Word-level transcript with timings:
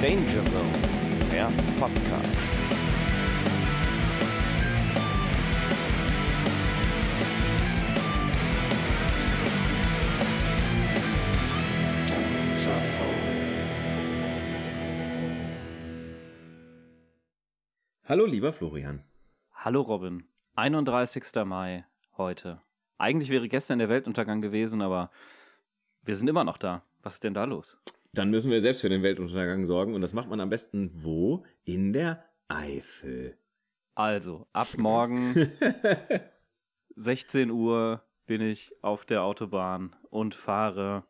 Danger 0.00 0.42
Zone, 0.44 0.72
der 1.30 1.50
Podcast. 1.78 2.48
Hallo, 18.06 18.24
lieber 18.24 18.54
Florian. 18.54 19.04
Hallo 19.52 19.82
Robin. 19.82 20.24
31. 20.56 21.24
Mai 21.44 21.84
heute. 22.16 22.62
Eigentlich 22.96 23.28
wäre 23.28 23.48
gestern 23.48 23.78
der 23.78 23.90
Weltuntergang 23.90 24.40
gewesen, 24.40 24.80
aber 24.80 25.10
wir 26.02 26.16
sind 26.16 26.28
immer 26.28 26.44
noch 26.44 26.56
da. 26.56 26.84
Was 27.02 27.14
ist 27.14 27.24
denn 27.24 27.34
da 27.34 27.44
los? 27.44 27.78
Dann 28.12 28.30
müssen 28.30 28.50
wir 28.50 28.60
selbst 28.60 28.80
für 28.80 28.88
den 28.88 29.02
Weltuntergang 29.02 29.64
sorgen 29.64 29.94
und 29.94 30.00
das 30.00 30.12
macht 30.12 30.28
man 30.28 30.40
am 30.40 30.50
besten 30.50 30.90
wo? 30.92 31.44
In 31.64 31.92
der 31.92 32.24
Eifel. 32.48 33.36
Also, 33.94 34.46
ab 34.52 34.68
morgen 34.78 35.34
16 36.96 37.50
Uhr 37.50 38.02
bin 38.26 38.40
ich 38.40 38.72
auf 38.82 39.04
der 39.04 39.22
Autobahn 39.22 39.94
und 40.10 40.34
fahre 40.34 41.04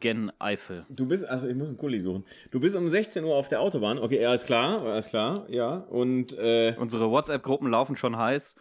gen 0.00 0.30
Eifel. 0.38 0.84
Du 0.88 1.06
bist, 1.06 1.24
also 1.24 1.48
ich 1.48 1.56
muss 1.56 1.68
einen 1.68 1.76
Kuli 1.76 2.00
suchen. 2.00 2.24
Du 2.50 2.60
bist 2.60 2.76
um 2.76 2.88
16 2.88 3.24
Uhr 3.24 3.34
auf 3.34 3.48
der 3.48 3.60
Autobahn. 3.60 3.98
Okay, 3.98 4.24
alles 4.24 4.44
klar, 4.44 4.80
alles 4.82 5.08
klar, 5.08 5.44
ja. 5.50 5.74
Und 5.76 6.32
äh, 6.38 6.74
Unsere 6.78 7.10
WhatsApp-Gruppen 7.10 7.68
laufen 7.70 7.96
schon 7.96 8.16
heiß, 8.16 8.56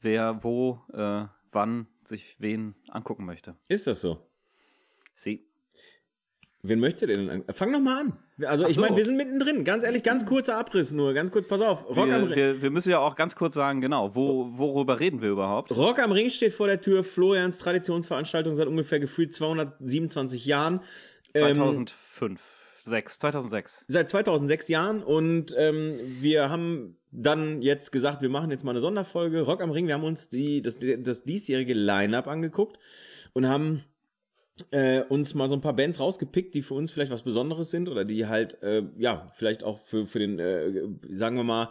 wer 0.00 0.42
wo, 0.42 0.80
äh, 0.92 1.26
wann 1.52 1.86
sich 2.04 2.36
wen 2.40 2.74
angucken 2.88 3.24
möchte. 3.24 3.54
ist 3.68 3.86
das 3.86 4.00
so? 4.00 4.18
Sie. 5.14 5.46
Wen 6.64 6.78
möchtest 6.78 7.02
du 7.02 7.06
denn? 7.08 7.28
an- 7.28 7.44
Fang 7.52 7.72
doch 7.72 7.80
mal 7.80 8.00
an. 8.02 8.12
Also 8.46 8.64
Ach 8.64 8.68
ich 8.68 8.76
so. 8.76 8.82
meine, 8.82 8.96
wir 8.96 9.04
sind 9.04 9.16
mittendrin. 9.16 9.64
Ganz 9.64 9.82
ehrlich, 9.82 10.04
ganz 10.04 10.24
kurzer 10.24 10.56
Abriss 10.56 10.92
nur. 10.92 11.12
Ganz 11.12 11.32
kurz, 11.32 11.48
pass 11.48 11.60
auf. 11.60 11.84
Rock, 11.88 11.98
am, 12.12 12.28
Wir, 12.28 12.28
Ring- 12.28 12.36
wir, 12.36 12.62
wir 12.62 12.70
müssen 12.70 12.90
ja 12.90 13.00
auch 13.00 13.16
ganz 13.16 13.34
kurz 13.34 13.54
sagen, 13.54 13.80
genau, 13.80 14.14
wo, 14.14 14.48
worüber 14.56 15.00
reden 15.00 15.20
wir 15.22 15.30
überhaupt? 15.30 15.72
Rock 15.76 15.98
am 15.98 16.12
Ring 16.12 16.30
steht 16.30 16.52
vor 16.52 16.68
der 16.68 16.80
Tür. 16.80 17.02
Florians 17.02 17.58
Traditionsveranstaltung 17.58 18.54
seit 18.54 18.68
ungefähr 18.68 19.00
gefühlt 19.00 19.34
227 19.34 20.46
Jahren. 20.46 20.80
Ähm, 21.34 21.54
2005, 21.54 22.40
6, 22.84 23.18
2006. 23.18 23.84
seit 23.88 24.10
2006 24.10 24.68
Jahren 24.68 25.02
und 25.02 25.52
ähm, 25.58 25.98
wir 26.20 26.48
haben 26.48 26.96
dann 27.10 27.60
jetzt 27.62 27.90
gesagt, 27.90 28.22
wir 28.22 28.28
machen 28.28 28.50
jetzt 28.52 28.64
mal 28.64 28.70
eine 28.70 28.80
Sonderfolge 28.80 29.40
Rock 29.42 29.62
am 29.62 29.70
Ring. 29.70 29.86
Wir 29.88 29.94
haben 29.94 30.04
uns 30.04 30.28
die, 30.28 30.62
das, 30.62 30.76
das 30.78 31.24
diesjährige 31.24 31.74
Line-Up 31.74 32.26
angeguckt 32.28 32.78
und 33.32 33.48
haben 33.48 33.82
äh, 34.70 35.02
uns 35.02 35.34
mal 35.34 35.48
so 35.48 35.54
ein 35.54 35.60
paar 35.60 35.74
Bands 35.74 36.00
rausgepickt, 36.00 36.54
die 36.54 36.62
für 36.62 36.74
uns 36.74 36.90
vielleicht 36.90 37.12
was 37.12 37.22
Besonderes 37.22 37.70
sind 37.70 37.88
oder 37.88 38.04
die 38.04 38.26
halt, 38.26 38.62
äh, 38.62 38.82
ja, 38.98 39.30
vielleicht 39.34 39.64
auch 39.64 39.84
für, 39.84 40.06
für 40.06 40.18
den, 40.18 40.38
äh, 40.38 40.88
sagen 41.10 41.36
wir 41.36 41.44
mal, 41.44 41.70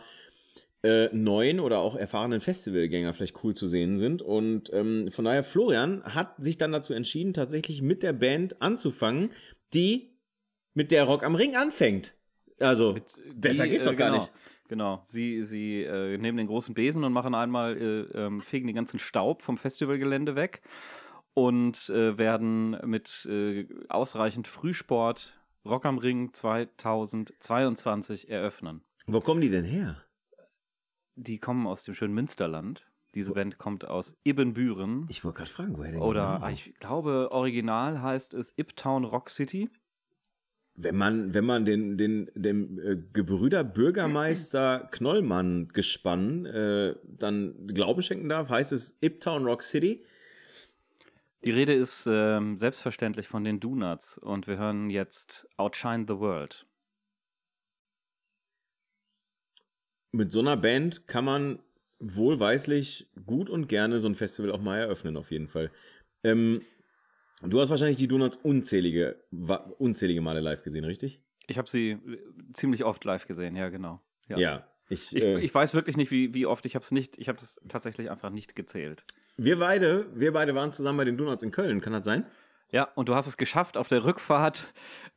äh, 0.83 1.09
neuen 1.13 1.59
oder 1.59 1.79
auch 1.79 1.95
erfahrenen 1.95 2.41
Festivalgänger 2.41 3.13
vielleicht 3.13 3.43
cool 3.43 3.55
zu 3.55 3.67
sehen 3.67 3.97
sind. 3.97 4.21
Und 4.21 4.73
ähm, 4.73 5.11
von 5.11 5.25
daher, 5.25 5.43
Florian 5.43 6.03
hat 6.03 6.35
sich 6.41 6.57
dann 6.57 6.71
dazu 6.71 6.93
entschieden, 6.93 7.33
tatsächlich 7.33 7.81
mit 7.81 8.01
der 8.01 8.13
Band 8.13 8.61
anzufangen, 8.61 9.29
die 9.73 10.09
mit 10.73 10.91
der 10.91 11.03
Rock 11.03 11.23
am 11.23 11.35
Ring 11.35 11.55
anfängt. 11.55 12.15
Also, 12.59 12.95
besser 13.35 13.65
Die, 13.65 13.71
geht's 13.71 13.85
äh, 13.85 13.91
doch 13.91 13.97
gar 13.97 14.09
genau, 14.11 14.21
nicht. 14.23 14.33
Genau. 14.69 15.01
Sie, 15.03 15.43
sie 15.43 15.83
äh, 15.83 16.17
nehmen 16.17 16.37
den 16.37 16.47
großen 16.47 16.73
Besen 16.73 17.03
und 17.03 17.13
machen 17.13 17.35
einmal, 17.35 17.77
äh, 17.77 18.17
ähm, 18.17 18.39
fegen 18.39 18.67
den 18.67 18.75
ganzen 18.75 18.99
Staub 18.99 19.41
vom 19.41 19.57
Festivalgelände 19.57 20.35
weg 20.35 20.61
und 21.33 21.89
äh, 21.89 22.17
werden 22.17 22.77
mit 22.85 23.25
äh, 23.29 23.67
ausreichend 23.89 24.47
Frühsport 24.47 25.37
Rock 25.65 25.85
am 25.85 25.97
Ring 25.97 26.33
2022 26.33 28.29
eröffnen. 28.29 28.81
Wo 29.05 29.21
kommen 29.21 29.41
die 29.41 29.49
denn 29.49 29.65
her? 29.65 30.03
Die 31.15 31.37
kommen 31.37 31.67
aus 31.67 31.83
dem 31.83 31.93
schönen 31.93 32.13
Münsterland. 32.13 32.87
Diese 33.13 33.33
Band 33.33 33.57
kommt 33.57 33.85
aus 33.85 34.15
Ibbenbüren. 34.23 35.05
Ich 35.09 35.23
wollte 35.25 35.39
gerade 35.39 35.51
fragen, 35.51 35.77
woher 35.77 35.91
denn 35.91 36.01
Oder 36.01 36.35
genau? 36.35 36.49
ich 36.49 36.73
glaube, 36.79 37.29
original 37.31 38.01
heißt 38.01 38.33
es 38.33 38.53
Iptown 38.57 39.03
Rock 39.03 39.29
City. 39.29 39.69
Wenn 40.75 40.95
man, 40.95 41.33
wenn 41.33 41.43
man 41.43 41.65
den, 41.65 41.97
den, 41.97 42.31
dem 42.33 42.79
äh, 42.79 42.97
Gebrüder 43.11 43.65
Bürgermeister 43.65 44.87
Knollmann 44.91 45.67
gespann 45.67 46.45
äh, 46.45 46.95
dann 47.03 47.67
Glauben 47.67 48.01
schenken 48.01 48.29
darf, 48.29 48.49
heißt 48.49 48.71
es 48.71 48.97
Iptown 49.01 49.45
Rock 49.45 49.63
City. 49.63 50.03
Die 51.43 51.51
Rede 51.51 51.73
ist 51.73 52.07
ähm, 52.07 52.59
selbstverständlich 52.59 53.27
von 53.27 53.43
den 53.43 53.59
Donuts 53.59 54.17
und 54.17 54.45
wir 54.45 54.57
hören 54.57 54.91
jetzt 54.91 55.47
Outshine 55.57 56.05
the 56.07 56.19
World. 56.19 56.67
Mit 60.11 60.31
so 60.31 60.39
einer 60.39 60.57
Band 60.57 61.07
kann 61.07 61.25
man 61.25 61.59
wohlweislich 61.99 63.09
gut 63.25 63.49
und 63.49 63.67
gerne 63.67 63.99
so 63.99 64.07
ein 64.07 64.15
Festival 64.15 64.51
auch 64.51 64.61
mal 64.61 64.77
eröffnen, 64.77 65.17
auf 65.17 65.31
jeden 65.31 65.47
Fall. 65.47 65.71
Ähm, 66.23 66.61
du 67.41 67.59
hast 67.59 67.69
wahrscheinlich 67.69 67.97
die 67.97 68.07
Donuts 68.07 68.37
unzählige, 68.37 69.23
unzählige 69.79 70.21
Male 70.21 70.41
live 70.41 70.63
gesehen, 70.63 70.83
richtig? 70.83 71.23
Ich 71.47 71.57
habe 71.57 71.69
sie 71.69 71.91
äh, 71.91 71.99
ziemlich 72.53 72.83
oft 72.83 73.03
live 73.03 73.25
gesehen, 73.25 73.55
ja, 73.55 73.69
genau. 73.69 74.01
Ja. 74.27 74.37
Ja. 74.37 74.67
Ich, 74.89 75.15
Ich, 75.15 75.23
äh, 75.23 75.39
ich 75.39 75.53
weiß 75.53 75.73
wirklich 75.73 75.97
nicht, 75.97 76.11
wie, 76.11 76.33
wie 76.33 76.45
oft. 76.45 76.65
Ich 76.65 76.75
habe 76.75 76.83
es 76.83 76.91
nicht, 76.91 77.17
ich 77.17 77.29
habe 77.29 77.39
es 77.39 77.59
tatsächlich 77.69 78.11
einfach 78.11 78.29
nicht 78.29 78.55
gezählt. 78.55 79.05
Wir 79.43 79.59
beide, 79.59 80.05
wir 80.13 80.33
beide 80.33 80.53
waren 80.55 80.71
zusammen 80.71 80.97
bei 80.97 81.05
den 81.05 81.17
Donuts 81.17 81.43
in 81.43 81.51
Köln, 81.51 81.81
kann 81.81 81.93
das 81.93 82.05
sein? 82.05 82.25
Ja, 82.71 82.87
und 82.95 83.09
du 83.09 83.15
hast 83.15 83.27
es 83.27 83.35
geschafft, 83.35 83.75
auf 83.75 83.89
der 83.89 84.05
Rückfahrt 84.05 84.67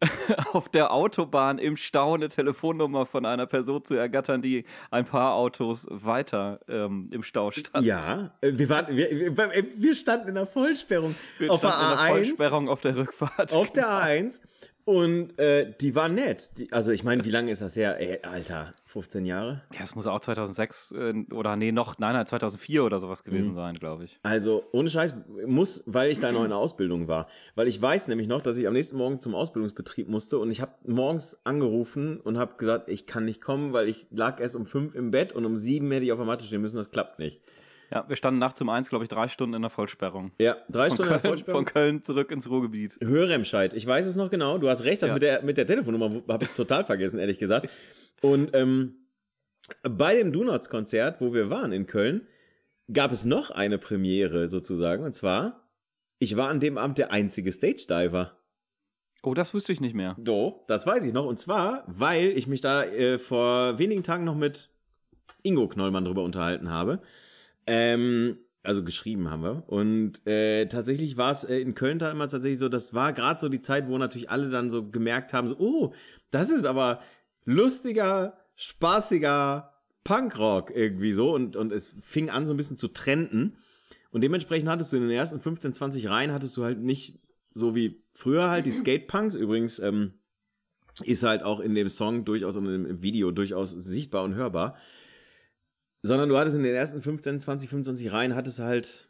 auf 0.53 0.69
der 0.69 0.93
Autobahn 0.93 1.59
im 1.59 1.77
Stau 1.77 2.15
eine 2.15 2.29
Telefonnummer 2.29 3.07
von 3.07 3.25
einer 3.25 3.47
Person 3.47 3.85
zu 3.85 3.95
ergattern, 3.95 4.43
die 4.43 4.65
ein 4.91 5.05
paar 5.05 5.35
Autos 5.35 5.87
weiter 5.89 6.59
ähm, 6.69 7.11
im 7.13 7.23
Stau 7.23 7.53
stand. 7.53 7.87
Ja, 7.87 8.33
äh, 8.41 8.53
wir, 8.55 8.69
waren, 8.69 8.97
wir, 8.97 9.09
äh, 9.09 9.65
wir 9.77 9.95
standen 9.95 10.31
in 10.31 10.35
der 10.35 10.47
Vollsperrung 10.47 11.15
Wir 11.39 11.53
auf 11.53 11.61
der 11.61 11.71
standen 11.71 11.85
in 11.85 11.97
der 11.97 12.07
A1. 12.07 12.09
Vollsperrung 12.09 12.69
auf 12.69 12.81
der 12.81 12.97
Rückfahrt. 12.97 13.53
Auf 13.53 13.73
der 13.73 13.87
A1 13.87 14.41
und 14.85 15.39
äh, 15.39 15.73
die 15.81 15.95
war 15.95 16.09
nett. 16.09 16.59
Die, 16.59 16.73
also 16.73 16.91
ich 16.93 17.05
meine, 17.05 17.25
wie 17.25 17.31
lange 17.31 17.51
ist 17.51 17.63
das 17.63 17.75
her? 17.77 17.99
Ey, 18.01 18.21
Alter, 18.23 18.75
15 18.87 19.25
Jahre? 19.27 19.63
Ja, 19.73 19.81
es 19.83 19.95
muss 19.95 20.07
auch 20.07 20.21
2006 20.21 20.93
äh, 20.93 21.15
oder 21.33 21.57
nee, 21.57 21.73
noch, 21.73 21.99
nein, 21.99 22.13
nein, 22.15 22.27
2004 22.27 22.85
oder 22.85 23.01
sowas 23.01 23.25
gewesen 23.25 23.53
Mhm. 23.53 23.57
sein, 23.57 23.75
glaube 23.77 24.05
ich. 24.05 24.19
Also 24.23 24.65
ohne 24.73 24.91
Scheiß 24.91 25.17
muss, 25.47 25.83
weil 25.87 26.11
ich 26.11 26.21
da 26.21 26.33
noch 26.33 26.45
in 26.45 26.51
der 26.51 26.59
Ausbildung 26.59 27.09
war. 27.09 27.29
Weil 27.55 27.67
ich 27.69 27.81
weiß 27.81 28.09
nämlich 28.09 28.29
noch, 28.29 28.43
dass 28.43 28.57
ich 28.59 28.67
am 28.67 28.73
nächsten 28.75 28.97
Morgen 28.97 29.21
zum 29.21 29.35
Ausbildungsbetrieb 29.35 30.09
musste 30.09 30.39
und 30.39 30.51
ich 30.51 30.61
habe 30.61 30.73
morgens 30.87 31.41
angerufen 31.45 32.21
und 32.21 32.39
habe 32.39 32.55
gesagt, 32.57 32.89
ich 32.89 33.07
kann 33.07 33.25
nicht 33.25 33.41
kommen, 33.41 33.73
weil 33.73 33.89
ich 33.89 34.07
lag 34.11 34.41
erst 34.41 34.55
um 34.57 34.67
fünf 34.67 34.95
im 34.95 35.11
Bett 35.11 35.33
und 35.33 35.45
um 35.47 35.57
sieben 35.57 35.91
hätte 35.91 36.05
ich 36.05 36.13
auf 36.13 36.19
der 36.19 36.27
Matte 36.27 36.45
stehen 36.45 36.61
müssen. 36.61 36.77
Das 36.77 36.91
klappt 36.91 37.19
nicht. 37.19 37.41
Ja, 37.93 38.09
wir 38.09 38.17
standen 38.17 38.39
nachts 38.41 38.61
um 38.61 38.69
eins, 38.69 38.89
glaube 38.89 39.05
ich, 39.05 39.09
drei 39.09 39.29
Stunden 39.29 39.55
in 39.55 39.63
der 39.63 39.71
Vollsperrung. 39.71 40.33
Ja, 40.39 40.57
drei 40.69 40.89
Von 40.89 40.97
Stunden 40.97 41.03
in 41.03 41.13
der 41.13 41.21
Köln, 41.21 41.31
Vollsperrung. 41.31 41.59
von 41.67 41.73
Köln 41.73 42.03
zurück 42.03 42.31
ins 42.31 42.49
Ruhrgebiet. 42.51 42.97
Hörremscheid. 43.01 43.75
Ich 43.75 43.87
weiß 43.87 44.07
es 44.07 44.17
noch 44.17 44.31
genau. 44.31 44.59
Du 44.59 44.69
hast 44.69 44.85
recht, 44.85 45.03
das 45.03 45.09
Ja. 45.09 45.15
mit, 45.15 45.23
der, 45.23 45.43
mit 45.43 45.59
der 45.59 45.67
Telefonnummer 45.67 46.23
habe 46.29 46.45
ich 46.45 46.51
total 46.51 46.85
vergessen, 46.85 47.19
ehrlich 47.21 47.39
gesagt. 47.39 47.69
Und 48.23 48.51
ähm, 48.55 48.95
bei 49.83 50.17
dem 50.17 50.33
Donuts-Konzert, 50.33 51.21
wo 51.21 51.33
wir 51.35 51.51
waren 51.51 51.73
in 51.73 51.87
Köln, 51.87 52.27
gab 52.93 53.13
es 53.13 53.25
noch 53.25 53.51
eine 53.51 53.79
Premiere 53.79 54.49
sozusagen. 54.49 55.05
Und 55.05 55.15
zwar, 55.15 55.69
ich 56.19 56.37
war 56.37 56.49
an 56.49 56.61
dem 56.61 56.79
Abend 56.79 56.99
der 56.99 57.13
einzige 57.13 57.53
Stage-Diver. 57.53 58.33
Oh, 59.23 59.33
das 59.33 59.55
wüsste 59.55 59.73
ich 59.73 59.81
nicht 59.81 59.95
mehr. 59.95 60.17
Doch, 60.19 60.65
das 60.69 60.87
weiß 60.87 61.05
ich 61.07 61.15
noch. 61.15 61.25
Und 61.25 61.39
zwar, 61.41 61.85
weil 61.87 62.27
ich 62.37 62.47
mich 62.47 62.61
da 62.61 62.85
äh, 62.85 63.19
vor 63.19 63.79
wenigen 63.79 64.03
Tagen 64.03 64.25
noch 64.25 64.35
mit 64.35 64.69
Ingo 65.43 65.67
Knollmann 65.67 66.05
drüber 66.05 66.23
unterhalten 66.23 66.71
habe. 66.71 67.01
Ähm, 67.67 68.39
also 68.65 68.83
geschrieben 68.83 69.31
haben 69.31 69.43
wir. 69.43 69.63
Und 69.67 70.27
äh, 70.27 70.67
tatsächlich 70.67 71.17
war 71.17 71.31
es 71.31 71.45
äh, 71.45 71.59
in 71.59 71.75
Köln 71.75 71.99
da 71.99 72.11
immer 72.11 72.29
tatsächlich 72.29 72.59
so, 72.59 72.69
das 72.69 72.95
war 72.95 73.13
gerade 73.13 73.39
so 73.39 73.49
die 73.49 73.61
Zeit, 73.61 73.89
wo 73.89 73.99
natürlich 73.99 74.31
alle 74.31 74.49
dann 74.49 74.71
so 74.71 74.89
gemerkt 74.89 75.35
haben, 75.35 75.49
so, 75.49 75.57
oh, 75.59 75.95
das 76.31 76.51
ist 76.51 76.65
aber 76.65 77.01
lustiger, 77.45 78.39
spaßiger 78.57 79.71
Punkrock 80.03 80.71
irgendwie 80.75 81.13
so. 81.13 81.35
Und, 81.35 81.57
und 81.57 81.73
es 81.73 81.95
fing 82.01 82.31
an 82.31 82.47
so 82.47 82.55
ein 82.55 82.57
bisschen 82.57 82.79
zu 82.79 82.89
trenden. 82.89 83.57
Und 84.11 84.25
dementsprechend 84.25 84.69
hattest 84.69 84.93
du 84.93 84.97
in 84.97 85.03
den 85.03 85.11
ersten 85.11 85.41
15, 85.41 85.75
20 85.75 86.09
Reihen 86.09 86.33
hattest 86.33 86.57
du 86.57 86.65
halt 86.65 86.81
nicht 86.81 87.21
so 87.53 87.75
wie 87.75 88.03
früher 88.15 88.49
halt 88.49 88.65
die 88.67 88.73
Skatepunks. 88.73 89.35
Übrigens 89.35 89.79
ähm, 89.79 90.15
ist 91.03 91.23
halt 91.23 91.43
auch 91.43 91.61
in 91.61 91.75
dem 91.75 91.89
Song 91.89 92.25
durchaus 92.25 92.57
und 92.57 92.67
im 92.67 93.03
Video 93.03 93.31
durchaus 93.31 93.73
sichtbar 93.73 94.25
und 94.25 94.35
hörbar. 94.35 94.77
Sondern 96.07 96.29
du 96.29 96.37
hattest 96.37 96.55
in 96.55 96.63
den 96.63 96.75
ersten 96.75 97.01
15, 97.01 97.41
20, 97.41 97.71
25 97.71 98.13
Reihen 98.13 98.35
hattest 98.35 98.59
halt, 98.59 99.09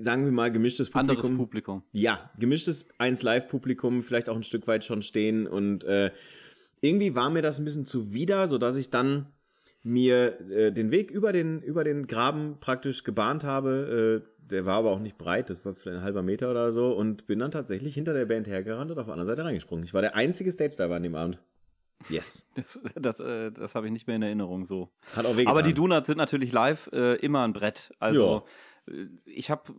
sagen 0.00 0.24
wir 0.24 0.30
mal, 0.30 0.52
gemischtes 0.52 0.88
Publikum. 0.88 1.16
Anderes 1.16 1.36
Publikum. 1.36 1.82
Ja, 1.90 2.30
gemischtes 2.38 2.86
1 2.98 3.24
Live-Publikum, 3.24 4.04
vielleicht 4.04 4.28
auch 4.28 4.36
ein 4.36 4.44
Stück 4.44 4.68
weit 4.68 4.84
schon 4.84 5.02
stehen. 5.02 5.48
Und 5.48 5.82
äh, 5.82 6.12
irgendwie 6.80 7.16
war 7.16 7.28
mir 7.28 7.42
das 7.42 7.58
ein 7.58 7.64
bisschen 7.64 7.86
zuwider, 7.86 8.46
sodass 8.46 8.76
ich 8.76 8.90
dann 8.90 9.26
mir 9.82 10.40
äh, 10.48 10.70
den 10.70 10.92
Weg 10.92 11.10
über 11.10 11.32
den, 11.32 11.60
über 11.62 11.82
den 11.82 12.06
Graben 12.06 12.58
praktisch 12.60 13.02
gebahnt 13.02 13.42
habe. 13.42 14.22
Äh, 14.24 14.48
der 14.52 14.64
war 14.64 14.76
aber 14.76 14.92
auch 14.92 15.00
nicht 15.00 15.18
breit, 15.18 15.50
das 15.50 15.64
war 15.64 15.74
vielleicht 15.74 15.98
ein 15.98 16.04
halber 16.04 16.22
Meter 16.22 16.52
oder 16.52 16.70
so. 16.70 16.92
Und 16.92 17.26
bin 17.26 17.40
dann 17.40 17.50
tatsächlich 17.50 17.94
hinter 17.94 18.14
der 18.14 18.26
Band 18.26 18.46
hergerannt 18.46 18.92
und 18.92 18.98
auf 19.00 19.06
der 19.06 19.14
anderen 19.14 19.26
Seite 19.26 19.44
reingesprungen. 19.44 19.84
Ich 19.84 19.92
war 19.92 20.02
der 20.02 20.14
einzige 20.14 20.52
Stage-Diver 20.52 20.94
an 20.94 21.02
dem 21.02 21.16
Abend. 21.16 21.40
Yes. 22.08 22.46
Das, 22.54 22.80
das, 22.94 23.20
äh, 23.20 23.52
das 23.52 23.74
habe 23.74 23.86
ich 23.86 23.92
nicht 23.92 24.06
mehr 24.06 24.16
in 24.16 24.22
Erinnerung 24.22 24.66
so. 24.66 24.88
Hat 25.14 25.26
auch 25.26 25.36
wehgetan. 25.36 25.52
Aber 25.52 25.62
die 25.62 25.74
Donuts 25.74 26.06
sind 26.06 26.18
natürlich 26.18 26.52
live 26.52 26.88
äh, 26.92 27.14
immer 27.16 27.46
ein 27.46 27.52
Brett. 27.52 27.92
Also 27.98 28.44
äh, 28.86 29.06
ich 29.24 29.50
habe 29.50 29.74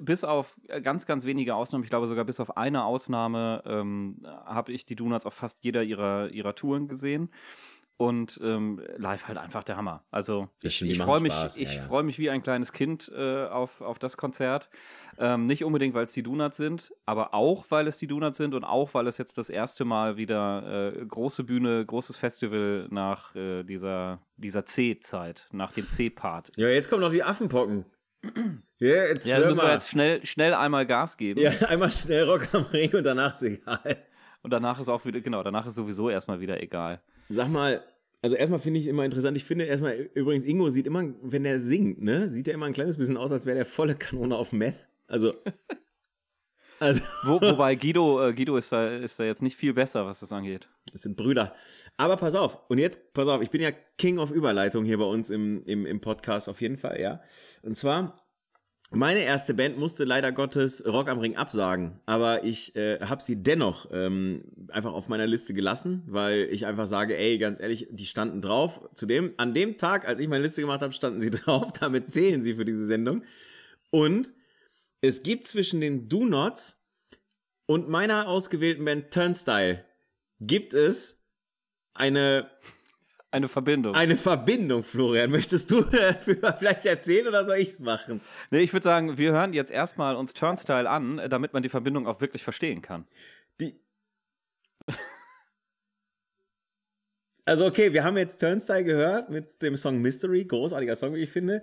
bis 0.00 0.24
auf 0.24 0.54
ganz, 0.82 1.06
ganz 1.06 1.24
wenige 1.24 1.54
Ausnahmen, 1.54 1.84
ich 1.84 1.90
glaube 1.90 2.06
sogar 2.06 2.24
bis 2.24 2.40
auf 2.40 2.56
eine 2.56 2.84
Ausnahme, 2.84 3.62
ähm, 3.66 4.18
habe 4.24 4.72
ich 4.72 4.84
die 4.84 4.96
Donuts 4.96 5.26
auf 5.26 5.34
fast 5.34 5.62
jeder 5.62 5.82
ihrer, 5.82 6.30
ihrer 6.30 6.54
Touren 6.54 6.88
gesehen. 6.88 7.30
Und 7.98 8.38
ähm, 8.42 8.82
live 8.98 9.26
halt 9.26 9.38
einfach 9.38 9.64
der 9.64 9.78
Hammer. 9.78 10.04
Also 10.10 10.50
ich, 10.62 10.82
ich 10.82 10.98
freue 10.98 11.20
mich, 11.20 11.32
Spaß, 11.32 11.56
ja, 11.56 11.62
ich 11.62 11.74
ja. 11.76 11.82
freue 11.82 12.02
mich 12.02 12.18
wie 12.18 12.28
ein 12.28 12.42
kleines 12.42 12.72
Kind 12.72 13.10
äh, 13.16 13.46
auf, 13.46 13.80
auf 13.80 13.98
das 13.98 14.18
Konzert. 14.18 14.68
Ähm, 15.18 15.46
nicht 15.46 15.64
unbedingt, 15.64 15.94
weil 15.94 16.04
es 16.04 16.12
die 16.12 16.22
Donuts 16.22 16.58
sind, 16.58 16.92
aber 17.06 17.32
auch, 17.32 17.64
weil 17.70 17.86
es 17.86 17.96
die 17.96 18.06
Donuts 18.06 18.36
sind 18.36 18.54
und 18.54 18.64
auch, 18.64 18.92
weil 18.92 19.06
es 19.06 19.16
jetzt 19.16 19.38
das 19.38 19.48
erste 19.48 19.86
Mal 19.86 20.18
wieder 20.18 20.92
äh, 20.94 21.06
große 21.06 21.44
Bühne, 21.44 21.86
großes 21.86 22.18
Festival 22.18 22.86
nach 22.90 23.34
äh, 23.34 23.62
dieser, 23.62 24.20
dieser 24.36 24.66
C-Zeit, 24.66 25.48
nach 25.52 25.72
dem 25.72 25.88
C-Part. 25.88 26.52
Ja, 26.56 26.68
jetzt 26.68 26.90
kommen 26.90 27.00
noch 27.00 27.12
die 27.12 27.22
Affenpocken. 27.22 27.86
Ja, 28.78 29.06
jetzt, 29.06 29.24
Ja, 29.24 29.38
müssen 29.38 29.62
wir 29.62 29.72
jetzt 29.72 29.88
schnell, 29.88 30.22
schnell 30.26 30.52
einmal 30.52 30.84
Gas 30.84 31.16
geben. 31.16 31.40
ja, 31.40 31.50
einmal 31.68 31.90
schnell 31.90 32.24
Rock 32.24 32.48
am 32.52 32.64
Ring 32.64 32.94
und 32.94 33.04
danach 33.04 33.32
ist 33.32 33.42
egal. 33.42 34.04
Und 34.42 34.50
danach 34.50 34.78
ist 34.78 34.90
auch 34.90 35.02
wieder, 35.06 35.22
genau, 35.22 35.42
danach 35.42 35.66
ist 35.66 35.76
sowieso 35.76 36.10
erstmal 36.10 36.40
wieder 36.40 36.62
egal. 36.62 37.00
Sag 37.28 37.48
mal, 37.48 37.82
also 38.22 38.36
erstmal 38.36 38.60
finde 38.60 38.80
ich 38.80 38.86
immer 38.86 39.04
interessant, 39.04 39.36
ich 39.36 39.44
finde 39.44 39.66
erstmal, 39.66 39.94
übrigens, 40.14 40.44
Ingo 40.44 40.68
sieht 40.70 40.86
immer, 40.86 41.04
wenn 41.22 41.44
er 41.44 41.60
singt, 41.60 42.02
ne, 42.02 42.28
sieht 42.28 42.48
er 42.48 42.54
immer 42.54 42.66
ein 42.66 42.72
kleines 42.72 42.98
bisschen 42.98 43.16
aus, 43.16 43.32
als 43.32 43.46
wäre 43.46 43.56
der 43.56 43.66
volle 43.66 43.94
Kanone 43.94 44.36
auf 44.36 44.52
Meth. 44.52 44.86
Also, 45.06 45.34
also, 46.80 47.00
Wo, 47.24 47.40
wobei 47.40 47.74
Guido, 47.74 48.26
äh, 48.26 48.32
Guido 48.34 48.56
ist 48.56 48.72
da, 48.72 48.96
ist 48.96 49.18
da 49.20 49.24
jetzt 49.24 49.42
nicht 49.42 49.56
viel 49.56 49.74
besser, 49.74 50.06
was 50.06 50.20
das 50.20 50.32
angeht. 50.32 50.68
das 50.92 51.02
sind 51.02 51.16
Brüder. 51.16 51.54
Aber 51.96 52.16
pass 52.16 52.34
auf, 52.34 52.58
und 52.68 52.78
jetzt, 52.78 53.12
pass 53.12 53.28
auf, 53.28 53.42
ich 53.42 53.50
bin 53.50 53.60
ja 53.60 53.70
King 53.98 54.18
of 54.18 54.30
Überleitung 54.30 54.84
hier 54.84 54.98
bei 54.98 55.04
uns 55.04 55.30
im, 55.30 55.64
im, 55.64 55.86
im 55.86 56.00
Podcast 56.00 56.48
auf 56.48 56.60
jeden 56.60 56.76
Fall, 56.76 57.00
ja. 57.00 57.20
Und 57.62 57.76
zwar, 57.76 58.25
meine 58.90 59.20
erste 59.20 59.52
Band 59.52 59.78
musste 59.78 60.04
leider 60.04 60.30
Gottes 60.30 60.84
Rock 60.86 61.08
am 61.08 61.18
Ring 61.18 61.36
absagen, 61.36 62.00
aber 62.06 62.44
ich 62.44 62.76
äh, 62.76 63.00
habe 63.00 63.22
sie 63.22 63.42
dennoch 63.42 63.88
ähm, 63.92 64.44
einfach 64.68 64.92
auf 64.92 65.08
meiner 65.08 65.26
Liste 65.26 65.54
gelassen, 65.54 66.04
weil 66.06 66.48
ich 66.52 66.66
einfach 66.66 66.86
sage, 66.86 67.16
ey, 67.16 67.36
ganz 67.38 67.58
ehrlich, 67.58 67.88
die 67.90 68.06
standen 68.06 68.40
drauf. 68.40 68.80
Zudem, 68.94 69.34
an 69.38 69.54
dem 69.54 69.76
Tag, 69.76 70.06
als 70.06 70.20
ich 70.20 70.28
meine 70.28 70.44
Liste 70.44 70.60
gemacht 70.60 70.82
habe, 70.82 70.92
standen 70.92 71.20
sie 71.20 71.30
drauf. 71.32 71.72
Damit 71.72 72.12
zählen 72.12 72.42
sie 72.42 72.54
für 72.54 72.64
diese 72.64 72.86
Sendung. 72.86 73.24
Und 73.90 74.32
es 75.00 75.22
gibt 75.24 75.46
zwischen 75.46 75.80
den 75.80 76.08
Do 76.08 76.24
Nots 76.24 76.80
und 77.66 77.88
meiner 77.88 78.28
ausgewählten 78.28 78.84
Band 78.84 79.10
Turnstyle 79.10 79.84
gibt 80.40 80.74
es 80.74 81.24
eine 81.92 82.50
Eine 83.36 83.48
Verbindung. 83.48 83.94
eine 83.94 84.16
Verbindung, 84.16 84.82
Florian. 84.82 85.30
Möchtest 85.30 85.70
du 85.70 85.80
äh, 85.92 86.14
vielleicht 86.58 86.86
erzählen 86.86 87.28
oder 87.28 87.44
soll 87.44 87.58
ich 87.58 87.72
es 87.72 87.80
machen? 87.80 88.22
Nee, 88.50 88.60
ich 88.60 88.72
würde 88.72 88.84
sagen, 88.84 89.18
wir 89.18 89.32
hören 89.32 89.52
jetzt 89.52 89.70
erstmal 89.70 90.16
uns 90.16 90.32
Turnstyle 90.32 90.88
an, 90.88 91.18
äh, 91.18 91.28
damit 91.28 91.52
man 91.52 91.62
die 91.62 91.68
Verbindung 91.68 92.06
auch 92.06 92.22
wirklich 92.22 92.42
verstehen 92.42 92.82
kann. 92.82 93.04
Die. 93.60 93.78
Also, 97.48 97.64
okay, 97.64 97.92
wir 97.92 98.02
haben 98.02 98.16
jetzt 98.16 98.40
Turnstyle 98.40 98.82
gehört 98.82 99.30
mit 99.30 99.62
dem 99.62 99.76
Song 99.76 100.02
Mystery. 100.02 100.44
Großartiger 100.46 100.96
Song, 100.96 101.14
wie 101.14 101.22
ich 101.22 101.30
finde. 101.30 101.62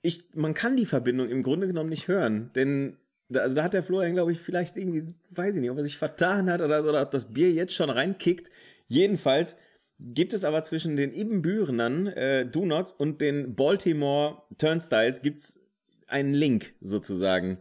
Ich, 0.00 0.24
man 0.32 0.54
kann 0.54 0.78
die 0.78 0.86
Verbindung 0.86 1.28
im 1.28 1.42
Grunde 1.42 1.66
genommen 1.66 1.90
nicht 1.90 2.08
hören, 2.08 2.50
denn 2.54 2.96
da, 3.28 3.40
also 3.40 3.56
da 3.56 3.64
hat 3.64 3.74
der 3.74 3.82
Florian, 3.82 4.14
glaube 4.14 4.32
ich, 4.32 4.40
vielleicht 4.40 4.78
irgendwie, 4.78 5.12
weiß 5.32 5.56
ich 5.56 5.60
nicht, 5.60 5.70
ob 5.70 5.76
er 5.76 5.82
sich 5.82 5.98
vertan 5.98 6.50
hat 6.50 6.62
oder 6.62 6.82
so, 6.82 6.88
oder 6.88 7.02
ob 7.02 7.10
das 7.10 7.30
Bier 7.30 7.52
jetzt 7.52 7.74
schon 7.74 7.90
reinkickt. 7.90 8.50
Jedenfalls 8.88 9.56
gibt 9.98 10.32
es 10.32 10.44
aber 10.44 10.62
zwischen 10.62 10.96
den 10.96 11.12
Ibbenbürenern 11.12 12.06
äh, 12.08 12.46
Do 12.46 12.66
Nots 12.66 12.92
und 12.92 13.20
den 13.20 13.54
Baltimore 13.54 14.42
Turnstiles 14.58 15.22
gibt's 15.22 15.58
einen 16.06 16.34
Link 16.34 16.74
sozusagen. 16.80 17.58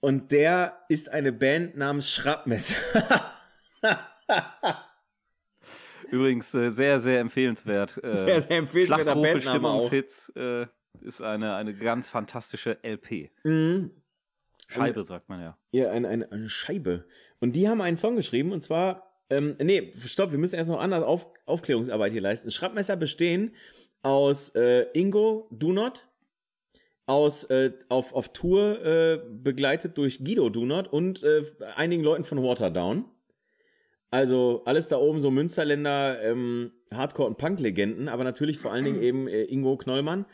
Und 0.00 0.32
der 0.32 0.84
ist 0.88 1.10
eine 1.10 1.32
Band 1.32 1.76
namens 1.76 2.10
Schrappmesser. 2.10 2.76
Übrigens 6.10 6.52
äh, 6.54 6.70
sehr, 6.70 6.98
sehr 6.98 7.20
empfehlenswert. 7.20 8.02
Äh, 8.02 8.16
Sehr, 8.16 8.42
sehr 8.42 8.58
empfehlenswerter 8.58 9.14
Bandname. 9.14 9.40
Stimmungshits 9.40 10.32
äh, 10.36 10.66
ist 11.00 11.22
eine, 11.22 11.54
eine 11.54 11.74
ganz 11.74 12.10
fantastische 12.10 12.78
LP. 12.82 13.30
Mhm. 13.44 13.90
Scheibe, 14.68 15.04
sagt 15.04 15.28
man 15.28 15.40
ja. 15.40 15.58
Ja, 15.70 15.90
eine, 15.90 16.08
eine, 16.08 16.30
eine 16.32 16.48
Scheibe. 16.48 17.06
Und 17.40 17.56
die 17.56 17.68
haben 17.68 17.80
einen 17.80 17.96
Song 17.96 18.16
geschrieben 18.16 18.52
und 18.52 18.62
zwar, 18.62 19.11
ähm, 19.32 19.56
nee, 19.58 19.92
stopp, 20.06 20.32
wir 20.32 20.38
müssen 20.38 20.56
erst 20.56 20.68
noch 20.68 20.80
anders 20.80 21.02
Auf, 21.02 21.26
Aufklärungsarbeit 21.46 22.12
hier 22.12 22.20
leisten. 22.20 22.50
Schrappmesser 22.50 22.96
bestehen 22.96 23.54
aus 24.02 24.50
äh, 24.50 24.86
Ingo 24.92 25.48
Dunot, 25.50 26.06
aus, 27.06 27.44
äh, 27.44 27.72
auf, 27.88 28.12
auf 28.14 28.32
Tour 28.32 28.84
äh, 28.84 29.20
begleitet 29.30 29.96
durch 29.98 30.18
Guido 30.24 30.50
Dunot 30.50 30.92
und 30.92 31.22
äh, 31.22 31.44
einigen 31.76 32.02
Leuten 32.02 32.24
von 32.24 32.42
Waterdown. 32.42 33.06
Also 34.10 34.62
alles 34.66 34.88
da 34.88 34.98
oben 34.98 35.20
so 35.20 35.30
Münsterländer 35.30 36.22
ähm, 36.22 36.72
Hardcore- 36.92 37.28
und 37.28 37.38
Punk-Legenden, 37.38 38.08
aber 38.08 38.24
natürlich 38.24 38.58
vor 38.58 38.72
allen 38.72 38.84
Dingen 38.84 39.02
eben 39.02 39.28
äh, 39.28 39.44
Ingo 39.44 39.76
Knollmann. 39.76 40.26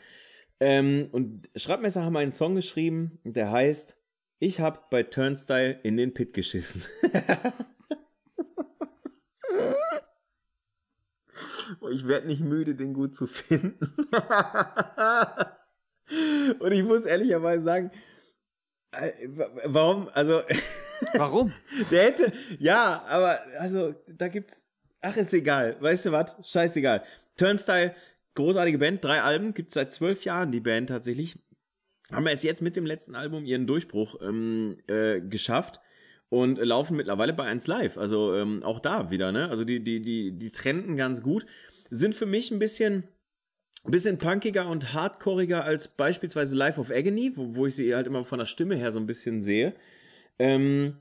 Ähm, 0.59 1.07
und 1.13 1.49
Schrappmesser 1.55 2.03
haben 2.03 2.17
einen 2.17 2.31
Song 2.31 2.55
geschrieben, 2.55 3.19
der 3.23 3.49
heißt 3.49 3.97
Ich 4.39 4.59
hab 4.59 4.89
bei 4.89 5.03
Turnstyle 5.03 5.79
in 5.83 5.95
den 5.95 6.13
Pit 6.13 6.33
geschissen. 6.33 6.83
ich 11.91 12.07
werde 12.07 12.27
nicht 12.27 12.41
müde, 12.41 12.75
den 12.75 12.93
gut 12.93 13.15
zu 13.15 13.27
finden. 13.27 13.77
und 16.59 16.71
ich 16.71 16.83
muss 16.83 17.05
ehrlicherweise 17.05 17.63
sagen, 17.63 17.91
äh, 18.91 19.11
wa- 19.27 19.49
warum, 19.65 20.09
also 20.13 20.41
Warum? 21.15 21.53
der 21.91 22.03
hätte, 22.03 22.31
ja, 22.59 23.03
aber 23.07 23.39
also 23.59 23.95
da 24.07 24.27
gibt's, 24.27 24.65
ach 25.01 25.15
ist 25.17 25.33
egal, 25.33 25.77
weißt 25.79 26.07
du 26.07 26.11
was, 26.11 26.35
scheißegal. 26.43 27.03
Turnstyle, 27.37 27.95
großartige 28.35 28.77
Band, 28.79 29.03
drei 29.03 29.21
Alben, 29.21 29.53
gibt's 29.53 29.75
seit 29.75 29.93
zwölf 29.93 30.25
Jahren 30.25 30.51
die 30.51 30.59
Band 30.59 30.89
tatsächlich. 30.89 31.37
Haben 32.11 32.27
erst 32.27 32.43
jetzt 32.43 32.61
mit 32.61 32.75
dem 32.75 32.85
letzten 32.87 33.15
Album 33.15 33.45
ihren 33.45 33.67
Durchbruch 33.67 34.19
ähm, 34.21 34.77
äh, 34.87 35.21
geschafft 35.21 35.79
und 36.29 36.57
laufen 36.57 36.97
mittlerweile 36.97 37.33
bei 37.33 37.43
1 37.45 37.67
Live. 37.67 37.97
Also 37.99 38.35
ähm, 38.35 38.63
auch 38.63 38.79
da 38.79 39.11
wieder, 39.11 39.31
ne? 39.31 39.47
Also 39.49 39.63
die, 39.63 39.81
die, 39.83 40.01
die, 40.01 40.31
die 40.37 40.49
trenden 40.49 40.97
ganz 40.97 41.21
gut. 41.21 41.45
Sind 41.89 42.15
für 42.15 42.25
mich 42.25 42.51
ein 42.51 42.59
bisschen, 42.59 43.03
bisschen 43.85 44.17
punkiger 44.17 44.67
und 44.67 44.93
hardcoreiger 44.93 45.63
als 45.63 45.87
beispielsweise 45.87 46.55
Life 46.55 46.79
of 46.79 46.91
Agony, 46.91 47.31
wo, 47.35 47.55
wo 47.55 47.65
ich 47.65 47.75
sie 47.75 47.95
halt 47.95 48.07
immer 48.07 48.23
von 48.23 48.39
der 48.39 48.45
Stimme 48.45 48.75
her 48.75 48.91
so 48.91 48.99
ein 48.99 49.07
bisschen 49.07 49.41
sehe. 49.41 49.73
Ähm, 50.37 50.97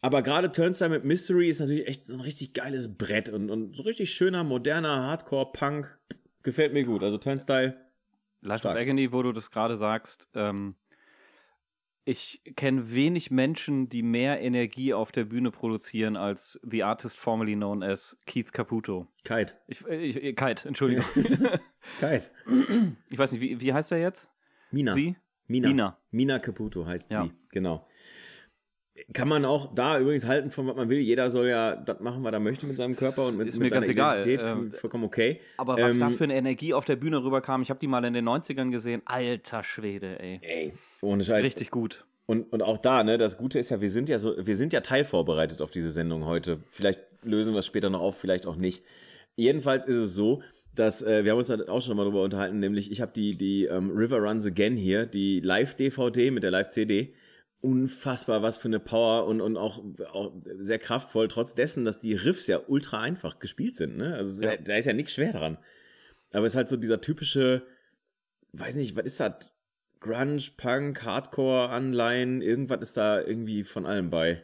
aber 0.00 0.22
gerade 0.22 0.50
Turnstile 0.50 0.90
mit 0.90 1.04
Mystery 1.04 1.48
ist 1.48 1.60
natürlich 1.60 1.86
echt 1.86 2.06
so 2.06 2.14
ein 2.14 2.20
richtig 2.20 2.54
geiles 2.54 2.96
Brett 2.96 3.28
und, 3.28 3.50
und 3.50 3.76
so 3.76 3.82
richtig 3.82 4.12
schöner, 4.12 4.44
moderner 4.44 5.02
Hardcore-Punk. 5.02 5.98
Gefällt 6.42 6.72
mir 6.72 6.84
gut. 6.84 7.02
Also 7.02 7.18
Turnstile, 7.18 7.76
Life 8.40 8.60
Stark. 8.60 8.76
of 8.76 8.80
Agony, 8.80 9.12
wo 9.12 9.22
du 9.22 9.32
das 9.32 9.50
gerade 9.50 9.76
sagst, 9.76 10.30
ähm, 10.34 10.74
ich 12.04 12.42
kenne 12.56 12.94
wenig 12.94 13.30
Menschen, 13.30 13.88
die 13.88 14.02
mehr 14.02 14.40
Energie 14.40 14.94
auf 14.94 15.12
der 15.12 15.24
Bühne 15.24 15.50
produzieren 15.50 16.16
als 16.16 16.58
the 16.62 16.82
artist 16.82 17.18
formerly 17.18 17.54
known 17.54 17.82
as 17.82 18.18
Keith 18.26 18.52
Caputo. 18.52 19.06
Kite. 19.24 19.54
Ich, 19.66 19.86
äh, 19.86 19.96
ich, 19.96 20.22
äh, 20.22 20.32
Kite, 20.32 20.66
Entschuldigung. 20.68 21.04
Kite. 22.00 22.30
ich 23.10 23.18
weiß 23.18 23.32
nicht, 23.32 23.40
wie, 23.40 23.60
wie 23.60 23.72
heißt 23.72 23.92
er 23.92 23.98
jetzt? 23.98 24.30
Mina. 24.70 24.92
Sie? 24.94 25.16
Mina. 25.46 25.68
Mina. 25.68 25.98
Mina 26.10 26.38
Caputo 26.38 26.86
heißt 26.86 27.10
Ja. 27.10 27.24
sie. 27.24 27.32
Genau. 27.50 27.86
Kann 29.14 29.28
man 29.28 29.44
auch 29.44 29.74
da 29.74 29.98
übrigens 29.98 30.26
halten 30.26 30.50
von 30.50 30.66
was 30.66 30.76
man 30.76 30.88
will. 30.90 30.98
Jeder 30.98 31.30
soll 31.30 31.48
ja 31.48 31.74
das 31.76 32.00
machen, 32.00 32.22
was 32.22 32.32
er 32.32 32.40
möchte 32.40 32.66
mit 32.66 32.76
seinem 32.76 32.94
Körper 32.96 33.26
und 33.28 33.36
mit, 33.38 33.48
Ist 33.48 33.54
mit 33.54 33.64
mir 33.64 33.70
ganz 33.70 33.86
seiner 33.86 33.94
egal. 33.96 34.20
Identität. 34.20 34.46
Ähm, 34.46 34.72
vollkommen 34.72 35.04
okay. 35.04 35.40
Aber 35.56 35.76
was 35.78 35.98
da 35.98 36.08
Ähm, 36.08 36.12
für 36.12 36.24
eine 36.24 36.34
Energie 36.34 36.74
auf 36.74 36.84
der 36.84 36.96
Bühne 36.96 37.22
rüberkam, 37.22 37.62
ich 37.62 37.70
habe 37.70 37.80
die 37.80 37.86
mal 37.86 38.04
in 38.04 38.12
den 38.12 38.28
90ern 38.28 38.70
gesehen. 38.70 39.00
Alter 39.06 39.62
Schwede, 39.62 40.18
ey. 40.20 40.38
Ey, 40.42 40.72
ohne 41.02 41.24
Scheiß. 41.24 41.44
Richtig 41.44 41.70
gut. 41.70 42.04
Und, 42.26 42.52
und 42.52 42.62
auch 42.62 42.78
da, 42.78 43.02
ne, 43.02 43.18
das 43.18 43.38
Gute 43.38 43.58
ist 43.58 43.70
ja, 43.70 43.80
wir 43.80 43.90
sind 43.90 44.08
ja 44.08 44.18
so, 44.18 44.34
wir 44.46 44.56
sind 44.56 44.72
ja 44.72 44.80
teilvorbereitet 44.80 45.60
auf 45.60 45.70
diese 45.70 45.90
Sendung 45.90 46.24
heute. 46.26 46.60
Vielleicht 46.70 47.00
lösen 47.22 47.54
wir 47.54 47.58
es 47.58 47.66
später 47.66 47.90
noch 47.90 48.00
auf, 48.00 48.16
vielleicht 48.18 48.46
auch 48.46 48.56
nicht. 48.56 48.84
Jedenfalls 49.36 49.86
ist 49.86 49.96
es 49.98 50.14
so, 50.14 50.42
dass 50.74 51.02
äh, 51.02 51.24
wir 51.24 51.32
haben 51.32 51.38
uns 51.38 51.48
da 51.48 51.58
auch 51.68 51.82
schon 51.82 51.96
mal 51.96 52.04
drüber 52.04 52.22
unterhalten, 52.22 52.58
nämlich 52.60 52.92
ich 52.92 53.00
habe 53.00 53.12
die, 53.12 53.36
die 53.36 53.64
ähm, 53.64 53.90
River 53.90 54.18
Runs 54.18 54.46
Again 54.46 54.76
hier, 54.76 55.06
die 55.06 55.40
Live-DVD 55.40 56.30
mit 56.30 56.44
der 56.44 56.52
Live-CD. 56.52 57.14
Unfassbar, 57.62 58.42
was 58.42 58.56
für 58.58 58.68
eine 58.68 58.80
Power 58.80 59.26
und, 59.26 59.40
und 59.40 59.56
auch, 59.58 59.82
auch 60.12 60.32
sehr 60.58 60.78
kraftvoll, 60.78 61.28
trotz 61.28 61.54
dessen, 61.54 61.84
dass 61.84 61.98
die 62.00 62.14
Riffs 62.14 62.46
ja 62.46 62.60
ultra 62.68 63.00
einfach 63.00 63.38
gespielt 63.38 63.76
sind. 63.76 63.98
Ne? 63.98 64.14
Also 64.14 64.42
Ja. 64.42 64.56
da 64.56 64.76
ist 64.76 64.86
ja 64.86 64.92
nichts 64.94 65.12
schwer 65.12 65.32
dran. 65.32 65.58
Aber 66.32 66.46
es 66.46 66.52
ist 66.52 66.56
halt 66.56 66.68
so 66.68 66.76
dieser 66.76 67.00
typische, 67.00 67.66
weiß 68.52 68.76
nicht, 68.76 68.96
was 68.96 69.04
ist 69.04 69.20
das? 69.20 69.52
Grunge, 70.00 70.42
Punk, 70.56 71.04
Hardcore, 71.04 71.68
Anleihen, 71.68 72.42
irgendwas 72.42 72.80
ist 72.80 72.96
da 72.96 73.20
irgendwie 73.20 73.64
von 73.64 73.86
allem 73.86 74.10
bei. 74.10 74.42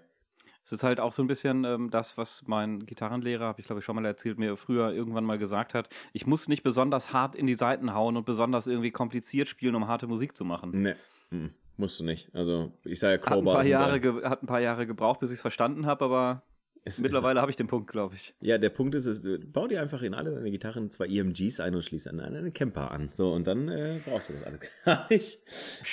Es 0.65 0.73
ist 0.73 0.83
halt 0.83 0.99
auch 0.99 1.13
so 1.13 1.23
ein 1.23 1.29
bisschen 1.29 1.65
ähm, 1.65 1.91
das, 1.91 2.19
was 2.19 2.43
mein 2.47 2.87
Gitarrenlehrer, 2.87 3.45
habe 3.45 3.61
ich 3.61 3.67
glaube 3.67 3.79
ich 3.79 3.85
schon 3.85 3.95
mal 3.95 4.05
erzählt, 4.05 4.37
mir 4.39 4.57
früher 4.57 4.93
irgendwann 4.93 5.25
mal 5.25 5.39
gesagt 5.39 5.75
hat. 5.75 5.89
Ich 6.13 6.27
muss 6.27 6.49
nicht 6.49 6.63
besonders 6.63 7.13
hart 7.13 7.37
in 7.37 7.47
die 7.47 7.55
Seiten 7.55 7.95
hauen 7.95 8.17
und 8.17 8.27
besonders 8.27 8.67
irgendwie 8.67 8.91
kompliziert 8.91 9.47
spielen, 9.49 9.77
um 9.77 9.87
harte 9.87 10.09
Musik 10.09 10.37
zu 10.37 10.45
machen. 10.45 10.83
Ne, 10.83 10.97
mm, 11.31 11.47
musst 11.77 12.01
du 12.01 12.05
nicht. 12.05 12.35
Also, 12.35 12.73
ich 12.85 12.99
sage 12.99 13.15
ja, 13.15 13.21
Hat 13.21 13.27
ein, 13.27 13.45
Crowbar 13.45 13.55
paar 13.55 13.67
Jahre 13.67 14.29
hat 14.29 14.43
ein 14.43 14.47
paar 14.47 14.61
Jahre 14.61 14.87
gebraucht, 14.89 15.21
bis 15.21 15.31
ich 15.31 15.37
es 15.37 15.41
verstanden 15.41 15.87
habe, 15.87 16.05
aber 16.05 16.43
Es 16.89 17.01
mittlerweile 17.01 17.41
habe 17.41 17.51
ich 17.51 17.57
den 17.57 17.67
Punkt, 17.67 17.91
glaube 17.91 18.15
ich. 18.15 18.29
Ist, 18.29 18.35
ja, 18.39 18.59
der 18.59 18.71
Punkt 18.71 18.95
ist, 18.95 19.07
es, 19.07 19.25
äh, 19.25 19.39
bau 19.39 19.67
dir 19.67 19.83
einfach 19.83 20.03
in 20.03 20.15
alle 20.15 20.33
deine 20.33 20.53
Gitarren 20.53 20.89
zwei 20.93 21.07
EMGs 21.07 21.59
ein 21.59 21.75
und 21.75 21.83
schließ 21.83 22.07
an 22.07 22.21
einen 22.21 22.53
Camper 22.53 22.93
an. 22.93 23.11
So, 23.13 23.33
und 23.33 23.49
dann 23.49 23.69
äh, 23.69 23.99
brauchst 24.05 24.29
du 24.29 24.35
das 24.35 24.45
alles 24.45 24.61
gar 24.85 25.07
nicht. 25.11 25.41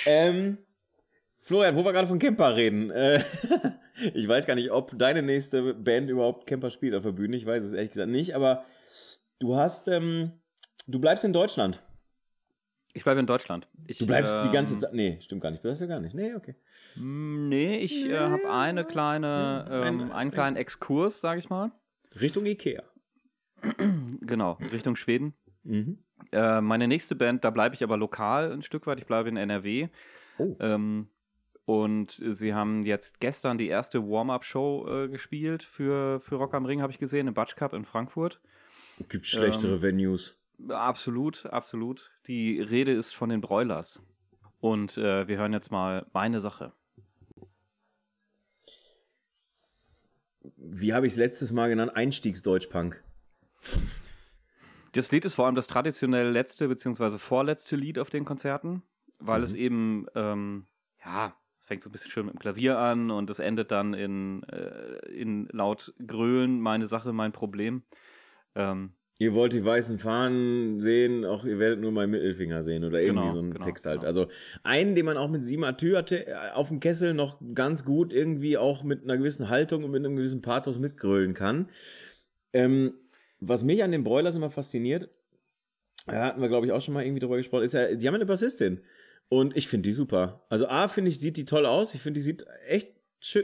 Ähm, 0.06 0.58
Florian, 1.40 1.74
wo 1.74 1.84
wir 1.84 1.92
gerade 1.92 2.06
von 2.06 2.20
Camper 2.20 2.54
reden. 2.54 2.92
Äh, 2.92 3.24
ich 4.14 4.28
weiß 4.28 4.46
gar 4.46 4.54
nicht, 4.54 4.70
ob 4.70 4.96
deine 4.96 5.22
nächste 5.22 5.74
Band 5.74 6.08
überhaupt 6.10 6.46
Camper 6.46 6.70
spielt 6.70 6.94
auf 6.94 7.02
der 7.02 7.10
Bühne. 7.10 7.36
Ich 7.36 7.44
weiß 7.44 7.64
es 7.64 7.72
ehrlich 7.72 7.90
gesagt 7.90 8.10
nicht, 8.10 8.36
aber 8.36 8.64
du 9.40 9.56
hast, 9.56 9.88
ähm, 9.88 10.30
du 10.86 11.00
bleibst 11.00 11.24
in 11.24 11.32
Deutschland. 11.32 11.82
Ich 12.96 13.02
bleibe 13.04 13.18
in 13.20 13.26
Deutschland. 13.26 13.68
Ich, 13.88 13.98
Du 13.98 14.06
bleibst 14.06 14.32
die 14.44 14.50
ganze 14.50 14.74
ähm, 14.74 14.80
Zeit. 14.80 14.94
Nee, 14.94 15.18
stimmt 15.20 15.42
gar 15.42 15.50
nicht. 15.50 15.64
Das 15.64 15.80
ja 15.80 15.86
gar 15.86 16.00
nicht. 16.00 16.14
Nee, 16.14 16.34
okay. 16.34 16.54
Nee, 16.96 17.78
ich 17.78 18.06
äh, 18.06 18.16
habe 18.18 18.48
eine 18.50 18.84
kleine, 18.84 19.66
ähm, 19.68 20.00
Ein- 20.00 20.12
einen 20.12 20.30
kleinen 20.30 20.56
Exkurs, 20.56 21.20
sage 21.20 21.40
ich 21.40 21.50
mal. 21.50 21.72
Richtung 22.20 22.46
Ikea. 22.46 22.82
Genau, 24.20 24.58
Richtung 24.72 24.96
Schweden. 24.96 25.34
Mhm. 25.64 25.98
Äh, 26.32 26.60
meine 26.60 26.86
nächste 26.88 27.14
Band, 27.16 27.44
da 27.44 27.50
bleibe 27.50 27.74
ich 27.74 27.82
aber 27.82 27.96
lokal 27.96 28.52
ein 28.52 28.62
Stück 28.62 28.86
weit. 28.86 28.98
Ich 29.00 29.06
bleibe 29.06 29.28
in 29.28 29.36
NRW. 29.36 29.88
Oh. 30.38 30.56
Ähm, 30.60 31.08
und 31.66 32.10
sie 32.30 32.54
haben 32.54 32.82
jetzt 32.84 33.20
gestern 33.20 33.58
die 33.58 33.68
erste 33.68 34.06
Warm-Up-Show 34.08 34.86
äh, 35.04 35.08
gespielt 35.08 35.62
für, 35.62 36.20
für 36.20 36.36
Rock 36.36 36.54
am 36.54 36.64
Ring, 36.66 36.80
habe 36.82 36.92
ich 36.92 36.98
gesehen, 36.98 37.26
im 37.26 37.34
Batsch 37.34 37.56
Cup 37.56 37.72
in 37.72 37.84
Frankfurt. 37.84 38.40
Gibt 39.08 39.26
schlechtere 39.26 39.74
Ähm, 39.76 39.82
Venues. 39.82 40.36
Absolut, 40.68 41.46
absolut. 41.46 42.10
Die 42.26 42.60
Rede 42.60 42.92
ist 42.92 43.14
von 43.14 43.28
den 43.28 43.40
Broilers. 43.40 44.00
Und 44.60 44.96
äh, 44.96 45.28
wir 45.28 45.36
hören 45.36 45.52
jetzt 45.52 45.70
mal 45.70 46.06
meine 46.12 46.40
Sache. 46.40 46.72
Wie 50.56 50.94
habe 50.94 51.06
ich 51.06 51.14
es 51.14 51.18
letztes 51.18 51.52
Mal 51.52 51.68
genannt? 51.68 51.94
Einstiegsdeutschpunk. 51.94 53.02
Das 54.92 55.10
Lied 55.10 55.24
ist 55.24 55.34
vor 55.34 55.46
allem 55.46 55.54
das 55.54 55.66
traditionell 55.66 56.30
letzte 56.30 56.68
bzw. 56.68 57.18
vorletzte 57.18 57.76
Lied 57.76 57.98
auf 57.98 58.10
den 58.10 58.24
Konzerten, 58.24 58.82
weil 59.18 59.42
es 59.42 59.54
eben, 59.54 60.06
ähm, 60.14 60.66
ja, 61.04 61.34
es 61.60 61.66
fängt 61.66 61.82
so 61.82 61.88
ein 61.88 61.92
bisschen 61.92 62.10
schön 62.10 62.26
mit 62.26 62.34
dem 62.34 62.38
Klavier 62.38 62.78
an 62.78 63.10
und 63.10 63.28
es 63.28 63.40
endet 63.40 63.70
dann 63.70 63.92
in, 63.94 64.42
äh, 64.44 65.06
in 65.08 65.48
laut 65.50 65.94
Grölen, 66.06 66.60
meine 66.60 66.86
Sache, 66.86 67.12
mein 67.12 67.32
Problem. 67.32 67.82
Ähm, 68.54 68.92
Ihr 69.18 69.32
wollt 69.32 69.52
die 69.52 69.64
weißen 69.64 69.98
Fahnen 69.98 70.80
sehen, 70.80 71.24
auch 71.24 71.44
ihr 71.44 71.58
werdet 71.60 71.80
nur 71.80 71.92
meinen 71.92 72.10
Mittelfinger 72.10 72.64
sehen 72.64 72.82
oder 72.84 73.00
irgendwie 73.00 73.20
Genau, 73.22 73.32
so 73.34 73.38
ein 73.40 73.50
genau, 73.52 73.64
Text 73.64 73.86
halt. 73.86 74.00
genau. 74.00 74.06
Also 74.08 74.26
einen, 74.64 74.96
den 74.96 75.06
man 75.06 75.16
auch 75.16 75.30
mit 75.30 75.44
sieben 75.44 75.62
Atür 75.64 75.98
hatte, 75.98 76.26
äh, 76.26 76.34
auf 76.52 76.68
dem 76.68 76.80
Kessel 76.80 77.14
noch 77.14 77.40
ganz 77.54 77.84
gut 77.84 78.12
irgendwie 78.12 78.58
auch 78.58 78.82
mit 78.82 79.04
einer 79.04 79.16
gewissen 79.16 79.48
Haltung 79.48 79.84
und 79.84 79.92
mit 79.92 80.04
einem 80.04 80.16
gewissen 80.16 80.42
Pathos 80.42 80.78
mitgrölen 80.78 81.32
kann. 81.32 81.68
Ähm, 82.52 82.94
was 83.38 83.62
mich 83.62 83.84
an 83.84 83.92
den 83.92 84.02
Broilers 84.04 84.34
immer 84.34 84.50
fasziniert, 84.50 85.08
da 86.06 86.26
hatten 86.26 86.40
wir 86.40 86.48
glaube 86.48 86.66
ich 86.66 86.72
auch 86.72 86.82
schon 86.82 86.94
mal 86.94 87.04
irgendwie 87.04 87.20
drüber 87.20 87.36
gesprochen, 87.36 87.62
ist 87.62 87.74
ja, 87.74 87.94
die 87.94 88.06
haben 88.08 88.14
eine 88.16 88.26
Bassistin 88.26 88.80
und 89.28 89.56
ich 89.56 89.68
finde 89.68 89.88
die 89.88 89.92
super. 89.94 90.44
Also 90.48 90.66
A, 90.68 90.88
finde 90.88 91.10
ich, 91.10 91.20
sieht 91.20 91.36
die 91.36 91.44
toll 91.44 91.66
aus. 91.66 91.94
Ich 91.94 92.00
finde, 92.02 92.18
die 92.18 92.24
sieht 92.24 92.44
echt 92.66 92.92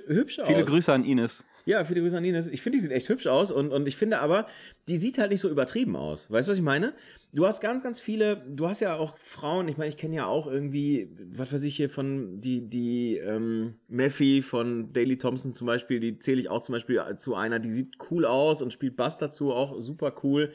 hübsch 0.06 0.40
aus. 0.40 0.46
viele 0.48 0.64
Grüße 0.64 0.92
an 0.92 1.04
Ines. 1.04 1.44
Ja, 1.66 1.84
viele 1.84 2.00
Grüße 2.00 2.16
an 2.16 2.24
Ines. 2.24 2.48
Ich 2.48 2.62
finde, 2.62 2.78
die 2.78 2.82
sieht 2.82 2.92
echt 2.92 3.08
hübsch 3.08 3.26
aus 3.26 3.52
und, 3.52 3.72
und 3.72 3.86
ich 3.86 3.96
finde 3.96 4.20
aber, 4.20 4.46
die 4.88 4.96
sieht 4.96 5.18
halt 5.18 5.30
nicht 5.30 5.40
so 5.40 5.48
übertrieben 5.48 5.96
aus. 5.96 6.30
Weißt 6.30 6.48
du, 6.48 6.52
was 6.52 6.58
ich 6.58 6.64
meine? 6.64 6.94
Du 7.32 7.46
hast 7.46 7.60
ganz, 7.60 7.82
ganz 7.82 8.00
viele, 8.00 8.36
du 8.48 8.68
hast 8.68 8.80
ja 8.80 8.96
auch 8.96 9.16
Frauen, 9.16 9.68
ich 9.68 9.76
meine, 9.76 9.88
ich 9.88 9.96
kenne 9.96 10.16
ja 10.16 10.26
auch 10.26 10.46
irgendwie, 10.46 11.10
was 11.32 11.52
weiß 11.52 11.62
ich 11.64 11.76
hier 11.76 11.90
von, 11.90 12.40
die, 12.40 12.68
die, 12.68 13.18
ähm, 13.18 13.74
Mephi 13.88 14.42
von 14.42 14.92
Daily 14.92 15.16
Thompson 15.16 15.54
zum 15.54 15.66
Beispiel, 15.66 16.00
die 16.00 16.18
zähle 16.18 16.40
ich 16.40 16.48
auch 16.48 16.62
zum 16.62 16.72
Beispiel 16.72 17.02
zu 17.18 17.34
einer, 17.34 17.58
die 17.58 17.70
sieht 17.70 17.96
cool 18.10 18.24
aus 18.24 18.62
und 18.62 18.72
spielt 18.72 18.96
Bass 18.96 19.18
dazu, 19.18 19.52
auch 19.52 19.80
super 19.80 20.14
cool. 20.24 20.52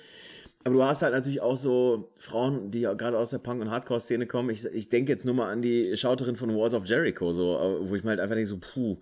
Aber 0.66 0.74
du 0.74 0.84
hast 0.84 1.04
halt 1.04 1.14
natürlich 1.14 1.42
auch 1.42 1.56
so 1.56 2.12
Frauen, 2.16 2.72
die 2.72 2.82
gerade 2.82 3.20
aus 3.20 3.30
der 3.30 3.38
Punk- 3.38 3.62
und 3.62 3.70
Hardcore-Szene 3.70 4.26
kommen. 4.26 4.50
Ich, 4.50 4.66
ich 4.66 4.90
denke 4.90 5.12
jetzt 5.12 5.24
nur 5.24 5.36
mal 5.36 5.52
an 5.52 5.62
die 5.62 5.96
Schauterin 5.96 6.36
von 6.36 6.56
Walls 6.56 6.74
of 6.74 6.88
Jericho, 6.88 7.32
so, 7.34 7.56
äh, 7.56 7.88
wo 7.88 7.96
ich 7.96 8.04
mir 8.04 8.10
halt 8.10 8.20
einfach 8.20 8.34
denke, 8.34 8.50
so, 8.50 8.58
puh, 8.58 8.98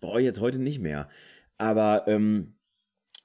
brauche 0.00 0.20
ich 0.20 0.24
jetzt 0.24 0.40
heute 0.40 0.60
nicht 0.60 0.78
mehr. 0.78 1.08
Aber, 1.58 2.04
ähm, 2.06 2.54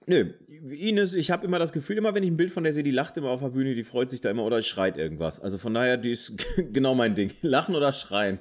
nö, 0.08 0.34
Ines, 0.48 1.14
ich 1.14 1.30
habe 1.32 1.46
immer 1.46 1.60
das 1.60 1.72
Gefühl, 1.72 1.98
immer 1.98 2.14
wenn 2.16 2.24
ich 2.24 2.32
ein 2.32 2.38
Bild 2.38 2.52
von 2.52 2.64
der 2.64 2.74
sehe, 2.74 2.84
die 2.84 2.92
lacht 2.92 3.16
immer 3.18 3.30
auf 3.30 3.42
der 3.42 3.50
Bühne, 3.50 3.76
die 3.76 3.84
freut 3.84 4.10
sich 4.10 4.22
da 4.22 4.30
immer 4.32 4.44
oder 4.44 4.62
schreit 4.62 4.98
irgendwas. 4.98 5.40
Also 5.40 5.58
von 5.58 5.74
daher, 5.74 5.98
die 5.98 6.12
ist 6.12 6.34
genau 6.74 6.96
mein 6.96 7.16
Ding. 7.16 7.32
Lachen 7.42 7.76
oder 7.76 7.94
schreien. 7.94 8.40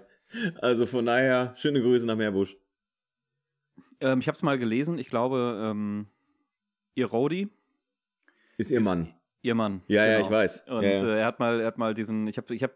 Also 0.61 0.87
von 0.87 1.04
daher, 1.06 1.52
schöne 1.56 1.82
Grüße 1.82 2.06
nach 2.06 2.16
Meerbusch. 2.16 2.56
Ähm, 4.00 4.20
ich 4.20 4.28
habe 4.28 4.34
es 4.37 4.42
mal 4.42 4.58
gelesen, 4.58 4.99
ich 4.99 5.11
glaube, 5.11 5.61
ähm, 5.70 6.06
ihr 6.94 7.06
Rodi, 7.06 7.49
Ist 8.56 8.70
ihr 8.70 8.78
Ist- 8.80 8.84
Mann. 8.84 9.14
Ihr 9.42 9.54
Mann. 9.54 9.82
Ja, 9.88 10.06
ja, 10.06 10.16
genau. 10.16 10.26
ich 10.26 10.32
weiß. 10.32 10.64
Und 10.68 10.82
Ja, 10.82 10.90
ja. 10.90 11.06
Äh, 11.06 11.20
er 11.20 11.26
hat 11.26 11.38
mal, 11.38 11.61
er 11.61 11.66
hat 11.66 11.78
mal 11.78 11.94
diesen, 11.94 12.26
ich 12.26 12.38
habe, 12.38 12.54
ich 12.54 12.62
habe, 12.62 12.75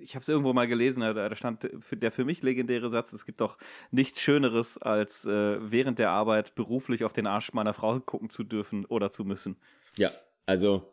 ich 0.00 0.14
habe 0.14 0.22
es 0.22 0.28
irgendwo 0.28 0.52
mal 0.52 0.66
gelesen. 0.66 1.00
Da, 1.00 1.12
da 1.12 1.34
stand 1.34 1.70
für, 1.80 1.96
der 1.96 2.10
für 2.10 2.24
mich 2.24 2.42
legendäre 2.42 2.88
Satz: 2.88 3.12
Es 3.12 3.24
gibt 3.24 3.40
doch 3.40 3.56
nichts 3.90 4.20
Schöneres, 4.20 4.78
als 4.78 5.26
äh, 5.26 5.58
während 5.60 5.98
der 5.98 6.10
Arbeit 6.10 6.54
beruflich 6.54 7.04
auf 7.04 7.12
den 7.12 7.26
Arsch 7.26 7.52
meiner 7.52 7.72
Frau 7.72 7.98
gucken 8.00 8.30
zu 8.30 8.44
dürfen 8.44 8.84
oder 8.84 9.10
zu 9.10 9.24
müssen. 9.24 9.56
Ja, 9.96 10.10
also 10.46 10.92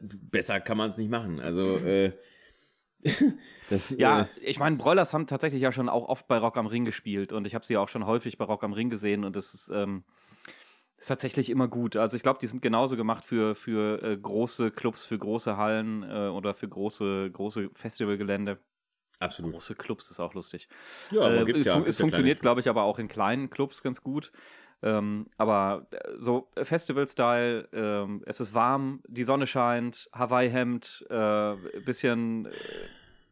besser 0.00 0.60
kann 0.60 0.76
man 0.76 0.90
es 0.90 0.98
nicht 0.98 1.10
machen. 1.10 1.40
Also 1.40 1.76
äh, 1.78 2.12
das, 3.70 3.90
Ja, 3.96 4.22
äh, 4.22 4.26
ich 4.42 4.58
meine, 4.58 4.76
Broilers 4.76 5.14
haben 5.14 5.26
tatsächlich 5.26 5.62
ja 5.62 5.72
schon 5.72 5.88
auch 5.88 6.08
oft 6.08 6.28
bei 6.28 6.38
Rock 6.38 6.56
am 6.56 6.66
Ring 6.66 6.84
gespielt 6.84 7.32
und 7.32 7.46
ich 7.46 7.54
habe 7.54 7.64
sie 7.64 7.74
ja 7.74 7.80
auch 7.80 7.88
schon 7.88 8.06
häufig 8.06 8.38
bei 8.38 8.44
Rock 8.44 8.64
am 8.64 8.72
Ring 8.72 8.90
gesehen 8.90 9.24
und 9.24 9.36
das 9.36 9.54
ist, 9.54 9.70
ähm, 9.70 10.04
ist 10.98 11.08
tatsächlich 11.08 11.50
immer 11.50 11.68
gut. 11.68 11.96
Also 11.96 12.16
ich 12.16 12.22
glaube, 12.22 12.38
die 12.40 12.46
sind 12.46 12.62
genauso 12.62 12.96
gemacht 12.96 13.24
für, 13.24 13.54
für 13.54 14.02
äh, 14.02 14.16
große 14.16 14.70
Clubs, 14.70 15.04
für 15.04 15.18
große 15.18 15.56
Hallen 15.56 16.02
äh, 16.02 16.28
oder 16.28 16.54
für 16.54 16.68
große, 16.68 17.30
große 17.30 17.70
Festivalgelände. 17.74 18.58
absolut. 19.20 19.52
Große 19.52 19.74
Clubs 19.74 20.10
ist 20.10 20.20
auch 20.20 20.34
lustig. 20.34 20.68
Ja, 21.10 21.22
aber 21.22 21.40
Äh, 21.40 21.44
gibt's 21.44 21.60
es 21.60 21.66
ja. 21.66 21.80
es 21.80 21.98
ja 21.98 22.02
funktioniert, 22.02 22.40
glaube 22.40 22.60
ich, 22.60 22.68
aber 22.68 22.84
auch 22.84 22.98
in 22.98 23.08
kleinen 23.08 23.50
Clubs 23.50 23.82
ganz 23.82 24.02
gut. 24.02 24.32
Ähm, 24.82 25.28
aber 25.38 25.86
äh, 25.90 25.98
so 26.18 26.50
Festival-Style, 26.62 27.68
ähm, 27.72 28.22
es 28.26 28.40
ist 28.40 28.52
warm, 28.54 29.02
die 29.08 29.22
Sonne 29.24 29.46
scheint, 29.46 30.08
Hawaii-Hemd, 30.12 31.06
äh, 31.08 31.54
bisschen, 31.84 32.46
äh, 32.46 32.50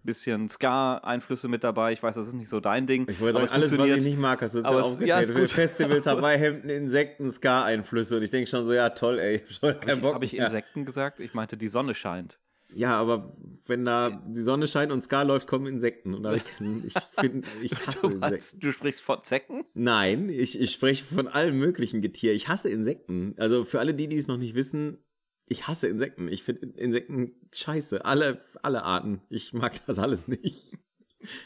bisschen 0.05 0.49
Ska-Einflüsse 0.49 1.49
mit 1.49 1.65
dabei. 1.65 1.93
Ich 1.93 2.03
weiß, 2.03 2.15
das 2.15 2.29
ist 2.29 2.35
nicht 2.35 2.49
so 2.49 2.61
dein 2.61 2.87
Ding. 2.87 3.07
Ich 3.09 3.21
wollte 3.21 3.35
sagen, 3.35 3.45
es 3.47 3.53
alles, 3.53 3.79
was 3.79 3.89
ich 3.89 4.05
nicht 4.05 4.19
mag, 4.19 4.41
hast 4.43 4.55
du 4.55 4.59
jetzt 4.59 4.67
Aber 4.67 4.81
es- 4.81 4.99
ja, 5.01 5.19
ist 5.21 5.35
gut. 5.35 5.51
Festivals, 5.51 6.07
Hawaii-Hemden, 6.07 6.71
Insekten, 6.71 7.31
Ska-Einflüsse 7.31 8.17
und 8.19 8.23
ich 8.23 8.31
denke 8.31 8.49
schon 8.49 8.65
so, 8.65 8.73
ja 8.73 8.91
toll, 8.91 9.19
ey, 9.19 9.37
ich 9.49 9.61
hab 9.61 9.61
schon 9.61 9.69
Habe 9.71 9.79
keinen 9.81 9.97
ich, 9.97 10.03
Bock 10.03 10.15
hab 10.15 10.23
ich. 10.23 10.37
Insekten 10.37 10.85
gesagt? 10.85 11.21
Ich 11.21 11.35
meinte, 11.35 11.57
die 11.57 11.69
Sonne 11.69 11.95
scheint. 11.95 12.39
Ja, 12.77 12.95
aber 12.97 13.31
wenn 13.69 13.85
da 13.85 14.21
die 14.27 14.41
Sonne 14.43 14.67
scheint 14.67 14.91
und 14.91 15.01
Ska 15.03 15.23
läuft, 15.23 15.47
kommen 15.47 15.67
Insekten. 15.67 16.13
Und 16.13 16.25
da 16.25 16.33
ich, 16.35 16.43
ich 16.85 16.95
finde, 17.21 17.47
ich 17.63 17.73
hasse 17.73 17.99
Du, 18.01 18.07
Insekten. 18.09 18.19
meinst, 18.19 18.65
du 18.65 18.73
sprichst 18.73 19.03
von 19.03 19.23
Zecken? 19.23 19.65
Nein, 19.75 20.29
ich, 20.29 20.61
ich 20.61 20.73
spreche 20.73 21.05
von 21.05 21.29
allen 21.29 21.57
möglichen 21.57 22.03
Getier. 22.03 22.33
Ich 22.33 22.49
hasse 22.49 22.69
Insekten. 22.71 23.35
Also 23.37 23.65
für 23.65 23.79
alle 23.79 23.95
die, 23.95 24.09
die 24.09 24.17
es 24.17 24.27
noch 24.27 24.39
nicht 24.39 24.57
wissen, 24.57 24.99
ich 25.47 25.67
hasse 25.67 25.89
Insekten. 25.89 26.29
Ich 26.29 26.43
finde 26.43 26.67
Insekten 26.79 27.33
scheiße. 27.53 28.05
Alle, 28.05 28.41
alle 28.63 28.83
Arten. 28.83 29.21
Ich 29.29 29.53
mag 29.53 29.75
das 29.87 29.99
alles 29.99 30.29
nicht. 30.29 30.79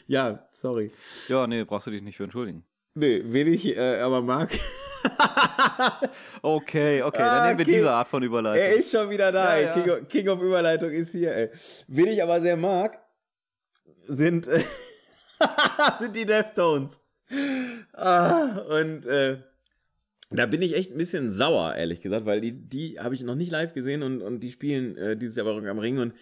Ja, 0.07 0.47
sorry. 0.51 0.91
Ja, 1.27 1.47
nee, 1.47 1.63
brauchst 1.63 1.87
du 1.87 1.91
dich 1.91 2.01
nicht 2.01 2.17
für 2.17 2.23
entschuldigen. 2.23 2.65
Nee, 2.95 3.21
wen 3.25 3.47
ich 3.53 3.65
äh, 3.77 3.99
aber 3.99 4.21
mag. 4.21 4.51
Okay, 6.41 7.01
okay, 7.03 7.21
Ah, 7.21 7.35
dann 7.37 7.47
nehmen 7.47 7.59
wir 7.59 7.65
okay. 7.65 7.75
diese 7.77 7.91
Art 7.91 8.07
von 8.07 8.23
Überleitung. 8.23 8.61
Er 8.61 8.75
ist 8.75 8.91
schon 8.91 9.09
wieder 9.09 9.31
da, 9.31 9.57
Ja, 9.57 9.57
ey. 9.57 9.65
ja. 9.65 9.73
King, 9.73 9.89
of, 10.03 10.07
King 10.09 10.29
of 10.29 10.41
Überleitung 10.41 10.91
ist 10.91 11.11
hier, 11.11 11.33
ey. 11.35 11.49
Wen 11.87 12.07
ich 12.07 12.21
aber 12.23 12.41
sehr 12.41 12.57
mag, 12.57 12.99
sind, 14.07 14.47
äh, 14.47 14.63
sind 15.99 16.15
die 16.15 16.25
Deftones. 16.25 16.99
Ah, 17.93 18.59
und 18.69 19.05
äh, 19.05 19.41
da 20.29 20.45
bin 20.45 20.61
ich 20.61 20.75
echt 20.75 20.91
ein 20.91 20.97
bisschen 20.97 21.31
sauer, 21.31 21.75
ehrlich 21.75 22.01
gesagt, 22.01 22.25
weil 22.25 22.41
die, 22.41 22.53
die 22.53 22.99
habe 22.99 23.15
ich 23.15 23.23
noch 23.23 23.35
nicht 23.35 23.51
live 23.51 23.73
gesehen 23.73 24.03
und, 24.03 24.21
und 24.21 24.41
die 24.41 24.51
spielen 24.51 24.97
äh, 24.97 25.17
dieses 25.17 25.35
Jahr 25.35 25.45
bei 25.45 25.51
Rock 25.51 25.65
am 25.65 25.79
Ring 25.79 25.97
und 25.97 26.13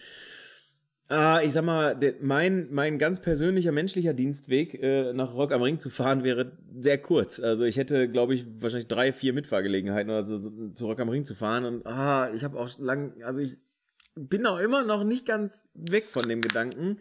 Ah, 1.09 1.39
ich 1.41 1.53
sag 1.53 1.63
mal, 1.63 1.95
der, 1.95 2.15
mein, 2.19 2.67
mein 2.69 2.97
ganz 2.97 3.21
persönlicher 3.21 3.71
menschlicher 3.71 4.13
Dienstweg 4.13 4.73
äh, 4.73 5.13
nach 5.13 5.33
Rock 5.33 5.53
am 5.53 5.61
Ring 5.61 5.79
zu 5.79 5.89
fahren 5.89 6.23
wäre 6.25 6.57
sehr 6.81 6.97
kurz. 6.97 7.39
Also 7.39 7.63
ich 7.63 7.77
hätte, 7.77 8.09
glaube 8.09 8.33
ich, 8.33 8.45
wahrscheinlich 8.61 8.89
drei, 8.89 9.13
vier 9.13 9.31
Mitfahrgelegenheiten 9.31 10.09
oder 10.09 10.25
so, 10.25 10.37
so, 10.37 10.69
zu 10.71 10.85
Rock 10.85 10.99
am 10.99 11.07
Ring 11.07 11.23
zu 11.23 11.33
fahren. 11.33 11.63
Und 11.63 11.87
ah, 11.87 12.29
ich 12.33 12.43
habe 12.43 12.59
auch 12.59 12.77
lang, 12.77 13.21
also 13.23 13.39
ich 13.39 13.57
bin 14.15 14.45
auch 14.45 14.59
immer 14.59 14.83
noch 14.83 15.05
nicht 15.05 15.25
ganz 15.25 15.69
weg 15.75 16.03
von 16.03 16.27
dem 16.27 16.41
Gedanken. 16.41 16.97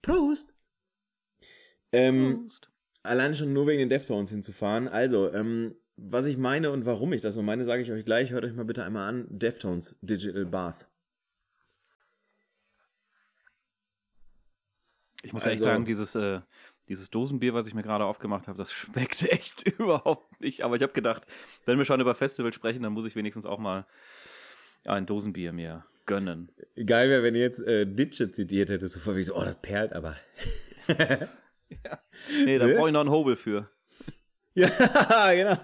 Prost! 0.00 0.54
Ähm, 1.90 2.42
Prost. 2.42 2.69
Allein 3.02 3.34
schon 3.34 3.52
nur 3.52 3.66
wegen 3.66 3.78
den 3.80 3.88
Deftones 3.88 4.30
hinzufahren. 4.30 4.88
Also, 4.88 5.32
ähm, 5.32 5.74
was 5.96 6.26
ich 6.26 6.36
meine 6.38 6.70
und 6.70 6.86
warum 6.86 7.12
ich 7.12 7.20
das 7.20 7.34
so 7.34 7.42
meine, 7.42 7.64
sage 7.64 7.82
ich 7.82 7.92
euch 7.92 8.04
gleich. 8.04 8.30
Hört 8.30 8.44
euch 8.44 8.54
mal 8.54 8.64
bitte 8.64 8.84
einmal 8.84 9.08
an. 9.08 9.26
Deftones 9.28 9.96
Digital 10.00 10.46
Bath. 10.46 10.86
Ich 15.22 15.32
muss 15.32 15.42
Also- 15.42 15.50
ehrlich 15.50 15.62
sagen, 15.62 15.84
dieses, 15.84 16.14
äh, 16.14 16.40
dieses 16.88 17.10
Dosenbier, 17.10 17.52
was 17.54 17.66
ich 17.66 17.74
mir 17.74 17.82
gerade 17.82 18.04
aufgemacht 18.04 18.48
habe, 18.48 18.58
das 18.58 18.72
schmeckt 19.12 19.22
echt 19.22 19.62
überhaupt 19.78 20.40
nicht. 20.40 20.62
Aber 20.62 20.76
ich 20.76 20.82
habe 20.82 20.92
gedacht, 20.92 21.22
wenn 21.66 21.78
wir 21.78 21.84
schon 21.84 22.00
über 22.00 22.14
Festival 22.14 22.52
sprechen, 22.52 22.82
dann 22.82 22.92
muss 22.92 23.04
ich 23.06 23.16
wenigstens 23.16 23.44
auch 23.46 23.58
mal 23.58 23.86
ein 24.84 25.04
Dosenbier 25.04 25.52
mir 25.52 25.84
gönnen. 26.06 26.50
Geil 26.86 27.10
wäre, 27.10 27.22
wenn 27.22 27.34
ihr 27.34 27.42
jetzt 27.42 27.60
äh, 27.60 27.84
Ditsche 27.86 28.32
zitiert 28.32 28.70
hättet, 28.70 28.90
so 28.90 28.98
vorweg 28.98 29.24
so, 29.26 29.36
oh, 29.36 29.44
das 29.44 29.60
perlt 29.60 29.92
aber. 29.92 30.16
Nee, 32.44 32.58
da 32.58 32.66
Ne? 32.66 32.74
brauche 32.74 32.88
ich 32.88 32.92
noch 32.92 33.00
einen 33.00 33.10
Hobel 33.10 33.36
für. 33.36 33.68
Ja, 34.54 34.68
genau. 35.32 35.56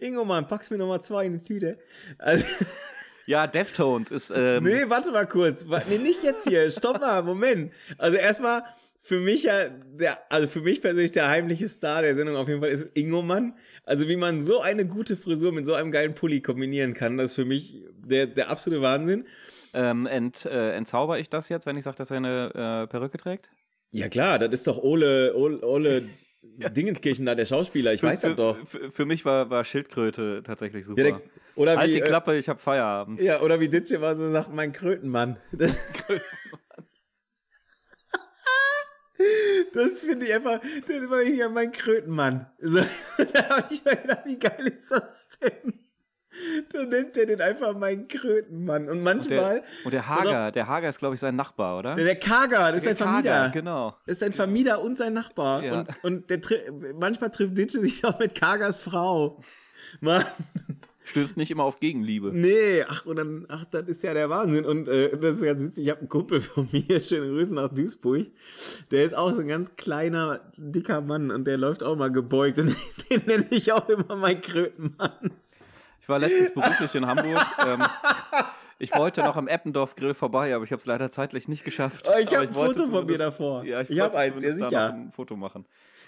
Ingo, 0.00 0.24
Mann, 0.24 0.46
packst 0.46 0.70
mir 0.70 0.78
Nummer 0.78 1.00
zwei 1.02 1.26
in 1.26 1.32
die 1.36 1.42
Tüte. 1.44 1.78
Also, 2.18 2.44
Ja, 3.26 3.46
Deftones 3.46 4.10
ist. 4.10 4.32
Ähm, 4.34 4.62
nee, 4.64 4.84
warte 4.88 5.10
mal 5.12 5.26
kurz. 5.26 5.66
Nee, 5.88 5.98
nicht 5.98 6.22
jetzt 6.22 6.48
hier. 6.48 6.70
Stopp 6.70 7.00
mal, 7.00 7.22
Moment. 7.24 7.72
Also 7.98 8.16
erstmal, 8.16 8.62
für 9.02 9.18
mich 9.20 9.42
ja, 9.42 9.68
der, 9.68 10.18
also 10.32 10.48
für 10.48 10.60
mich 10.62 10.80
persönlich 10.80 11.10
der 11.12 11.28
heimliche 11.28 11.68
Star 11.68 12.00
der 12.00 12.14
Sendung 12.14 12.36
auf 12.36 12.48
jeden 12.48 12.60
Fall 12.60 12.70
ist 12.70 12.88
Ingo 12.94 13.20
Mann. 13.22 13.54
Also 13.84 14.08
wie 14.08 14.16
man 14.16 14.40
so 14.40 14.60
eine 14.60 14.86
gute 14.86 15.16
Frisur 15.16 15.52
mit 15.52 15.66
so 15.66 15.74
einem 15.74 15.90
geilen 15.90 16.14
Pulli 16.14 16.40
kombinieren 16.40 16.94
kann, 16.94 17.18
das 17.18 17.30
ist 17.30 17.34
für 17.34 17.44
mich 17.44 17.82
der, 17.96 18.26
der 18.28 18.48
absolute 18.50 18.80
Wahnsinn. 18.82 19.26
ähm, 19.74 20.06
ent, 20.06 20.46
äh, 20.46 20.72
entzauber 20.72 21.18
ich 21.18 21.28
das 21.28 21.48
jetzt, 21.50 21.66
wenn 21.66 21.76
ich 21.76 21.84
sage, 21.84 21.96
dass 21.98 22.10
er 22.10 22.18
eine 22.18 22.84
äh, 22.84 22.86
Perücke 22.86 23.18
trägt? 23.18 23.50
Ja 23.90 24.08
klar, 24.08 24.38
das 24.38 24.52
ist 24.52 24.66
doch 24.66 24.78
Ole, 24.78 25.34
Ole, 25.34 25.60
Ole 25.66 26.08
Dingenskirchen 26.42 27.26
da, 27.26 27.34
der 27.34 27.46
Schauspieler. 27.46 27.92
Ich 27.94 28.02
weiß 28.02 28.20
für, 28.20 28.28
das 28.28 28.36
doch. 28.36 28.66
Für, 28.66 28.90
für 28.90 29.06
mich 29.06 29.24
war, 29.24 29.48
war 29.50 29.64
Schildkröte 29.64 30.42
tatsächlich 30.44 30.86
super. 30.86 31.02
Ja, 31.02 31.10
der, 31.10 31.22
oder 31.54 31.76
halt 31.76 31.90
wie, 31.90 31.94
die 31.94 32.00
äh, 32.00 32.04
Klappe, 32.06 32.36
ich 32.36 32.48
habe 32.48 32.58
Feierabend. 32.58 33.20
Ja, 33.20 33.40
oder 33.40 33.60
wie 33.60 33.68
Ditsche 33.68 34.00
war 34.00 34.16
so 34.16 34.30
sagt, 34.30 34.52
mein 34.52 34.72
Krötenmann. 34.72 35.38
Das 39.72 39.98
finde 39.98 40.26
ich 40.26 40.34
einfach, 40.34 40.60
das 40.86 41.10
war 41.10 41.22
hier 41.22 41.48
mein 41.48 41.72
Krötenmann. 41.72 42.46
So, 42.60 42.80
da 43.32 43.48
habe 43.48 43.74
ich 43.74 43.84
mir 43.84 43.96
gedacht, 43.96 44.22
wie 44.24 44.38
geil 44.38 44.66
ist 44.68 44.90
das 44.90 45.28
denn? 45.40 45.87
Da 46.72 46.84
nennt 46.84 47.16
er 47.16 47.26
den 47.26 47.40
einfach 47.40 47.76
mein 47.76 48.08
Krötenmann. 48.08 48.84
Und 48.84 48.98
Und 48.98 49.02
manchmal, 49.02 49.60
der, 49.60 49.64
und 49.84 49.92
der 49.92 50.08
Hager, 50.08 50.52
der 50.52 50.66
Hager 50.66 50.88
ist, 50.88 50.98
glaube 50.98 51.14
ich, 51.14 51.20
sein 51.20 51.36
Nachbar, 51.36 51.78
oder? 51.78 51.94
der, 51.94 52.04
der 52.04 52.16
Kager, 52.16 52.72
das 52.72 52.76
ist 52.78 52.84
Der 52.84 52.90
ein 52.92 52.96
Vermieter. 52.96 53.30
Kager, 53.30 53.50
genau. 53.52 53.96
Das 54.06 54.16
ist 54.16 54.22
ein 54.22 54.32
Vermieter 54.32 54.82
und 54.82 54.98
sein 54.98 55.14
Nachbar. 55.14 55.62
Ja. 55.62 55.84
Und, 56.02 56.04
und 56.04 56.30
der, 56.30 56.40
manchmal 56.98 57.30
trifft 57.30 57.56
Ditsche 57.56 57.80
sich 57.80 58.04
auch 58.04 58.18
mit 58.18 58.34
Kagers 58.34 58.80
Frau. 58.80 59.40
Mann. 60.00 60.24
Stößt 61.04 61.38
nicht 61.38 61.50
immer 61.50 61.64
auf 61.64 61.80
Gegenliebe. 61.80 62.32
Nee, 62.34 62.84
ach, 62.86 63.06
und 63.06 63.16
dann, 63.16 63.46
ach, 63.48 63.64
das 63.70 63.88
ist 63.88 64.02
ja 64.02 64.12
der 64.12 64.28
Wahnsinn. 64.28 64.66
Und 64.66 64.88
äh, 64.88 65.16
das 65.16 65.38
ist 65.38 65.42
ganz 65.44 65.62
witzig, 65.62 65.84
ich 65.86 65.90
habe 65.90 66.00
einen 66.00 66.10
Kumpel 66.10 66.42
von 66.42 66.68
mir, 66.72 67.02
schöne 67.02 67.28
Grüße 67.28 67.54
nach 67.54 67.72
Duisburg. 67.72 68.26
Der 68.90 69.04
ist 69.04 69.14
auch 69.14 69.32
so 69.32 69.40
ein 69.40 69.48
ganz 69.48 69.74
kleiner, 69.76 70.40
dicker 70.58 71.00
Mann 71.00 71.30
und 71.30 71.46
der 71.46 71.56
läuft 71.56 71.82
auch 71.82 71.96
mal 71.96 72.12
gebeugt. 72.12 72.58
Und 72.58 72.76
den 73.10 73.22
nenne 73.26 73.46
ich 73.50 73.72
auch 73.72 73.88
immer 73.88 74.16
mein 74.16 74.42
Krötenmann. 74.42 75.30
Ich 76.08 76.10
war 76.10 76.20
letztens 76.20 76.54
beruflich 76.54 76.94
in 76.94 77.06
Hamburg. 77.06 77.46
ähm, 77.66 77.82
ich 78.78 78.96
wollte 78.96 79.20
noch 79.20 79.36
am 79.36 79.46
Eppendorf 79.46 79.94
Grill 79.94 80.14
vorbei, 80.14 80.54
aber 80.54 80.64
ich 80.64 80.72
habe 80.72 80.80
es 80.80 80.86
leider 80.86 81.10
zeitlich 81.10 81.48
nicht 81.48 81.64
geschafft. 81.64 82.06
Oh, 82.08 82.18
ich 82.18 82.28
Aber 82.28 82.36
hab 82.38 82.48
ein 82.48 82.54
Foto 82.54 82.86
von 82.86 83.04
mir 83.04 83.18
davor. 83.18 83.62
Ja, 83.64 83.82
ich, 83.82 83.90
Ich 83.90 84.00
hab 84.00 84.14
wollte 84.14 84.34
eins, 84.34 84.42
ja, 84.42 84.54
sicher. 84.54 84.94
ein 84.94 85.12
Foto 85.12 85.36
machen. 85.36 85.66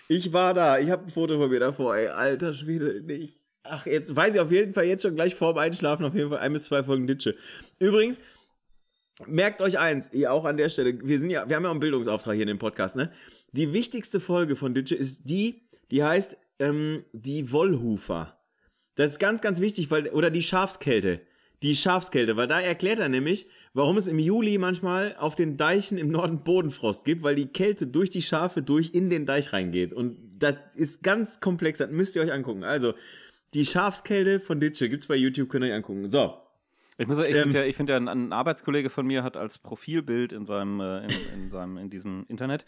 Ich 0.09 0.33
war 0.33 0.55
da, 0.55 0.79
ich 0.79 0.91
habe 0.91 1.05
ein 1.05 1.11
Foto 1.11 1.37
von 1.39 1.51
mir 1.51 1.61
davor, 1.61 1.97
ey, 1.97 2.09
alter 2.09 2.55
Schwede, 2.55 3.03
nicht. 3.03 3.45
Ach, 3.63 3.85
jetzt 3.85 4.17
weiß 4.17 4.37
ich 4.37 4.41
auf 4.41 4.51
jeden 4.51 4.73
Fall 4.73 4.87
jetzt 4.87 5.03
schon 5.03 5.15
gleich 5.17 5.35
vorm 5.35 5.59
Einschlafen 5.59 6.07
auf 6.07 6.15
jeden 6.15 6.31
Fall 6.31 6.39
ein 6.39 6.55
bis 6.55 6.65
zwei 6.65 6.83
Folgen 6.83 7.07
Ditsche. 7.07 7.37
Übrigens, 7.79 8.19
merkt 9.27 9.61
euch 9.61 9.79
eins, 9.79 10.11
ihr 10.15 10.33
auch 10.33 10.47
an 10.47 10.57
der 10.57 10.71
Stelle, 10.71 10.99
wir 11.05 11.21
sind 11.21 11.29
ja, 11.29 11.47
wir 11.47 11.57
haben 11.57 11.65
ja 11.65 11.69
auch 11.69 11.73
einen 11.75 11.81
Bildungsauftrag 11.81 12.33
hier 12.37 12.45
in 12.45 12.49
dem 12.49 12.59
Podcast, 12.59 12.97
ne? 12.97 13.13
Die 13.53 13.75
wichtigste 13.75 14.19
Folge 14.19 14.57
von 14.57 14.73
Ditsche 14.73 14.95
ist 14.95 15.29
die, 15.29 15.69
die 15.91 16.03
heißt 16.03 16.39
ähm, 16.59 17.05
die 17.13 17.53
Wollhufer. 17.53 18.40
Das 19.01 19.13
ist 19.13 19.19
ganz, 19.19 19.41
ganz 19.41 19.61
wichtig, 19.61 19.91
weil, 19.91 20.09
oder 20.09 20.29
die 20.31 20.43
Schafskälte. 20.43 21.23
Die 21.63 21.75
Schafskälte, 21.75 22.37
weil 22.37 22.47
da 22.47 22.61
erklärt 22.61 22.99
er 22.99 23.09
nämlich, 23.09 23.47
warum 23.73 23.97
es 23.97 24.07
im 24.09 24.19
Juli 24.19 24.59
manchmal 24.59 25.17
auf 25.19 25.35
den 25.35 25.57
Deichen 25.57 25.97
im 25.97 26.11
Norden 26.11 26.43
Bodenfrost 26.45 27.07
gibt, 27.07 27.23
weil 27.23 27.35
die 27.35 27.47
Kälte 27.49 27.87
durch 27.87 28.11
die 28.11 28.21
Schafe 28.21 28.61
durch 28.61 28.91
in 28.93 29.09
den 29.09 29.25
Deich 29.25 29.55
reingeht. 29.55 29.95
Und 29.95 30.19
das 30.39 30.57
ist 30.75 31.03
ganz 31.03 31.41
komplex, 31.41 31.79
das 31.79 31.91
müsst 31.91 32.15
ihr 32.15 32.21
euch 32.21 32.31
angucken. 32.33 32.63
Also, 32.63 32.93
die 33.55 33.65
Schafskälte 33.65 34.39
von 34.39 34.61
Ditsche 34.61 34.91
gibt's 34.91 35.07
bei 35.07 35.17
YouTube, 35.17 35.49
könnt 35.49 35.65
ihr 35.65 35.71
euch 35.71 35.77
angucken. 35.77 36.11
So, 36.11 36.35
Ich 36.99 37.07
muss 37.07 37.17
sagen, 37.17 37.31
ich 37.31 37.37
Ähm, 37.37 37.43
finde 37.45 37.59
ja, 37.61 37.65
ich 37.65 37.77
find 37.77 37.89
ja, 37.89 37.97
ein, 37.97 38.07
ein 38.09 38.33
Arbeitskollege 38.35 38.91
von 38.91 39.07
mir 39.07 39.23
hat 39.23 39.39
als 39.39 39.57
Profilbild 39.59 40.33
in 40.33 40.45
seinem, 40.45 40.79
äh, 40.81 41.05
in, 41.05 41.11
in 41.43 41.49
seinem, 41.49 41.79
in 41.79 41.89
diesem 41.89 42.27
Internet, 42.29 42.67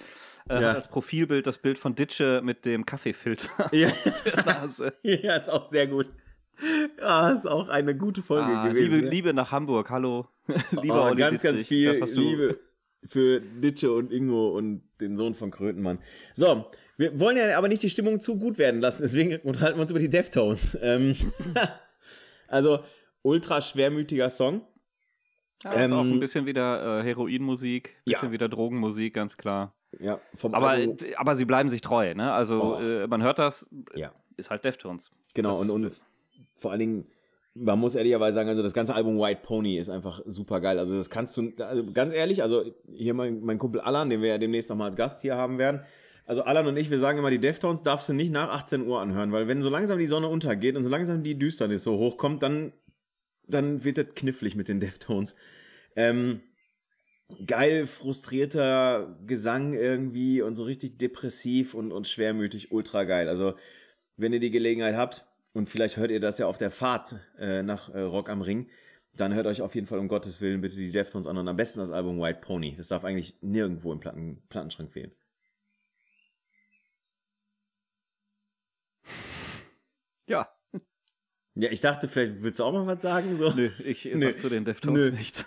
äh, 0.48 0.54
Ja. 0.60 0.68
hat 0.70 0.76
als 0.76 0.88
Profilbild 0.88 1.46
das 1.46 1.58
Bild 1.58 1.76
von 1.76 1.94
Ditsche 1.94 2.40
mit 2.42 2.64
dem 2.64 2.86
Kaffeefilter 2.86 3.68
ja, 3.72 3.90
ja 5.02 5.36
ist 5.36 5.50
auch 5.50 5.68
sehr 5.68 5.86
gut. 5.86 6.08
Ja, 7.02 7.30
ist 7.30 7.46
auch 7.48 7.68
eine 7.68 7.96
gute 7.96 8.22
Folge 8.22 8.46
Ah, 8.56 8.68
gewesen. 8.68 8.92
Liebe, 8.94 9.04
ja. 9.04 9.10
Liebe 9.10 9.34
nach 9.34 9.50
Hamburg, 9.52 9.90
hallo. 9.90 10.28
Lieber 10.82 11.10
oh, 11.10 11.14
ganz, 11.14 11.42
ganz 11.42 11.62
viel 11.62 11.90
Liebe 12.14 12.58
für 13.04 13.40
Ditsche 13.40 13.92
und 13.92 14.12
Ingo 14.12 14.56
und 14.56 14.82
den 15.00 15.16
Sohn 15.16 15.34
von 15.34 15.50
Krötenmann. 15.50 15.98
So, 16.34 16.66
wir 16.96 17.18
wollen 17.18 17.36
ja 17.36 17.58
aber 17.58 17.66
nicht 17.68 17.82
die 17.82 17.90
Stimmung 17.90 18.20
zu 18.20 18.38
gut 18.38 18.58
werden 18.58 18.80
lassen, 18.80 19.02
deswegen 19.02 19.36
unterhalten 19.40 19.78
wir 19.78 19.82
uns 19.82 19.90
über 19.90 19.98
die 20.00 20.08
Deftones. 20.08 20.78
Ähm, 20.80 21.16
also, 22.48 22.80
ultra 23.22 23.60
schwermütiger 23.60 24.30
Song. 24.30 24.62
Ja, 25.64 25.70
ist 25.72 25.92
auch 25.92 26.00
Ähm, 26.02 26.12
ein 26.14 26.20
bisschen 26.20 26.46
wieder 26.46 27.00
äh, 27.00 27.02
Heroinmusik, 27.04 27.96
bisschen 28.04 28.28
Ja. 28.28 28.32
wieder 28.32 28.48
Drogenmusik, 28.48 29.14
ganz 29.14 29.36
klar. 29.36 29.74
Ja, 29.98 30.20
vom 30.34 30.54
Aber, 30.54 30.70
Album- 30.70 30.96
aber 31.16 31.34
sie 31.36 31.44
bleiben 31.44 31.68
sich 31.68 31.80
treu, 31.82 32.14
ne? 32.14 32.32
Also 32.32 32.76
Oh. 32.78 32.80
äh, 32.80 33.06
man 33.06 33.22
hört 33.22 33.38
das, 33.38 33.68
ja, 33.94 34.12
ist 34.36 34.50
halt 34.50 34.64
Deftones. 34.64 35.10
genau. 35.34 35.50
Das- 35.50 35.60
und, 35.60 35.70
und 35.70 35.92
vor 36.62 36.70
allen 36.70 36.80
Dingen, 36.80 37.06
man 37.54 37.78
muss 37.78 37.94
ehrlicherweise 37.94 38.34
sagen, 38.34 38.48
also 38.48 38.62
das 38.62 38.72
ganze 38.72 38.94
Album 38.94 39.18
White 39.18 39.40
Pony 39.42 39.76
ist 39.76 39.90
einfach 39.90 40.22
super 40.26 40.60
geil. 40.60 40.78
Also, 40.78 40.96
das 40.96 41.10
kannst 41.10 41.36
du, 41.36 41.52
also 41.58 41.84
ganz 41.92 42.12
ehrlich, 42.12 42.42
also 42.42 42.64
hier 42.90 43.12
mein, 43.12 43.42
mein 43.42 43.58
Kumpel 43.58 43.80
Alan, 43.80 44.08
den 44.08 44.22
wir 44.22 44.30
ja 44.30 44.38
demnächst 44.38 44.70
nochmal 44.70 44.86
als 44.86 44.96
Gast 44.96 45.20
hier 45.20 45.36
haben 45.36 45.58
werden. 45.58 45.82
Also 46.24 46.42
Alan 46.42 46.66
und 46.66 46.76
ich, 46.76 46.90
wir 46.90 46.98
sagen 46.98 47.18
immer, 47.18 47.30
die 47.30 47.40
Deftones 47.40 47.82
darfst 47.82 48.08
du 48.08 48.12
nicht 48.12 48.32
nach 48.32 48.48
18 48.48 48.86
Uhr 48.86 49.00
anhören, 49.00 49.32
weil 49.32 49.48
wenn 49.48 49.60
so 49.60 49.68
langsam 49.68 49.98
die 49.98 50.06
Sonne 50.06 50.28
untergeht 50.28 50.76
und 50.76 50.84
so 50.84 50.90
langsam 50.90 51.22
die 51.22 51.38
Düsternis 51.38 51.82
so 51.82 51.98
hochkommt, 51.98 52.42
dann, 52.42 52.72
dann 53.48 53.84
wird 53.84 53.98
das 53.98 54.14
knifflig 54.14 54.54
mit 54.54 54.68
den 54.68 54.78
Deftones. 54.78 55.34
Ähm, 55.96 56.40
geil 57.46 57.86
frustrierter 57.86 59.18
Gesang 59.26 59.74
irgendwie 59.74 60.42
und 60.42 60.54
so 60.54 60.62
richtig 60.62 60.98
depressiv 60.98 61.74
und, 61.74 61.90
und 61.90 62.06
schwermütig, 62.06 62.70
ultra 62.70 63.04
geil. 63.04 63.28
Also, 63.28 63.54
wenn 64.16 64.32
ihr 64.32 64.40
die 64.40 64.50
Gelegenheit 64.50 64.94
habt, 64.94 65.26
und 65.52 65.68
vielleicht 65.68 65.96
hört 65.96 66.10
ihr 66.10 66.20
das 66.20 66.38
ja 66.38 66.46
auf 66.46 66.58
der 66.58 66.70
Fahrt 66.70 67.16
äh, 67.38 67.62
nach 67.62 67.88
äh, 67.90 68.00
Rock 68.00 68.28
am 68.28 68.42
Ring, 68.42 68.68
dann 69.14 69.34
hört 69.34 69.46
euch 69.46 69.60
auf 69.62 69.74
jeden 69.74 69.86
Fall 69.86 69.98
um 69.98 70.08
Gottes 70.08 70.40
Willen 70.40 70.60
bitte 70.60 70.76
die 70.76 70.90
Deftones 70.90 71.26
an 71.26 71.36
und 71.36 71.48
am 71.48 71.56
besten 71.56 71.80
das 71.80 71.90
Album 71.90 72.20
White 72.20 72.40
Pony. 72.40 72.74
Das 72.76 72.88
darf 72.88 73.04
eigentlich 73.04 73.36
nirgendwo 73.42 73.92
im 73.92 74.00
Platten, 74.00 74.42
Plattenschrank 74.48 74.90
fehlen. 74.90 75.12
Ja. 80.28 80.48
Ja, 81.54 81.70
ich 81.70 81.80
dachte, 81.80 82.08
vielleicht 82.08 82.42
willst 82.42 82.60
du 82.60 82.64
auch 82.64 82.72
mal 82.72 82.86
was 82.86 83.02
sagen. 83.02 83.36
So. 83.36 83.50
Nö, 83.50 83.70
ich 83.84 84.08
sag 84.14 84.40
zu 84.40 84.48
den 84.48 84.64
Deftones 84.64 85.10
Nö. 85.10 85.16
nichts. 85.18 85.44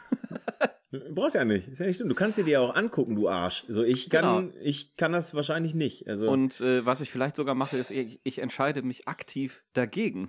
Du 1.00 1.14
brauchst 1.14 1.36
ja 1.36 1.46
nicht. 1.46 1.68
Ist 1.68 1.80
ja 1.80 1.86
nicht 1.86 1.98
schlimm. 1.98 2.10
Du 2.10 2.16
kannst 2.16 2.38
dir 2.38 2.44
die 2.44 2.52
ja 2.52 2.60
auch 2.60 2.76
angucken, 2.76 3.16
du 3.16 3.30
Arsch. 3.30 3.66
Also 3.68 3.84
ich 3.84 4.10
kann, 4.10 4.46
Genau. 4.48 4.54
ich 4.62 4.96
kann 4.98 5.12
das 5.12 5.34
wahrscheinlich 5.34 5.74
nicht. 5.76 6.08
Also 6.08 6.30
Und 6.30 6.60
äh, 6.62 6.86
was 6.86 7.02
ich 7.02 7.10
vielleicht 7.12 7.36
sogar 7.36 7.56
mache, 7.56 7.78
ist, 7.78 7.92
ich, 7.92 8.20
ich 8.24 8.40
entscheide 8.40 8.82
mich 8.82 9.08
aktiv 9.08 9.64
dagegen. 9.74 10.28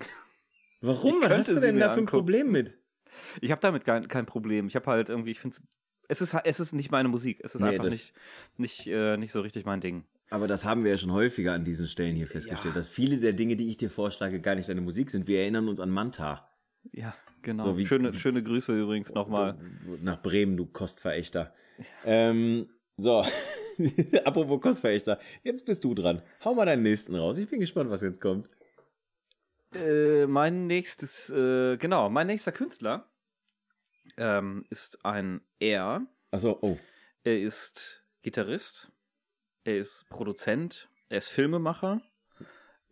warum? 0.80 1.16
Was 1.22 1.30
hast 1.48 1.56
du 1.56 1.60
denn 1.60 1.78
da 1.78 1.90
für 1.90 2.00
ein. 2.00 2.06
Problem 2.06 2.50
mit? 2.50 2.78
Ich 3.40 3.50
habe 3.50 3.60
damit 3.60 3.84
kein, 3.84 4.08
kein 4.08 4.26
Problem. 4.26 4.66
Ich 4.66 4.76
habe 4.76 4.86
halt 4.90 5.08
irgendwie, 5.08 5.30
ich 5.30 5.40
finde 5.40 5.56
es 6.08 6.20
ist, 6.20 6.34
es 6.44 6.60
ist 6.60 6.72
nicht 6.72 6.90
meine 6.90 7.08
Musik. 7.08 7.40
Es 7.42 7.54
ist 7.54 7.62
Nee, 7.62 7.68
einfach 7.70 7.84
nicht, 7.84 8.12
nicht, 8.56 8.86
äh, 8.86 9.16
nicht 9.16 9.32
so 9.32 9.40
richtig 9.40 9.64
mein 9.64 9.80
Ding. 9.80 10.04
Aber 10.30 10.46
das 10.46 10.64
haben 10.64 10.84
wir 10.84 10.90
ja 10.92 10.98
schon 10.98 11.12
häufiger 11.12 11.52
an 11.52 11.64
diesen 11.64 11.86
Stellen 11.88 12.14
hier 12.16 12.26
festgestellt, 12.26 12.74
Ja. 12.74 12.78
dass 12.80 12.88
viele 12.88 13.18
der 13.18 13.32
Dinge, 13.32 13.56
die 13.56 13.68
ich 13.70 13.76
dir 13.76 13.90
vorschlage, 13.90 14.40
gar 14.40 14.54
nicht 14.54 14.68
deine 14.68 14.80
Musik 14.80 15.10
sind. 15.10 15.26
Wir 15.26 15.40
erinnern 15.40 15.68
uns 15.68 15.80
an 15.80 15.90
Manta. 15.90 16.48
Ja, 16.92 17.14
genau. 17.46 17.64
So 17.64 17.78
wie- 17.78 17.86
schöne, 17.86 18.12
schöne 18.12 18.42
Grüße 18.42 18.78
übrigens 18.78 19.14
nochmal. 19.14 19.56
Nach 20.02 20.20
Bremen, 20.20 20.56
du 20.56 20.66
Kostverächter. 20.66 21.54
Ähm, 22.04 22.68
so, 22.98 23.24
apropos 24.24 24.60
Kostverächter, 24.60 25.18
jetzt 25.44 25.64
bist 25.64 25.84
du 25.84 25.94
dran. 25.94 26.22
Hau 26.44 26.54
mal 26.54 26.66
deinen 26.66 26.82
nächsten 26.82 27.14
raus. 27.14 27.38
Ich 27.38 27.48
bin 27.48 27.60
gespannt, 27.60 27.88
was 27.90 28.02
jetzt 28.02 28.20
kommt. 28.20 28.48
Äh, 29.74 30.26
mein 30.26 30.66
nächstes, 30.66 31.30
äh, 31.30 31.76
genau, 31.76 32.08
mein 32.10 32.26
nächster 32.26 32.52
Künstler 32.52 33.08
ähm, 34.16 34.64
ist 34.70 35.04
ein 35.04 35.40
Er. 35.58 36.06
Achso, 36.30 36.58
oh. 36.62 36.78
Er 37.24 37.40
ist 37.40 38.02
Gitarrist, 38.22 38.90
er 39.64 39.78
ist 39.78 40.08
Produzent, 40.08 40.88
er 41.08 41.18
ist 41.18 41.28
Filmemacher 41.28 42.00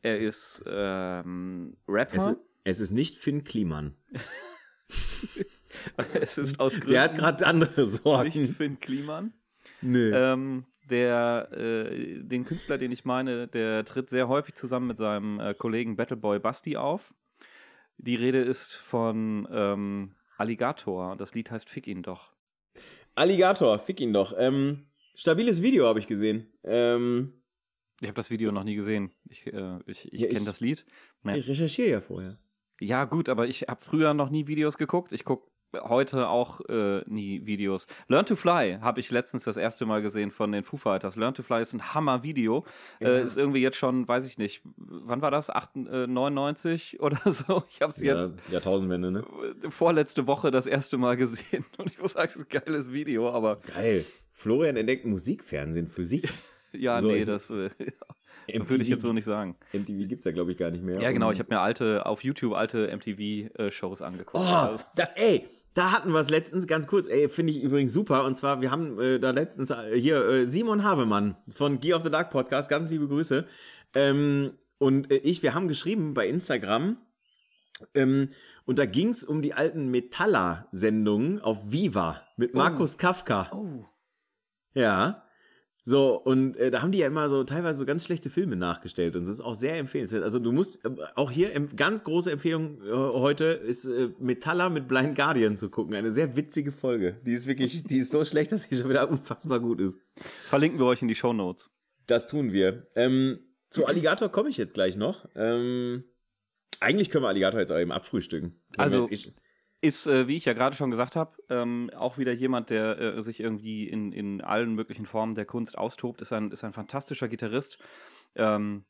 Er 0.03 0.19
ist 0.21 0.63
ähm, 0.67 1.77
Es, 1.87 1.93
Rapper. 1.95 2.37
es 2.65 2.81
ist 2.81 2.91
nicht 2.91 3.17
Finn 3.19 3.45
Kliman. 3.45 3.97
Es, 6.15 6.39
ist 6.39 6.61
aus 6.61 6.75
Gründen 6.75 6.91
Der 6.93 7.03
hat 7.03 7.17
gerade 7.17 7.47
andere 7.47 7.87
nicht 7.87 8.03
Sorgen. 8.03 8.55
Finn 8.55 8.81
Kliman. 8.81 9.33
Nö. 9.83 10.13
Ähm, 10.15 10.65
der, 10.89 11.49
äh, 11.53 12.23
den 12.23 12.45
Künstler, 12.45 12.79
den 12.79 12.93
ich 12.93 13.05
meine, 13.05 13.49
der 13.49 13.85
tritt 13.85 14.09
sehr 14.09 14.29
häufig 14.29 14.55
zusammen 14.55 14.87
mit 14.87 14.99
seinem 14.99 15.41
äh, 15.41 15.53
Kollegen 15.55 15.97
Battleboy 15.97 16.39
Basti 16.39 16.77
auf. 16.77 17.13
Die 17.99 18.15
Rede 18.15 18.41
ist 18.41 18.75
von 18.77 19.49
ähm, 19.51 20.15
Alligator 20.37 21.13
und 21.13 21.21
das 21.21 21.35
Lied 21.35 21.51
heißt 21.51 21.69
Fick 21.69 21.87
ihn 21.87 22.03
doch. 22.03 22.33
Alligator, 23.15 23.79
fick 23.79 24.01
ihn 24.01 24.13
doch. 24.13 24.35
Ähm, 24.37 24.87
stabiles 25.15 25.63
Video 25.63 25.87
habe 25.87 25.99
ich 25.99 26.07
gesehen. 26.07 26.53
Ähm, 26.65 27.33
Ich 28.01 28.09
habe 28.09 28.17
das 28.17 28.31
Video 28.31 28.53
noch 28.53 28.65
nie 28.65 28.75
gesehen. 28.75 29.11
Ich, 29.29 29.47
äh, 29.47 29.79
ich, 29.87 30.13
ich 30.13 30.21
Ja, 30.21 30.29
kenne 30.29 30.45
das 30.45 30.61
Lied. 30.61 30.85
Ja. 31.25 31.35
ich 31.37 31.49
recherchiere 31.49 31.89
ja 31.91 32.01
vorher. 32.01 32.39
Ja, 32.81 33.05
gut, 33.05 33.29
aber 33.29 33.47
ich 33.47 33.63
habe 33.63 33.81
früher 33.81 34.15
noch 34.15 34.31
nie 34.31 34.47
Videos 34.47 34.79
geguckt. 34.79 35.13
Ich 35.13 35.25
gucke 35.25 35.49
heute 35.83 36.29
auch 36.29 36.61
äh, 36.69 37.03
nie 37.07 37.47
Videos. 37.47 37.87
Learn 38.09 38.27
to 38.27 38.37
Fly 38.37 38.79
habe 38.81 39.01
ich 39.01 39.11
letztens 39.11 39.45
das 39.45 39.57
erste 39.57 39.87
Mal 39.87 40.03
gesehen 40.03 40.31
von 40.31 40.53
den 40.53 40.63
Foo 40.63 40.77
Fighters. 40.77 41.17
Learn 41.17 41.35
to 41.35 41.43
Fly 41.43 41.63
ist 41.63 41.73
ein 41.73 41.95
Hammer-Video. 41.95 42.65
Äh, 43.01 43.25
ist 43.25 43.37
irgendwie 43.37 43.61
jetzt 43.61 43.77
schon, 43.77 44.07
weiß 44.07 44.27
ich 44.27 44.39
nicht, 44.39 44.63
wann 44.77 45.21
war 45.23 45.31
das? 45.31 45.51
8, 45.51 45.77
äh, 45.77 46.07
99 46.07 47.01
oder 47.01 47.19
so? 47.31 47.65
Ich 47.71 47.81
habe 47.81 47.91
es 47.91 48.01
jetzt 48.01 48.37
Ja, 48.47 48.53
Jahrtausendwende, 48.53 49.11
ne? 49.11 49.25
äh, 49.65 49.71
vorletzte 49.71 50.27
Woche 50.27 50.51
das 50.51 50.67
erste 50.67 50.97
Mal 50.97 51.17
gesehen. 51.17 51.65
Und 51.79 51.91
ich 51.91 51.99
muss 52.01 52.13
sagen, 52.13 52.27
es 52.29 52.37
ist 52.37 52.53
ein 52.53 52.61
geiles 52.65 52.93
Video, 52.93 53.31
aber 53.31 53.57
Geil. 53.57 54.05
Florian 54.33 54.77
entdeckt 54.77 55.07
Musikfernsehen 55.07 55.89
für 55.89 56.05
sich. 56.05 56.23
ja, 56.73 57.01
So, 57.01 57.09
nee, 57.09 57.25
das 57.25 57.51
äh, 57.51 57.71
MTV, 57.79 58.15
würde 58.49 58.83
ich 58.83 58.89
jetzt 58.89 59.03
so 59.03 59.13
nicht 59.13 59.25
sagen. 59.25 59.57
MTV 59.73 60.09
gibt 60.09 60.21
es 60.21 60.25
ja, 60.25 60.33
glaube 60.33 60.53
ich, 60.53 60.59
gar 60.59 60.71
nicht 60.71 60.83
mehr. 60.85 61.01
Ja, 61.01 61.11
genau, 61.13 61.31
ich 61.31 61.39
habe 61.39 61.53
mir 61.55 61.61
alte, 61.61 62.07
auf 62.07 62.23
YouTube 62.25 62.55
alte 62.55 62.89
MTV-Shows 62.97 64.03
angeguckt. 64.03 64.37
Oh, 64.37 64.55
Also- 64.55 64.85
da, 64.97 65.09
ey, 65.17 65.47
da 65.75 65.91
hatten 65.91 66.13
wir 66.13 66.21
es 66.21 66.31
letztens 66.31 66.67
ganz 66.67 66.87
kurz. 66.87 67.07
Ey, 67.09 67.29
finde 67.29 67.53
ich 67.53 67.63
übrigens 67.63 67.93
super. 67.93 68.25
Und 68.25 68.37
zwar, 68.37 68.61
wir 68.61 68.71
haben 68.71 68.99
äh, 69.01 69.19
da 69.19 69.31
letztens 69.31 69.71
äh, 69.71 69.99
hier 69.99 70.25
äh, 70.25 70.47
Simon 70.47 70.85
Havemann 70.85 71.37
von 71.53 71.81
Gear 71.81 71.97
of 71.99 72.05
the 72.05 72.11
Dark 72.11 72.31
Podcast. 72.31 72.69
Ganz 72.69 72.91
liebe 72.91 73.09
Grüße. 73.09 73.45
Ähm, 73.95 74.53
und 74.79 75.11
äh, 75.11 75.17
ich, 75.17 75.43
wir 75.43 75.55
haben 75.55 75.67
geschrieben 75.69 76.15
bei 76.15 76.29
Instagram. 76.29 76.99
Ähm, 77.95 78.29
und 78.67 78.79
da 78.79 78.87
ging 78.87 79.09
es 79.09 79.25
um 79.25 79.43
die 79.43 79.53
alten 79.55 79.91
Metaller-Sendungen 79.91 81.41
auf 81.41 81.59
Viva 81.73 82.23
mit 82.37 82.55
Markus 82.55 82.97
Kafka. 82.97 83.51
Oh. 83.53 83.85
Ja. 84.75 85.24
So, 85.87 86.19
und 86.19 86.57
äh, 86.57 86.71
da 86.71 86.81
haben 86.81 86.93
die 86.93 86.99
ja 86.99 87.07
immer 87.07 87.29
so 87.29 87.45
teilweise 87.45 87.79
so 87.79 87.85
ganz 87.85 88.05
schlechte 88.07 88.31
Filme 88.31 88.57
nachgestellt 88.57 89.17
und 89.17 89.25
das 89.29 89.37
ist 89.37 89.41
auch 89.43 89.55
sehr 89.55 89.77
empfehlenswert. 89.77 90.23
Also 90.25 90.39
du 90.39 90.51
musst 90.51 90.83
äh, 90.83 90.89
auch 91.15 91.31
hier 91.31 91.51
ganz 91.77 92.05
große 92.05 92.33
Empfehlung 92.33 92.81
äh, 92.83 92.91
heute 92.91 93.45
ist 93.45 93.85
äh, 93.85 94.09
Metaller 94.19 94.71
mit 94.71 94.89
Blind 94.89 95.15
Guardian 95.15 95.59
zu 95.59 95.69
gucken. 95.69 95.95
Eine 95.95 96.11
sehr 96.11 96.37
witzige 96.37 96.73
Folge. 96.73 97.21
Die 97.27 97.35
ist 97.35 97.47
wirklich, 97.47 97.83
die 97.85 97.99
ist 97.99 98.11
so 98.11 98.25
schlecht, 98.25 98.53
dass 98.53 98.63
sie 98.63 98.77
schon 98.77 98.89
wieder 98.89 99.11
unfassbar 99.11 99.61
gut 99.61 99.79
ist. 99.79 99.99
Verlinken 100.45 100.81
wir 100.81 100.87
euch 100.87 101.03
in 101.03 101.09
die 101.09 101.15
Show 101.15 101.35
Notes. 101.35 101.71
Das 102.07 102.27
tun 102.27 102.53
wir. 102.55 102.87
Ähm, 102.95 103.41
zu 103.69 103.85
Alligator 103.85 104.31
komme 104.31 104.49
ich 104.49 104.57
jetzt 104.57 104.73
gleich 104.73 104.97
noch. 104.97 105.29
Ähm, 105.37 106.05
eigentlich 106.81 107.11
können 107.11 107.25
wir 107.25 107.29
Alligator 107.29 107.61
jetzt 107.61 107.71
auch 107.73 107.79
eben 107.79 107.93
abfrühstücken. 107.93 108.59
Also- 108.79 109.07
eh- 109.11 109.19
Ist, 109.85 110.07
äh, 110.07 110.27
wie 110.27 110.39
ich 110.39 110.47
ja 110.47 110.55
gerade 110.55 110.75
schon 110.75 110.91
gesagt 110.91 111.15
habe, 111.15 111.37
ähm, 111.51 111.91
auch 111.95 112.17
wieder 112.17 112.33
jemand, 112.33 112.71
der 112.71 112.99
äh, 112.99 113.23
sich 113.23 113.39
irgendwie 113.39 113.87
in, 113.87 114.13
in 114.13 114.41
allen 114.41 114.75
möglichen 114.75 115.05
Formen 115.05 115.35
der 115.35 115.45
Kunst 115.45 115.77
austobt, 115.77 116.23
ist 116.23 116.33
ein, 116.33 116.51
ist 116.51 116.65
ein 116.65 116.73
fantastischer 116.73 117.29
Gitarrist. 117.29 117.77
Ähm, 118.35 118.87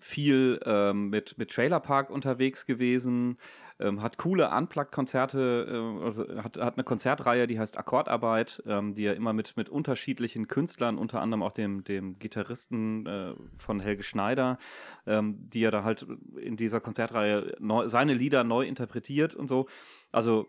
viel 0.00 0.60
ähm, 0.66 1.08
mit, 1.08 1.38
mit 1.38 1.50
Trailer 1.50 1.80
Park 1.80 2.10
unterwegs 2.10 2.66
gewesen, 2.66 3.38
ähm, 3.80 4.02
hat 4.02 4.18
coole 4.18 4.50
Unplugged-Konzerte, 4.50 5.66
äh, 6.00 6.04
also 6.04 6.26
hat, 6.42 6.58
hat 6.58 6.74
eine 6.74 6.84
Konzertreihe, 6.84 7.46
die 7.46 7.58
heißt 7.58 7.78
Akkordarbeit, 7.78 8.62
ähm, 8.66 8.94
die 8.94 9.04
er 9.04 9.14
immer 9.14 9.32
mit, 9.32 9.56
mit 9.56 9.68
unterschiedlichen 9.68 10.48
Künstlern, 10.48 10.98
unter 10.98 11.20
anderem 11.20 11.42
auch 11.42 11.52
dem, 11.52 11.84
dem 11.84 12.18
Gitarristen 12.18 13.06
äh, 13.06 13.34
von 13.56 13.80
Helge 13.80 14.02
Schneider, 14.02 14.58
ähm, 15.06 15.36
die 15.38 15.62
er 15.62 15.70
da 15.70 15.84
halt 15.84 16.06
in 16.40 16.56
dieser 16.56 16.80
Konzertreihe 16.80 17.56
neu, 17.60 17.88
seine 17.88 18.14
Lieder 18.14 18.44
neu 18.44 18.66
interpretiert 18.66 19.34
und 19.34 19.48
so. 19.48 19.68
Also 20.10 20.48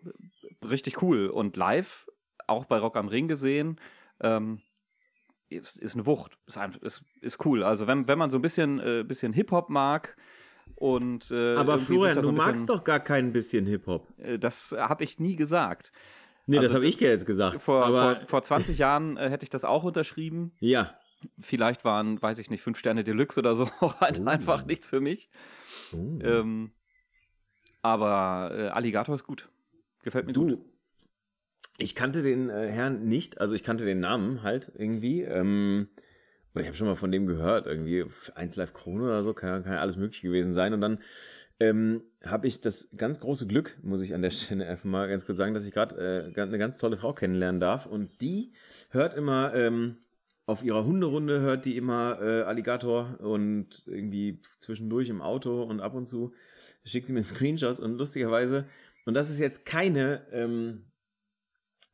richtig 0.67 1.01
cool. 1.01 1.27
Und 1.27 1.57
live, 1.57 2.07
auch 2.47 2.65
bei 2.65 2.77
Rock 2.77 2.95
am 2.97 3.07
Ring 3.07 3.27
gesehen, 3.27 3.79
ähm, 4.21 4.61
ist, 5.49 5.77
ist 5.77 5.95
eine 5.95 6.05
Wucht. 6.05 6.37
Ist, 6.45 6.59
ist, 6.81 7.03
ist 7.21 7.45
cool. 7.45 7.63
Also 7.63 7.87
wenn, 7.87 8.07
wenn 8.07 8.17
man 8.17 8.29
so 8.29 8.37
ein 8.37 8.41
bisschen, 8.41 8.79
äh, 8.79 9.03
bisschen 9.03 9.33
Hip-Hop 9.33 9.69
mag 9.69 10.15
und 10.75 11.31
äh, 11.31 11.55
Aber 11.55 11.79
Florian, 11.79 12.21
du 12.21 12.31
magst 12.31 12.53
bisschen- 12.53 12.67
doch 12.67 12.83
gar 12.83 12.99
kein 12.99 13.31
bisschen 13.33 13.65
Hip-Hop. 13.65 14.07
äh, 14.17 14.37
Das 14.39 14.75
habe 14.77 15.03
ich 15.03 15.19
nie 15.19 15.35
gesagt. 15.35 15.91
Nee, 16.45 16.55
das 16.57 16.65
Also 16.65 16.75
habe 16.75 16.87
ich 16.87 16.97
dir 16.97 17.09
jetzt 17.09 17.25
gesagt. 17.25 17.61
Vor, 17.61 17.85
aber 17.85 18.15
vor, 18.17 18.27
vor 18.27 18.43
20 18.43 18.77
Jahren 18.79 19.17
äh, 19.17 19.29
hätte 19.29 19.43
ich 19.43 19.49
das 19.49 19.63
auch 19.65 19.83
unterschrieben. 19.83 20.51
ja. 20.59 20.93
Vielleicht 21.37 21.83
waren, 21.83 22.21
weiß 22.21 22.39
ich 22.39 22.49
nicht, 22.49 22.61
fünf 22.61 22.77
Sterne 22.79 23.03
Deluxe 23.03 23.41
oder 23.41 23.53
so 23.53 23.65
auch 23.81 23.99
halt 23.99 24.21
Oh. 24.21 24.25
einfach 24.25 24.65
nichts 24.65 24.87
für 24.87 25.01
mich. 25.01 25.29
Oh. 25.91 25.97
Ähm, 26.23 26.71
aber 27.81 28.51
äh, 28.55 28.67
Alligator 28.69 29.15
ist 29.15 29.25
gut. 29.25 29.49
Gefällt 30.03 30.27
mir 30.27 30.33
gut. 30.33 30.51
Du, 30.51 30.65
ich 31.77 31.93
kannte 31.95 32.21
den 32.21 32.49
äh, 32.49 32.67
Herrn 32.69 33.03
nicht, 33.03 33.39
also 33.41 33.53
ich 33.55 33.63
kannte 33.63 33.83
den 33.85 33.99
Namen 33.99 34.43
halt 34.43 34.71
irgendwie. 34.77 35.21
Ähm, 35.21 35.89
ich 36.55 36.65
habe 36.65 36.75
schon 36.75 36.87
mal 36.87 36.95
von 36.95 37.11
dem 37.11 37.27
gehört, 37.27 37.67
irgendwie 37.67 38.05
1 38.35 38.55
Live 38.55 38.73
Krone 38.73 39.03
oder 39.03 39.23
so, 39.23 39.33
kann, 39.33 39.63
kann 39.63 39.73
ja 39.73 39.81
alles 39.81 39.97
möglich 39.97 40.21
gewesen 40.21 40.53
sein. 40.53 40.73
Und 40.73 40.81
dann 40.81 40.99
ähm, 41.59 42.03
habe 42.25 42.47
ich 42.47 42.61
das 42.61 42.89
ganz 42.95 43.19
große 43.19 43.45
Glück, 43.47 43.77
muss 43.83 44.01
ich 44.01 44.13
an 44.13 44.21
der 44.21 44.31
Stelle 44.31 44.67
einfach 44.67 44.85
mal 44.85 45.07
ganz 45.07 45.25
kurz 45.25 45.37
sagen, 45.37 45.53
dass 45.53 45.65
ich 45.65 45.73
gerade 45.73 46.33
äh, 46.35 46.41
eine 46.41 46.57
ganz 46.57 46.77
tolle 46.77 46.97
Frau 46.97 47.13
kennenlernen 47.13 47.59
darf. 47.59 47.85
Und 47.85 48.21
die 48.21 48.53
hört 48.89 49.13
immer 49.13 49.53
ähm, 49.53 49.97
auf 50.45 50.63
ihrer 50.63 50.83
Hunderunde, 50.83 51.41
hört 51.41 51.65
die 51.65 51.77
immer 51.77 52.19
äh, 52.21 52.41
Alligator 52.41 53.19
und 53.19 53.83
irgendwie 53.85 54.41
zwischendurch 54.57 55.09
im 55.09 55.21
Auto 55.21 55.61
und 55.61 55.79
ab 55.79 55.93
und 55.93 56.07
zu 56.07 56.33
schickt 56.83 57.07
sie 57.07 57.13
mir 57.13 57.21
Screenshots 57.23 57.79
und 57.79 57.97
lustigerweise, 57.97 58.65
und 59.05 59.13
das 59.13 59.29
ist 59.29 59.39
jetzt 59.39 59.65
keine, 59.65 60.25
ähm, 60.31 60.85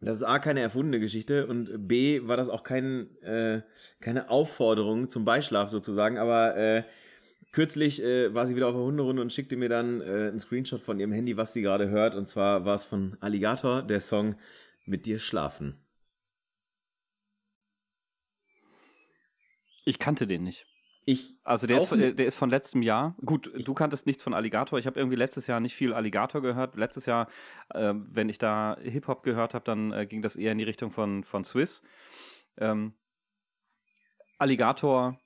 das 0.02 0.18
ist 0.18 0.24
A, 0.24 0.40
keine 0.40 0.60
erfundene 0.60 1.00
Geschichte 1.00 1.48
und 1.48 1.88
B, 1.88 2.28
war 2.28 2.38
das 2.38 2.50
auch 2.50 2.64
kein, 2.64 3.16
äh, 3.22 3.62
keine 4.02 4.30
Aufforderung 4.30 5.10
zum 5.10 5.26
Beischlaf 5.26 5.70
sozusagen, 5.70 6.18
aber 6.18 6.56
äh, 6.58 6.84
kürzlich 7.52 8.04
äh, 8.04 8.34
war 8.34 8.46
sie 8.46 8.56
wieder 8.56 8.68
auf 8.68 8.76
der 8.76 8.84
Hunderunde 8.84 9.22
und 9.22 9.34
schickte 9.34 9.56
mir 9.56 9.70
dann 9.70 10.02
äh, 10.02 10.28
einen 10.28 10.40
Screenshot 10.40 10.82
von 10.82 11.00
ihrem 11.00 11.14
Handy, 11.14 11.38
was 11.38 11.54
sie 11.54 11.62
gerade 11.62 11.90
hört, 11.90 12.16
und 12.16 12.28
zwar 12.28 12.66
war 12.66 12.76
es 12.76 12.84
von 12.84 13.18
Alligator, 13.22 13.82
der 13.82 14.00
Song 14.02 14.36
Mit 14.86 15.06
dir 15.06 15.18
schlafen. 15.18 15.80
Ich 19.86 20.00
kannte 20.00 20.28
den 20.28 20.44
nicht. 20.44 20.68
Ich, 21.08 21.38
Also 21.44 21.68
der 21.68 21.78
ist, 21.78 21.86
von, 21.86 22.00
der 22.00 22.26
ist 22.26 22.36
von 22.36 22.50
letztem 22.50 22.82
Jahr. 22.82 23.15
Gut, 23.24 23.52
du 23.56 23.74
kanntest 23.76 24.08
nichts 24.08 24.24
von 24.24 24.34
Alligator. 24.34 24.80
Ich 24.80 24.88
habe 24.88 25.00
irgendwie 25.00 25.15
letztes 25.15 25.46
Jahr 25.46 25.60
nicht 25.60 25.76
viel 25.76 25.94
Alligator 25.94 26.41
gehört. 26.41 26.76
Letztes 26.76 27.06
Jahr, 27.06 27.30
ähm, 27.76 28.08
wenn 28.12 28.28
ich 28.28 28.39
da 28.39 28.76
Hip-Hop 28.82 29.22
gehört 29.22 29.54
habe, 29.54 29.63
dann 29.63 29.94
äh, 29.94 30.08
ging 30.08 30.24
das 30.24 30.36
eher 30.36 30.52
in 30.52 30.58
die 30.58 30.63
Richtung 30.63 30.89
von, 30.89 31.24
von 31.24 31.44
Swiss. 31.44 31.84
Ähm, 32.58 32.94
Alligator, 34.39 35.20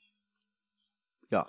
ja. 1.32 1.46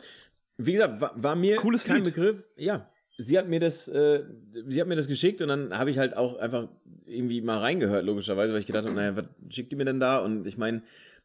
Wie 0.56 0.72
gesagt, 0.72 1.00
war, 1.00 1.12
war 1.20 1.34
mir 1.34 1.56
Cooles 1.56 1.84
kein 1.84 2.04
Lied. 2.04 2.14
Begriff. 2.14 2.44
Ja, 2.56 2.88
sie 3.18 3.36
hat 3.36 3.48
mir 3.48 3.58
das, 3.58 3.88
äh, 3.88 4.24
sie 4.68 4.80
hat 4.80 4.86
mir 4.86 4.96
das 4.96 5.08
geschickt 5.08 5.42
und 5.42 5.48
dann 5.48 5.76
habe 5.76 5.90
ich 5.90 5.98
halt 5.98 6.16
auch 6.16 6.36
einfach 6.36 6.68
irgendwie 7.04 7.40
mal 7.40 7.58
reingehört, 7.58 8.04
logischerweise, 8.04 8.52
weil 8.52 8.60
ich 8.60 8.66
gedacht 8.66 8.84
habe, 8.84 8.94
naja, 8.94 9.16
was 9.16 9.24
schickt 9.48 9.72
die 9.72 9.76
mir 9.76 9.86
denn 9.86 9.98
da? 10.00 10.18
Und 10.18 10.46
ich 10.46 10.56
meine, 10.56 10.82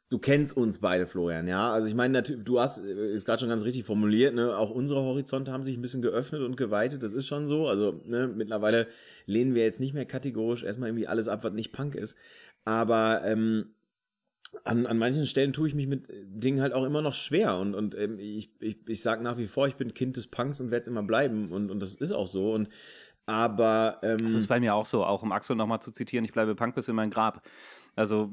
du 0.10 0.20
kennst 0.20 0.56
uns 0.56 0.80
beide, 0.80 1.08
Florian, 1.08 1.48
ja. 1.48 1.72
Also 1.72 1.88
ich 1.88 1.96
meine, 1.96 2.14
natürlich, 2.14 2.44
du 2.44 2.60
hast 2.60 2.80
äh, 2.80 3.16
ist 3.16 3.26
gerade 3.26 3.40
schon 3.40 3.50
ganz 3.50 3.64
richtig 3.64 3.86
formuliert, 3.86 4.36
ne? 4.36 4.58
Auch 4.58 4.72
unsere 4.72 5.02
Horizonte 5.02 5.52
haben 5.52 5.64
sich 5.64 5.78
ein 5.78 5.82
bisschen 5.82 6.02
geöffnet 6.02 6.42
und 6.42 6.58
geweitet, 6.58 7.04
das 7.04 7.14
ist 7.14 7.28
schon 7.28 7.48
so. 7.48 7.68
Also, 7.68 8.02
ne, 8.06 8.28
mittlerweile 8.28 8.88
lehnen 9.26 9.56
wir 9.56 9.64
jetzt 9.64 9.80
nicht 9.80 9.94
mehr 9.94 10.06
kategorisch 10.06 10.64
erstmal 10.64 10.90
irgendwie 10.90 11.08
alles 11.08 11.28
ab, 11.28 11.44
was 11.44 11.54
nicht 11.54 11.72
Punk 11.72 11.96
ist. 11.96 12.16
Aber 12.66 13.22
ähm, 13.26 13.76
an, 14.64 14.86
an 14.86 14.98
manchen 14.98 15.26
Stellen 15.26 15.54
tue 15.54 15.68
ich 15.68 15.76
mich 15.76 15.88
mit 15.88 16.10
äh, 16.10 16.24
Dingen 16.26 16.62
halt 16.62 16.74
auch 16.74 16.86
immer 16.86 17.02
noch 17.02 17.16
schwer 17.16 17.58
und, 17.58 17.76
und 17.76 17.96
ähm, 17.98 18.20
ich, 18.20 18.52
ich, 18.60 18.78
ich 18.88 19.02
sage 19.02 19.24
nach 19.24 19.38
wie 19.38 19.48
vor, 19.48 19.68
ich 19.68 19.76
bin 19.76 19.94
Kind 19.94 20.18
des 20.18 20.28
Punks 20.28 20.62
und 20.62 20.72
werde 20.72 20.84
es 20.84 20.88
immer 20.88 21.04
bleiben 21.04 21.52
und, 21.52 21.72
und 21.72 21.82
das 21.82 21.96
ist 21.96 22.12
auch 22.12 22.28
so. 22.28 22.54
Und 22.54 22.70
aber 23.26 24.00
ähm, 24.04 24.20
Das 24.20 24.36
ist 24.36 24.48
bei 24.48 24.60
mir 24.60 24.76
auch 24.76 24.86
so, 24.86 25.04
auch 25.04 25.24
um 25.24 25.32
Axel 25.32 25.56
nochmal 25.56 25.82
zu 25.82 25.92
zitieren, 25.92 26.26
ich 26.26 26.32
bleibe 26.32 26.56
Punk 26.56 26.76
bis 26.76 26.88
in 26.88 26.96
mein 26.96 27.10
Grab. 27.10 27.44
Also 27.96 28.32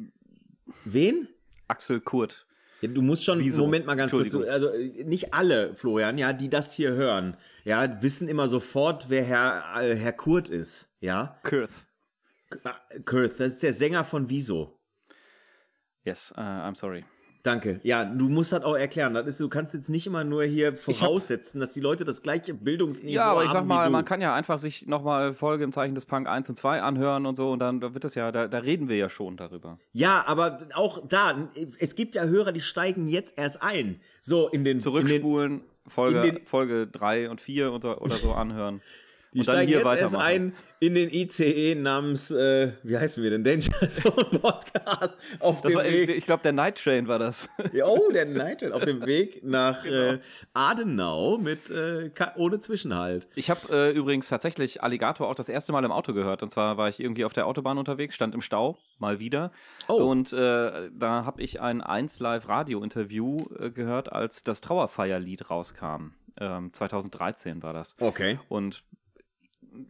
wen? 0.84 1.28
Axel 1.72 2.00
Kurt. 2.00 2.46
Ja, 2.82 2.88
du 2.88 3.00
musst 3.00 3.24
schon, 3.24 3.38
Wieso? 3.38 3.62
Moment 3.62 3.86
mal 3.86 3.94
ganz 3.94 4.10
kurz, 4.10 4.34
also 4.34 4.68
äh, 4.68 5.04
nicht 5.04 5.32
alle, 5.32 5.74
Florian, 5.74 6.18
ja, 6.18 6.32
die 6.32 6.50
das 6.50 6.72
hier 6.74 6.92
hören, 6.92 7.36
ja, 7.64 8.02
wissen 8.02 8.28
immer 8.28 8.48
sofort, 8.48 9.08
wer 9.08 9.22
Herr, 9.24 9.80
äh, 9.82 9.94
Herr 9.96 10.12
Kurt 10.12 10.48
ist, 10.48 10.90
ja. 11.00 11.38
Kurt. 11.44 11.70
K- 12.50 12.74
Kurt, 13.04 13.38
das 13.40 13.54
ist 13.54 13.62
der 13.62 13.72
Sänger 13.72 14.04
von 14.04 14.28
Wieso. 14.28 14.78
Yes, 16.04 16.32
uh, 16.36 16.40
I'm 16.40 16.74
sorry. 16.76 17.04
Danke. 17.42 17.80
Ja, 17.82 18.04
du 18.04 18.28
musst 18.28 18.52
das 18.52 18.62
auch 18.62 18.76
erklären. 18.76 19.14
Das 19.14 19.26
ist, 19.26 19.40
du 19.40 19.48
kannst 19.48 19.74
jetzt 19.74 19.88
nicht 19.90 20.06
immer 20.06 20.22
nur 20.22 20.44
hier 20.44 20.76
voraussetzen, 20.76 21.60
dass 21.60 21.72
die 21.72 21.80
Leute 21.80 22.04
das 22.04 22.22
gleiche 22.22 22.54
Bildungsniveau 22.54 23.12
Ja, 23.12 23.24
aber 23.32 23.42
ich 23.42 23.48
haben 23.48 23.54
sag 23.54 23.66
mal, 23.66 23.90
man 23.90 24.04
kann 24.04 24.20
ja 24.20 24.32
einfach 24.32 24.58
sich 24.58 24.86
nochmal 24.86 25.34
Folge 25.34 25.64
im 25.64 25.72
Zeichen 25.72 25.96
des 25.96 26.06
Punk 26.06 26.28
1 26.28 26.48
und 26.50 26.56
2 26.56 26.82
anhören 26.82 27.26
und 27.26 27.34
so 27.36 27.50
und 27.50 27.58
dann 27.58 27.80
da 27.80 27.94
wird 27.94 28.04
das 28.04 28.14
ja, 28.14 28.30
da, 28.30 28.46
da 28.46 28.58
reden 28.58 28.88
wir 28.88 28.96
ja 28.96 29.08
schon 29.08 29.36
darüber. 29.36 29.78
Ja, 29.92 30.22
aber 30.26 30.60
auch 30.74 31.04
da, 31.08 31.48
es 31.80 31.96
gibt 31.96 32.14
ja 32.14 32.24
Hörer, 32.24 32.52
die 32.52 32.60
steigen 32.60 33.08
jetzt 33.08 33.36
erst 33.36 33.60
ein. 33.60 34.00
So 34.20 34.46
in 34.48 34.50
den 34.50 34.58
In 34.58 34.64
den, 34.64 34.80
Zurückspulen, 34.80 35.62
Folge, 35.88 36.20
in 36.20 36.34
den- 36.36 36.46
Folge 36.46 36.86
3 36.86 37.28
und 37.28 37.40
4 37.40 37.72
und 37.72 37.82
so, 37.82 37.96
oder 37.98 38.16
so 38.16 38.32
anhören. 38.32 38.80
die 39.34 39.40
und 39.40 39.48
dann 39.48 39.54
steigen 39.54 39.68
hier 39.68 39.78
jetzt 39.78 40.00
erst 40.00 40.14
ein 40.16 40.54
in 40.80 40.96
den 40.96 41.10
ICE 41.12 41.76
namens, 41.76 42.32
äh, 42.32 42.72
wie 42.82 42.98
heißen 42.98 43.22
wir 43.22 43.30
denn? 43.30 43.44
Danger 43.44 43.88
Zone 43.88 44.24
Podcast 44.40 45.16
auf 45.38 45.62
Das 45.62 45.70
dem 45.70 45.76
war, 45.78 45.84
Weg. 45.84 46.10
ich 46.10 46.26
glaube, 46.26 46.42
der 46.42 46.50
Night 46.52 46.82
Train 46.82 47.06
war 47.06 47.20
das. 47.20 47.48
Oh, 47.84 48.10
der 48.12 48.24
Nightel 48.26 48.72
auf 48.72 48.82
dem 48.82 49.00
Weg 49.06 49.44
nach 49.44 49.84
Genau. 49.84 50.14
äh, 50.14 50.18
Adenau 50.54 51.38
mit 51.38 51.70
äh, 51.70 52.10
ohne 52.36 52.58
Zwischenhalt. 52.60 53.28
Ich 53.36 53.48
habe 53.48 53.60
äh, 53.70 53.90
übrigens 53.92 54.28
tatsächlich 54.28 54.82
Alligator 54.82 55.28
auch 55.28 55.34
das 55.36 55.48
erste 55.48 55.72
Mal 55.72 55.84
im 55.84 55.92
Auto 55.92 56.12
gehört. 56.14 56.42
Und 56.42 56.50
zwar 56.50 56.76
war 56.76 56.88
ich 56.88 56.98
irgendwie 57.00 57.24
auf 57.24 57.32
der 57.32 57.46
Autobahn 57.46 57.78
unterwegs, 57.78 58.14
stand 58.14 58.34
im 58.34 58.40
Stau, 58.42 58.76
mal 58.98 59.18
wieder. 59.20 59.52
Oh. 59.88 59.94
Und 59.94 60.32
äh, 60.32 60.90
da 60.92 61.24
habe 61.24 61.42
ich 61.42 61.60
ein 61.60 61.80
1 61.80 62.18
Live 62.20 62.48
Radio 62.48 62.82
Interview 62.82 63.36
äh, 63.58 63.70
gehört, 63.70 64.12
als 64.12 64.42
das 64.44 64.60
Trauerfeierlied 64.60 65.48
rauskam. 65.48 66.10
Ähm, 66.40 66.72
2013 66.72 67.62
war 67.62 67.72
das. 67.72 67.96
Okay. 68.00 68.38
Und 68.48 68.82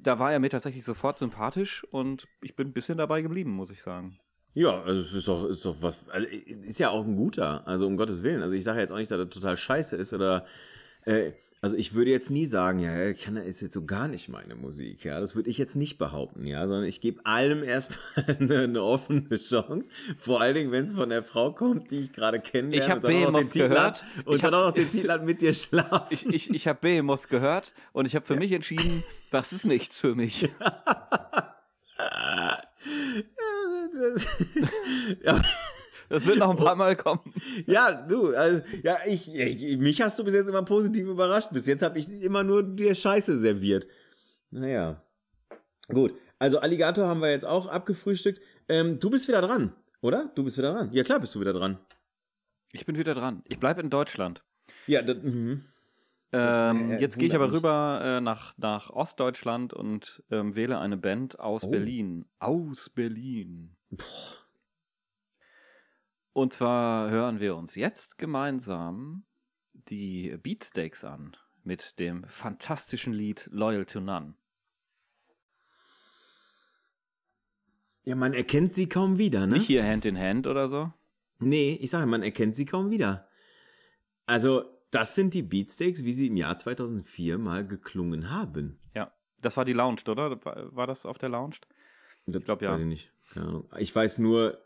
da 0.03 0.19
war 0.19 0.33
er 0.33 0.39
mir 0.39 0.51
tatsächlich 0.51 0.85
sofort 0.85 1.19
sympathisch 1.19 1.85
und 1.91 2.27
ich 2.41 2.57
bin 2.57 2.69
ein 2.69 2.73
bisschen 2.73 2.99
dabei 2.99 3.23
geblieben, 3.23 3.51
muss 3.51 3.71
ich 3.71 3.83
sagen. 3.83 4.19
Ja, 4.55 4.83
also 4.83 5.17
ist 5.17 5.29
doch, 5.29 5.49
ist 5.49 5.65
doch 5.65 5.77
was, 5.81 6.09
also 6.11 6.27
ist 6.29 6.79
ja 6.79 6.91
auch 6.91 7.05
ein 7.05 7.17
guter, 7.17 7.67
also 7.67 7.87
um 7.87 7.97
Gottes 7.97 8.23
Willen. 8.23 8.43
Also 8.43 8.55
ich 8.55 8.65
sage 8.65 8.81
jetzt 8.81 8.93
auch 8.93 8.99
nicht, 8.99 9.11
dass 9.11 9.19
er 9.19 9.31
total 9.31 9.57
scheiße 9.57 9.97
ist 9.97 10.13
oder, 10.13 10.45
äh, 11.05 11.33
also 11.65 11.77
ich 11.77 11.95
würde 11.95 12.11
jetzt 12.11 12.29
nie 12.29 12.45
sagen, 12.45 12.81
ja, 12.81 13.13
kann 13.13 13.37
ist 13.37 13.61
jetzt 13.61 13.75
so 13.75 13.85
gar 13.85 14.09
nicht 14.09 14.29
meine 14.29 14.57
Musik, 14.57 15.05
ja, 15.05 15.21
das 15.21 15.37
würde 15.37 15.49
ich 15.49 15.59
jetzt 15.59 15.77
nicht 15.77 15.97
behaupten, 15.97 16.45
ja, 16.45 16.67
sondern 16.67 16.87
ich 16.87 17.01
gebe 17.01 17.25
allem 17.25 17.63
erstmal 17.63 17.99
eine, 18.41 18.59
eine 18.63 18.83
offene 18.83 19.29
Chance, 19.39 19.89
vor 20.19 20.41
allen 20.41 20.57
Dingen, 20.57 20.73
wenn 20.73 20.87
es 20.87 20.93
von 20.93 21.09
der 21.09 21.23
Frau 21.23 21.53
kommt, 21.53 21.93
die 21.93 22.01
ich 22.01 22.13
gerade 22.13 22.41
kennenlerne 22.41 22.85
Ich 22.85 22.91
hab 22.91 23.05
und 23.05 23.13
dann 23.13 23.25
auch 23.27 23.31
noch 23.31 23.39
den 23.41 23.49
Behemoth 23.49 23.71
gehört. 23.71 24.03
hat, 24.03 24.27
und 24.27 24.35
Ich 24.35 24.43
dann 24.43 24.55
auch 24.55 24.65
noch 24.65 24.73
den 24.73 24.91
Titel 24.91 25.09
hat 25.09 25.25
mit 25.25 25.41
dir 25.41 25.55
schlafen. 25.55 26.09
Ich, 26.11 26.27
ich, 26.27 26.51
ich 26.51 26.67
habe 26.67 26.81
Behemoth 26.81 27.29
gehört 27.29 27.73
und 27.93 28.07
ich 28.07 28.17
habe 28.17 28.27
für 28.27 28.35
mich 28.35 28.51
entschieden, 28.51 29.05
das 29.31 29.53
ist 29.53 29.65
nichts 29.65 30.01
für 30.01 30.17
mich. 30.17 30.43
ja, 32.03 32.63
Das 33.93 34.27
wird 36.27 36.39
noch 36.39 36.51
ein 36.51 36.57
paar 36.57 36.77
Mal 36.77 36.97
kommen. 36.97 37.21
Ja, 37.67 37.93
du, 37.93 38.35
also, 38.35 38.63
ja, 38.83 38.99
ich, 39.07 39.35
ich, 39.35 39.79
mich 39.79 40.01
hast 40.03 40.19
du 40.19 40.25
bis 40.25 40.35
jetzt 40.35 40.49
immer 40.49 40.63
positiv 40.63 41.09
überrascht. 41.09 41.51
Bis 41.53 41.67
jetzt 41.67 41.83
habe 41.83 41.99
ich 41.99 42.09
immer 42.09 42.43
nur 42.45 42.63
dir 42.63 42.95
Scheiße 42.95 43.39
serviert. 43.39 43.87
Naja. 44.51 45.03
Gut, 45.89 46.15
also 46.39 46.59
Alligator 46.59 47.07
haben 47.07 47.21
wir 47.21 47.31
jetzt 47.31 47.47
auch 47.47 47.67
abgefrühstückt. 47.67 48.41
Ähm, 48.69 48.99
du 49.01 49.11
bist 49.11 49.27
wieder 49.29 49.41
dran, 49.41 49.73
oder? 50.01 50.31
Du 50.35 50.45
bist 50.45 50.57
wieder 50.59 50.73
dran. 50.73 50.93
Ja, 50.93 51.03
klar 51.03 51.19
bist 51.21 51.35
du 51.35 51.41
wieder 51.41 51.53
dran. 51.53 51.79
Ich 52.73 52.87
bin 52.87 52.97
wieder 52.97 53.15
dran. 53.15 53.43
Ich 53.49 53.59
bleibe 53.59 53.81
in 53.81 53.91
Deutschland. 53.91 54.43
Ja, 54.87 55.03
das, 55.03 55.17
mhm. 55.23 55.65
Ähm, 56.35 56.93
Äh, 56.93 57.01
jetzt 57.01 57.19
gehe 57.19 57.29
ich 57.29 57.35
aber 57.35 57.53
rüber 57.53 58.01
äh, 58.03 58.21
nach, 58.23 58.55
nach 58.57 58.89
Ostdeutschland 58.89 59.75
und 59.75 60.23
ähm, 60.31 60.55
wähle 60.55 60.79
eine 60.79 60.97
Band 60.97 61.39
aus 61.39 61.65
Oh. 61.65 61.71
Berlin. 61.71 62.25
Aus 62.39 62.89
Berlin. 62.89 63.77
Und 66.33 66.53
zwar 66.53 67.11
hören 67.11 67.41
wir 67.41 67.57
uns 67.57 67.75
jetzt 67.75 68.19
gemeinsam 68.19 69.25
die 69.73 70.37
Beatsteaks 70.43 71.05
an 71.05 71.37
mit 71.65 71.99
dem 71.99 72.25
fantastischen 72.29 73.13
Lied 73.13 73.49
Loyal 73.53 73.85
to 73.85 74.01
None. 74.01 74.35
ja, 78.05 78.17
man 78.17 78.35
erkennt 78.35 78.75
sie 78.75 78.89
kaum 78.89 79.19
wieder, 79.19 79.47
ne? 79.47 79.55
Nicht 79.55 79.67
hier 79.67 79.85
Hand 79.85 80.05
in 80.05 80.19
Hand 80.19 80.47
oder 80.47 80.67
so. 80.67 80.93
Nee, 81.39 81.79
ich 81.81 81.91
sage, 81.91 82.07
man 82.07 82.23
erkennt 82.23 82.57
sie 82.57 82.65
kaum 82.65 82.91
wieder. 82.91 83.29
Also, 84.27 84.65
das 84.91 85.15
sind 85.15 85.35
die 85.35 85.43
Beatsteaks, 85.43 86.05
wie 86.05 86.13
sie 86.13 86.29
im 86.29 86.37
Jahr 86.37 86.59
2004 86.59 87.39
mal 87.39 87.67
geklungen 87.67 88.31
haben. 88.31 88.79
Ja, 88.95 89.13
das 89.41 89.57
war 89.57 89.65
die 89.65 89.73
Lounge, 89.73 90.03
oder? 90.09 90.45
War, 90.45 90.87
das 90.87 91.07
auf 91.07 91.19
der 91.19 91.29
Lounge? 91.29 91.57
Ich 92.27 92.45
glaub, 92.45 92.63
ja. 92.63 92.73
Weiß 92.73 92.81
ich 92.81 92.87
nicht. 92.87 93.13
Keine 93.33 93.47
Ahnung. 93.47 93.69
Ich 93.79 93.95
weiß 93.95 94.19
nur, 94.19 94.59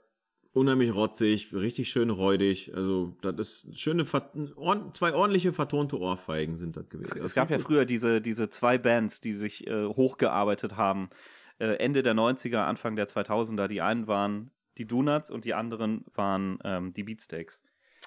unheimlich 0.57 0.95
rotzig, 0.95 1.53
richtig 1.53 1.90
schön 1.90 2.09
räudig. 2.09 2.73
Also, 2.75 3.14
das 3.21 3.64
ist 3.64 3.79
schöne, 3.79 4.05
zwei 4.07 5.14
ordentliche 5.14 5.53
vertonte 5.53 5.99
Ohrfeigen 5.99 6.57
sind 6.57 6.77
das 6.77 6.88
gewesen. 6.88 7.23
Es 7.23 7.35
gab 7.35 7.51
ja 7.51 7.59
früher 7.59 7.85
diese, 7.85 8.23
diese 8.23 8.49
zwei 8.49 8.79
Bands, 8.79 9.21
die 9.21 9.35
sich 9.35 9.66
äh, 9.66 9.87
hochgearbeitet 9.87 10.77
haben. 10.77 11.11
Äh, 11.59 11.77
Ende 11.77 12.03
der 12.03 12.14
90er, 12.14 12.61
Anfang 12.61 12.97
der 12.97 13.07
2000er. 13.07 13.69
Die 13.69 13.83
einen 13.83 14.07
waren 14.07 14.51
die 14.79 14.87
Donuts 14.87 15.31
und 15.31 15.45
die 15.45 15.53
anderen 15.53 16.05
waren 16.14 16.59
ähm, 16.64 16.92
die 16.95 17.03
Beatsteaks. 17.03 17.61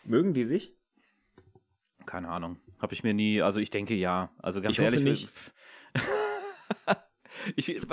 Mögen 0.03 0.33
die 0.33 0.43
sich? 0.43 0.73
Keine 2.07 2.29
Ahnung. 2.29 2.57
Habe 2.79 2.93
ich 2.93 3.03
mir 3.03 3.13
nie, 3.13 3.41
also 3.41 3.59
ich 3.59 3.69
denke 3.69 3.93
ja. 3.93 4.31
Also 4.39 4.61
ganz 4.61 4.73
Ich 4.73 4.79
hoffe 4.79 4.95
ehrlich. 4.95 5.03
nicht. 5.03 5.29
ich 7.55 7.87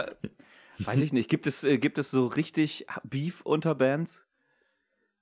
weiß 0.78 1.00
ich 1.00 1.12
nicht. 1.12 1.28
Gibt 1.28 1.46
es, 1.46 1.62
äh, 1.62 1.76
gibt 1.76 1.98
es 1.98 2.10
so 2.10 2.26
richtig 2.26 2.86
Beef 3.04 3.42
unter 3.42 3.74
Bands? 3.74 4.25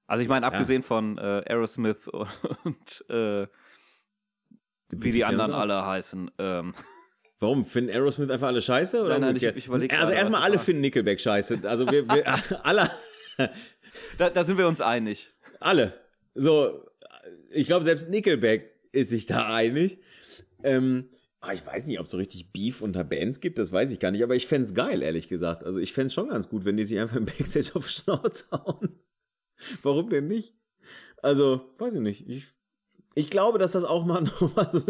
Also 0.07 0.23
ich 0.23 0.29
meine, 0.29 0.47
abgesehen 0.47 0.83
von 0.83 1.19
äh, 1.19 1.43
Aerosmith 1.47 2.09
und 2.65 3.05
äh, 3.11 3.47
wie 4.91 5.13
die 5.13 5.25
anderen 5.25 5.53
alle 5.53 5.85
heißen. 5.85 6.31
Ähm, 6.39 6.75
Warum? 7.41 7.65
Finden 7.65 7.91
Aerosmith 7.91 8.31
einfach 8.31 8.47
alle 8.49 8.63
scheiße? 8.63 9.01
Oder 9.03 9.19
Nein, 9.19 9.35
nein, 9.35 9.37
ich- 9.37 9.43
ich 9.43 9.67
überleg 9.67 9.93
Also 9.99 10.13
erstmal 10.13 10.43
alle 10.43 10.59
finden 10.59 10.83
Nickelback 10.83 11.21
scheiße. 11.21 11.61
Also 11.65 11.91
wir, 11.91 12.09
wir 12.09 12.25
alle, 12.67 12.91
da, 14.19 14.31
da 14.31 14.45
sind 14.45 14.59
wir 14.59 14.69
uns 14.69 14.81
einig. 14.81 15.33
alle. 15.61 15.95
So, 16.35 16.85
ich 17.51 17.67
glaube, 17.67 17.85
selbst 17.85 18.09
Nickelback 18.09 18.71
ist 18.93 19.11
sich 19.11 19.27
da 19.27 19.53
einig. 19.55 19.99
Ähm, 20.63 21.09
ah, 21.41 21.53
ich 21.53 21.65
weiß 21.67 21.87
nicht, 21.87 21.99
ob 21.99 22.07
es 22.07 22.11
so 22.13 22.17
richtig 22.17 22.53
Beef 22.53 22.81
unter 22.83 23.05
Bands 23.05 23.41
gibt, 23.41 23.59
das 23.59 23.71
weiß 23.73 23.91
ich 23.93 24.01
gar 24.01 24.11
nicht, 24.11 24.23
aber 24.23 24.35
ich 24.35 24.47
fände 24.47 24.67
es 24.67 24.75
geil, 24.75 25.03
ehrlich 25.03 25.29
gesagt. 25.29 25.65
Also 25.65 25.79
ich 25.79 25.93
fände 25.93 26.09
es 26.09 26.15
schon 26.15 26.29
ganz 26.29 26.49
gut, 26.49 26.65
wenn 26.65 26.77
die 26.77 26.85
sich 26.85 26.99
einfach 26.99 27.17
im 27.17 27.25
Backstage 27.27 27.71
auf 27.75 27.89
Schnauze 27.89 28.47
hauen. 28.51 28.99
Warum 29.83 30.11
denn 30.11 30.27
nicht? 30.27 30.55
Also, 31.23 31.73
weiß 31.79 31.95
ich 31.95 32.01
nicht. 32.01 32.29
Ich, 32.29 32.47
ich 33.15 33.31
glaube, 33.31 33.59
dass 33.59 33.73
das 33.73 33.85
auch 33.85 34.05
mal 34.05 34.21
nochmal 34.41 34.69
so, 34.71 34.81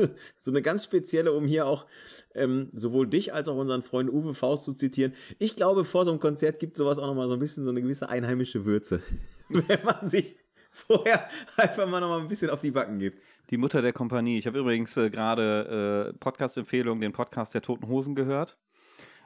so 0.40 0.50
eine 0.50 0.62
ganz 0.62 0.84
spezielle, 0.84 1.32
um 1.32 1.46
hier 1.46 1.66
auch 1.66 1.86
ähm, 2.34 2.70
sowohl 2.72 3.06
dich 3.06 3.32
als 3.32 3.48
auch 3.48 3.56
unseren 3.56 3.82
Freund 3.82 4.10
Uwe 4.10 4.34
Faust 4.34 4.64
zu 4.64 4.74
zitieren. 4.74 5.14
Ich 5.38 5.56
glaube, 5.56 5.84
vor 5.84 6.04
so 6.04 6.10
einem 6.10 6.20
Konzert 6.20 6.58
gibt 6.58 6.76
sowas 6.76 6.98
auch 6.98 7.06
nochmal 7.06 7.28
so 7.28 7.34
ein 7.34 7.40
bisschen 7.40 7.64
so 7.64 7.70
eine 7.70 7.82
gewisse 7.82 8.08
einheimische 8.08 8.64
Würze. 8.64 9.02
wenn 9.48 9.84
man 9.84 10.08
sich 10.08 10.36
vorher 10.70 11.28
einfach 11.56 11.88
mal 11.88 12.00
nochmal 12.00 12.20
ein 12.20 12.28
bisschen 12.28 12.50
auf 12.50 12.60
die 12.60 12.72
Backen 12.72 12.98
gibt. 12.98 13.22
Die 13.50 13.56
Mutter 13.56 13.82
der 13.82 13.92
Kompanie. 13.92 14.38
Ich 14.38 14.46
habe 14.46 14.58
übrigens 14.58 14.96
äh, 14.96 15.10
gerade 15.10 16.12
äh, 16.14 16.18
Podcast-Empfehlung, 16.18 17.00
den 17.00 17.12
Podcast 17.12 17.54
der 17.54 17.62
Toten 17.62 17.86
Hosen 17.86 18.14
gehört. 18.14 18.58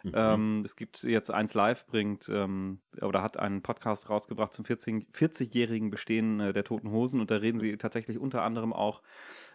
Ähm, 0.05 0.63
es 0.65 0.77
gibt 0.77 1.03
jetzt 1.03 1.31
eins 1.31 1.55
live, 1.55 1.87
bringt 1.87 2.29
ähm, 2.29 2.81
oder 3.01 3.23
hat 3.23 3.37
einen 3.37 3.63
Podcast 3.63 4.09
rausgebracht 4.09 4.53
zum 4.53 4.65
40 4.65 5.09
40-jährigen 5.13 5.91
Bestehen 5.91 6.41
äh, 6.41 6.53
der 6.53 6.65
Toten 6.65 6.91
Hosen 6.91 7.21
und 7.21 7.31
da 7.31 7.37
reden 7.37 7.59
sie 7.59 7.77
tatsächlich 7.77 8.19
unter 8.19 8.43
anderem 8.43 8.73
auch 8.73 9.03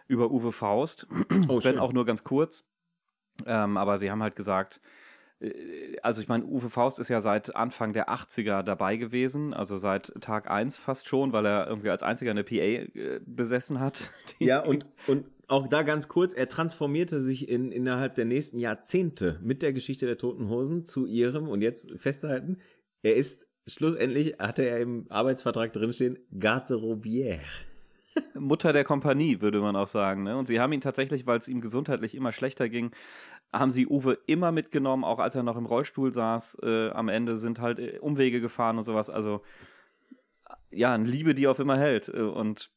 über 0.06 0.30
Uwe 0.30 0.52
Faust, 0.52 1.06
Oh, 1.10 1.14
wenn 1.64 1.74
schön. 1.74 1.78
auch 1.78 1.92
nur 1.92 2.04
ganz 2.04 2.24
kurz. 2.24 2.66
Ähm, 3.46 3.76
aber 3.76 3.98
sie 3.98 4.10
haben 4.10 4.22
halt 4.22 4.36
gesagt, 4.36 4.80
äh, 5.40 5.96
also 6.02 6.20
ich 6.22 6.28
meine, 6.28 6.44
Uwe 6.44 6.70
Faust 6.70 6.98
ist 6.98 7.08
ja 7.08 7.20
seit 7.20 7.56
Anfang 7.56 7.92
der 7.92 8.08
80er 8.10 8.62
dabei 8.62 8.96
gewesen, 8.96 9.54
also 9.54 9.76
seit 9.76 10.12
Tag 10.20 10.50
1 10.50 10.76
fast 10.76 11.08
schon, 11.08 11.32
weil 11.32 11.46
er 11.46 11.66
irgendwie 11.66 11.90
als 11.90 12.02
einziger 12.02 12.30
eine 12.30 12.44
PA 12.44 12.54
äh, 12.54 13.20
besessen 13.24 13.80
hat. 13.80 14.12
Ja, 14.38 14.60
und, 14.64 14.86
und 15.06 15.26
auch 15.48 15.66
da 15.66 15.82
ganz 15.82 16.08
kurz, 16.08 16.32
er 16.32 16.48
transformierte 16.48 17.20
sich 17.20 17.48
in, 17.48 17.72
innerhalb 17.72 18.14
der 18.14 18.24
nächsten 18.24 18.58
Jahrzehnte 18.58 19.38
mit 19.42 19.62
der 19.62 19.72
Geschichte 19.72 20.06
der 20.06 20.18
Toten 20.18 20.48
Hosen 20.48 20.84
zu 20.84 21.06
ihrem, 21.06 21.48
und 21.48 21.62
jetzt 21.62 21.90
festhalten, 21.96 22.58
er 23.02 23.16
ist 23.16 23.46
schlussendlich, 23.66 24.38
hatte 24.38 24.62
er 24.62 24.80
im 24.80 25.06
Arbeitsvertrag 25.08 25.72
drinstehen, 25.72 26.18
Garderobière. 26.32 27.40
Mutter 28.34 28.72
der 28.72 28.84
Kompanie, 28.84 29.40
würde 29.40 29.60
man 29.60 29.76
auch 29.76 29.86
sagen. 29.86 30.22
Ne? 30.22 30.36
Und 30.36 30.46
sie 30.46 30.60
haben 30.60 30.72
ihn 30.72 30.80
tatsächlich, 30.80 31.26
weil 31.26 31.38
es 31.38 31.48
ihm 31.48 31.60
gesundheitlich 31.60 32.14
immer 32.14 32.32
schlechter 32.32 32.68
ging, 32.68 32.92
haben 33.52 33.70
sie 33.70 33.86
Uwe 33.86 34.18
immer 34.26 34.52
mitgenommen, 34.52 35.04
auch 35.04 35.18
als 35.18 35.34
er 35.34 35.42
noch 35.42 35.56
im 35.56 35.66
Rollstuhl 35.66 36.12
saß. 36.12 36.58
Äh, 36.62 36.90
am 36.90 37.08
Ende 37.08 37.36
sind 37.36 37.60
halt 37.60 37.78
äh, 37.78 37.98
Umwege 37.98 38.40
gefahren 38.40 38.78
und 38.78 38.84
sowas. 38.84 39.10
Also, 39.10 39.42
ja, 40.70 40.94
eine 40.94 41.06
Liebe, 41.06 41.34
die 41.34 41.46
auf 41.46 41.58
immer 41.58 41.78
hält. 41.78 42.08
Äh, 42.08 42.22
Und 42.22 42.70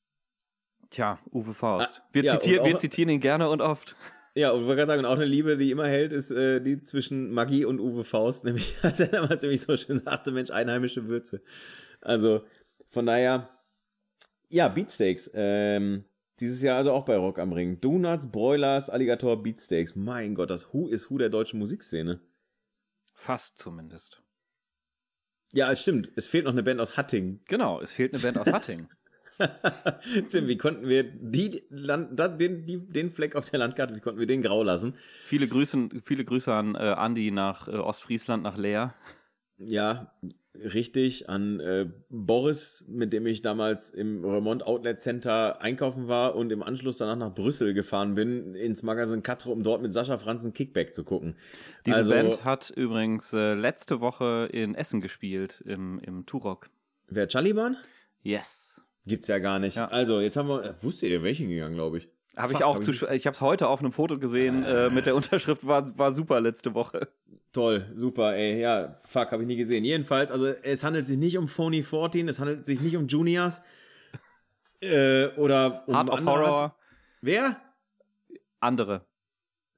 tja, 0.89 1.19
Uwe 1.31 1.53
Faust. 1.53 2.01
Ah, 2.03 2.09
Wir, 2.13 2.23
ja, 2.23 2.33
und 2.33 2.41
zitieren, 2.41 2.65
wir 2.65 2.75
auch- 2.75 2.79
zitieren 2.79 3.09
ihn 3.09 3.19
gerne 3.19 3.49
und 3.49 3.61
oft. 3.61 3.95
Ja, 4.35 4.51
und 4.51 4.61
wollte 4.65 4.75
gerade 4.77 4.87
sagen, 4.87 4.99
und 4.99 5.05
auch 5.07 5.15
eine 5.15 5.25
Liebe, 5.25 5.57
die 5.57 5.71
immer 5.71 5.87
hält, 5.87 6.13
ist 6.13 6.29
äh, 6.29 6.61
die 6.61 6.83
zwischen 6.83 7.31
Magie 7.33 7.65
und 7.65 7.79
Uwe 7.79 8.03
Faust, 8.03 8.43
nämlich, 8.45 8.75
als 8.83 8.99
er 8.99 9.07
damals 9.07 9.41
nämlich 9.41 9.61
so 9.61 9.75
schön 9.75 9.99
sagte, 9.99 10.31
Mensch, 10.31 10.51
einheimische 10.51 11.07
Würze. 11.07 11.41
Also, 12.01 12.45
von 12.87 13.05
daher, 13.07 13.49
Ja, 14.49 14.67
Beatsteaks. 14.67 15.31
Ähm, 15.33 16.05
dieses 16.39 16.61
Jahr 16.61 16.77
also 16.77 16.91
auch 16.91 17.03
bei 17.03 17.17
Rock 17.17 17.39
am 17.39 17.51
Ring. 17.51 17.81
Donuts, 17.81 18.31
Broilers, 18.31 18.91
Alligator, 18.91 19.41
Beatsteaks. 19.41 19.95
Mein 19.95 20.35
Gott, 20.35 20.51
das 20.51 20.71
Who 20.71 20.87
ist 20.87 21.09
Who 21.09 21.17
der 21.17 21.29
deutschen 21.29 21.57
Musikszene. 21.57 22.21
Fast 23.15 23.57
zumindest. 23.57 24.21
Ja, 25.53 25.71
es 25.71 25.81
stimmt. 25.81 26.11
Es 26.15 26.29
fehlt 26.29 26.45
noch 26.45 26.51
eine 26.51 26.61
Band 26.61 26.79
aus 26.79 26.95
Hattingen. 26.95 27.41
Genau, 27.47 27.81
es 27.81 27.93
fehlt 27.93 28.13
eine 28.13 28.21
Band 28.21 28.37
aus 28.37 28.53
Hattingen. 28.53 28.87
stimmt, 30.27 30.47
wie 30.47 30.57
konnten 30.57 30.87
wir 30.87 31.03
die, 31.03 31.63
Land, 31.69 32.19
den, 32.39 32.65
die, 32.65 32.77
den 32.87 33.09
Fleck 33.11 33.35
auf 33.35 33.49
der 33.49 33.59
Landkarte, 33.59 33.95
wie 33.95 33.99
konnten 33.99 34.19
wir 34.19 34.27
den 34.27 34.41
grau 34.41 34.63
lassen? 34.63 34.95
viele, 35.25 35.47
Grüße, 35.47 35.89
viele 36.03 36.25
Grüße 36.25 36.53
an 36.53 36.75
äh, 36.75 36.79
Andi 36.79 37.31
nach 37.31 37.67
äh, 37.67 37.71
Ostfriesland, 37.71 38.43
nach 38.43 38.57
Leer. 38.57 38.93
Ja, 39.59 40.13
richtig. 40.55 41.29
An 41.29 41.59
äh, 41.59 41.89
Boris, 42.09 42.85
mit 42.87 43.11
dem 43.13 43.25
ich 43.25 43.41
damals 43.41 43.89
im 43.89 44.23
Remont 44.23 44.63
Outlet 44.65 44.99
Center 44.99 45.61
einkaufen 45.61 46.07
war 46.07 46.35
und 46.35 46.51
im 46.51 46.61
Anschluss 46.61 46.97
danach 46.97 47.15
nach 47.15 47.33
Brüssel 47.33 47.73
gefahren 47.73 48.13
bin, 48.15 48.53
ins 48.55 48.83
Magazin 48.83 49.23
Katre, 49.23 49.51
um 49.51 49.63
dort 49.63 49.81
mit 49.81 49.93
Sascha 49.93 50.17
Franzen 50.17 50.53
Kickback 50.53 50.93
zu 50.93 51.03
gucken. 51.03 51.35
Diese 51.85 51.97
Also- 51.97 52.11
Band 52.11 52.43
hat 52.45 52.69
übrigens 52.69 53.33
äh, 53.33 53.53
letzte 53.55 53.99
Woche 53.99 54.47
in 54.51 54.75
Essen 54.75 55.01
gespielt, 55.01 55.63
im, 55.65 55.99
im 55.99 56.25
Turok. 56.25 56.69
Wer 57.07 57.27
Chaliban? 57.27 57.77
Yes. 58.21 58.81
Gibt's 59.07 59.27
ja 59.27 59.39
gar 59.39 59.57
nicht. 59.59 59.77
Ja. 59.77 59.87
Also, 59.87 60.19
jetzt 60.19 60.37
haben 60.37 60.49
wir. 60.49 60.63
Äh, 60.63 60.73
wusstet 60.81 61.09
ihr, 61.09 61.23
welchen 61.23 61.49
gegangen, 61.49 61.75
glaube 61.75 61.97
ich? 61.99 62.09
Habe 62.35 62.53
ich 62.53 62.63
auch 62.63 62.75
hab 62.75 62.83
zu, 62.83 62.91
ich- 62.91 63.01
ich 63.01 63.25
habe 63.25 63.33
es 63.33 63.41
heute 63.41 63.67
auf 63.67 63.79
einem 63.79 63.91
Foto 63.91 64.19
gesehen 64.19 64.63
äh, 64.63 64.89
mit 64.91 65.07
der 65.07 65.15
Unterschrift, 65.15 65.65
war, 65.65 65.97
war 65.97 66.11
super 66.11 66.39
letzte 66.39 66.73
Woche. 66.75 67.07
Toll, 67.51 67.91
super, 67.95 68.35
ey. 68.35 68.59
Ja, 68.59 68.99
fuck, 69.07 69.31
habe 69.31 69.41
ich 69.41 69.47
nie 69.47 69.55
gesehen. 69.55 69.83
Jedenfalls, 69.83 70.31
also, 70.31 70.45
es 70.47 70.83
handelt 70.83 71.07
sich 71.07 71.17
nicht 71.17 71.37
um 71.39 71.47
Phony 71.47 71.81
14, 71.81 72.27
es 72.29 72.39
handelt 72.39 72.65
sich 72.67 72.79
nicht 72.81 72.95
um 72.95 73.07
Juniors. 73.07 73.63
Äh, 74.81 75.27
oder 75.37 75.83
um 75.87 75.95
Heart 75.95 76.09
of 76.11 76.17
andere 76.19 76.35
Horror, 76.35 76.75
Wer? 77.21 77.57
andere. 78.59 79.05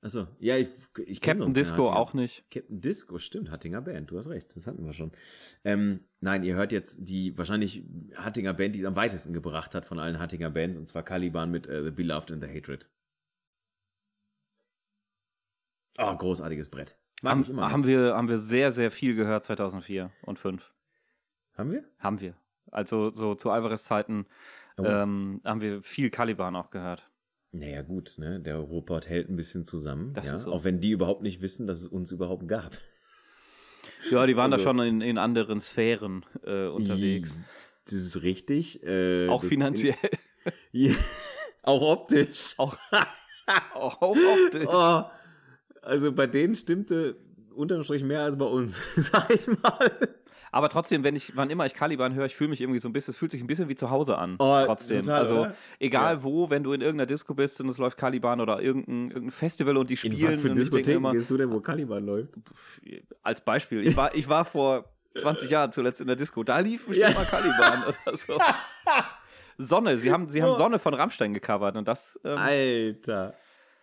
Achso, 0.01 0.27
ja, 0.39 0.55
ich, 0.57 0.69
ich 1.05 1.19
Captain 1.19 1.53
Disco 1.53 1.77
Hattinger. 1.88 1.95
auch 1.97 2.13
nicht. 2.13 2.49
Captain 2.49 2.79
Disco, 2.79 3.17
stimmt, 3.19 3.51
Hattinger 3.51 3.81
Band, 3.81 4.09
du 4.12 4.17
hast 4.17 4.27
recht, 4.29 4.55
das 4.55 4.65
hatten 4.65 4.85
wir 4.85 4.93
schon. 4.93 5.12
Ähm, 5.65 6.05
nein, 6.21 6.43
ihr 6.43 6.55
hört 6.55 6.71
jetzt 6.71 6.99
die 7.01 7.38
wahrscheinlich 7.38 7.83
Hattinger 8.15 8.53
Band, 8.53 8.75
die 8.75 8.79
es 8.79 8.85
am 8.85 8.95
weitesten 8.95 9.33
gebracht 9.33 9.75
hat 9.75 9.85
von 9.85 9.99
allen 9.99 10.17
Hattinger 10.19 10.51
Bands, 10.51 10.77
und 10.77 10.88
zwar 10.88 11.03
Caliban 11.03 11.51
mit 11.51 11.67
äh, 11.67 11.83
The 11.83 11.91
Beloved 11.91 12.31
and 12.31 12.41
the 12.41 12.49
Hatred. 12.49 12.89
Oh, 15.97 16.15
großartiges 16.15 16.69
Brett. 16.69 16.97
Mag 17.21 17.31
Haben, 17.31 17.41
ich 17.41 17.49
immer. 17.49 17.69
haben, 17.69 17.85
wir, 17.85 18.15
haben 18.15 18.29
wir 18.29 18.38
sehr, 18.38 18.71
sehr 18.71 18.91
viel 18.91 19.15
gehört 19.15 19.43
2004 19.43 20.12
und 20.21 20.38
2005. 20.39 20.73
haben 21.57 21.71
wir? 21.71 21.83
Haben 21.99 22.21
wir. 22.21 22.35
Also 22.71 23.09
so 23.09 23.35
zu 23.35 23.49
Alvarez 23.51 23.83
Zeiten 23.83 24.27
Oh. 24.77 24.85
ähm, 24.85 25.41
haben 25.43 25.59
wir 25.59 25.81
viel 25.83 26.09
Caliban 26.09 26.55
auch 26.55 26.69
gehört. 26.69 27.09
Naja, 27.51 27.81
gut, 27.81 28.13
ne? 28.17 28.39
Der 28.39 28.57
Ruhrpott 28.57 29.09
hält 29.09 29.29
ein 29.29 29.35
bisschen 29.35 29.65
zusammen. 29.65 30.13
Das 30.13 30.27
ja? 30.27 30.38
so. 30.38 30.51
Auch 30.53 30.63
wenn 30.63 30.79
die 30.79 30.91
überhaupt 30.91 31.23
nicht 31.23 31.41
wissen, 31.41 31.65
dass 31.67 31.79
es 31.81 31.88
uns 31.88 32.12
überhaupt 32.12 32.47
gab. 32.47 32.77
Ja, 34.12 34.25
die 34.25 34.38
waren 34.38 34.53
Also- 34.53 34.63
da 34.63 34.69
schon 34.69 34.79
in, 34.79 35.01
in 35.01 35.17
anderen 35.17 35.59
Sphären 35.59 36.25
äh, 36.45 36.67
unterwegs. 36.67 37.38
Das 37.85 37.93
ist 37.95 38.23
richtig. 38.23 38.81
Äh, 38.83 39.27
Auch 39.27 39.43
finanziell. 39.43 39.95
Ja, 40.71 40.93
auch 41.63 41.81
optisch. 41.81 42.53
auch, 42.57 42.77
auch 43.73 44.01
optisch. 44.01 44.67
Oh, 44.67 45.03
also 45.81 46.12
bei 46.13 46.27
denen 46.27 46.55
stimmte 46.55 47.17
unterm 47.53 47.83
Strich 47.83 48.03
mehr 48.03 48.21
als 48.21 48.38
bei 48.38 48.45
uns, 48.45 48.79
sag 48.95 49.29
ich 49.31 49.45
mal. 49.47 49.91
Aber 50.51 50.69
trotzdem, 50.69 51.03
wenn 51.03 51.15
ich, 51.15 51.35
wann 51.35 51.49
immer 51.49 51.65
ich 51.65 51.73
Caliban 51.73 52.13
höre, 52.13 52.25
ich 52.25 52.35
fühle 52.35 52.49
mich 52.49 52.62
irgendwie 52.62 52.79
so 52.79 52.89
ein 52.89 52.93
bisschen, 52.93 53.12
es 53.12 53.17
fühlt 53.17 53.31
sich 53.31 53.41
ein 53.41 53.47
bisschen 53.47 53.69
wie 53.69 53.75
zu 53.75 53.89
Hause 53.89 54.17
an. 54.17 54.35
Oh, 54.39 54.62
trotzdem. 54.65 55.03
total, 55.03 55.19
also 55.19 55.39
oder? 55.41 55.55
egal 55.79 56.15
Ja. 56.15 56.23
wo, 56.23 56.49
wenn 56.49 56.63
du 56.63 56.73
in 56.73 56.81
irgendeiner 56.81 57.05
Disco 57.07 57.33
bist 57.33 57.59
und 57.62 57.69
es 57.69 57.77
läuft 57.77 57.97
Caliban 57.97 58.41
oder 58.41 58.62
irgendein, 58.62 59.09
irgendein 59.09 59.31
Festival 59.31 59.77
und 59.77 59.89
die 59.89 59.93
In 59.93 59.97
spielen. 59.97 60.33
was 60.35 60.41
für 60.41 60.49
Diskotheken 60.49 60.97
immer, 60.97 61.12
gehst 61.13 61.29
du 61.29 61.38
denn, 61.38 61.51
wo 61.51 61.59
Caliban 61.59 62.05
läuft? 62.05 62.33
als 63.23 63.41
Beispiel, 63.41 63.88
ich 63.88 63.95
war, 63.95 64.13
ich 64.15 64.27
war 64.29 64.45
vor 64.45 64.85
20 65.17 65.49
Jahren 65.49 65.71
zuletzt 65.71 66.01
in 66.01 66.07
der 66.07 66.15
Disco, 66.15 66.43
da 66.43 66.59
lief 66.59 66.85
bestimmt 66.88 67.09
Ja. 67.09 67.15
mal 67.15 67.25
Caliban 67.25 67.83
oder 67.83 68.17
so. 68.17 68.38
Sonne, 69.57 69.97
sie 69.97 70.12
haben, 70.12 70.29
sie 70.29 70.41
haben 70.41 70.51
Oh. 70.51 70.53
Sonne 70.53 70.79
von 70.79 70.93
Rammstein 70.93 71.33
gecovert 71.33 71.75
und 71.75 71.88
das. 71.88 72.19
Ähm, 72.23 72.38
Alter. 72.38 73.33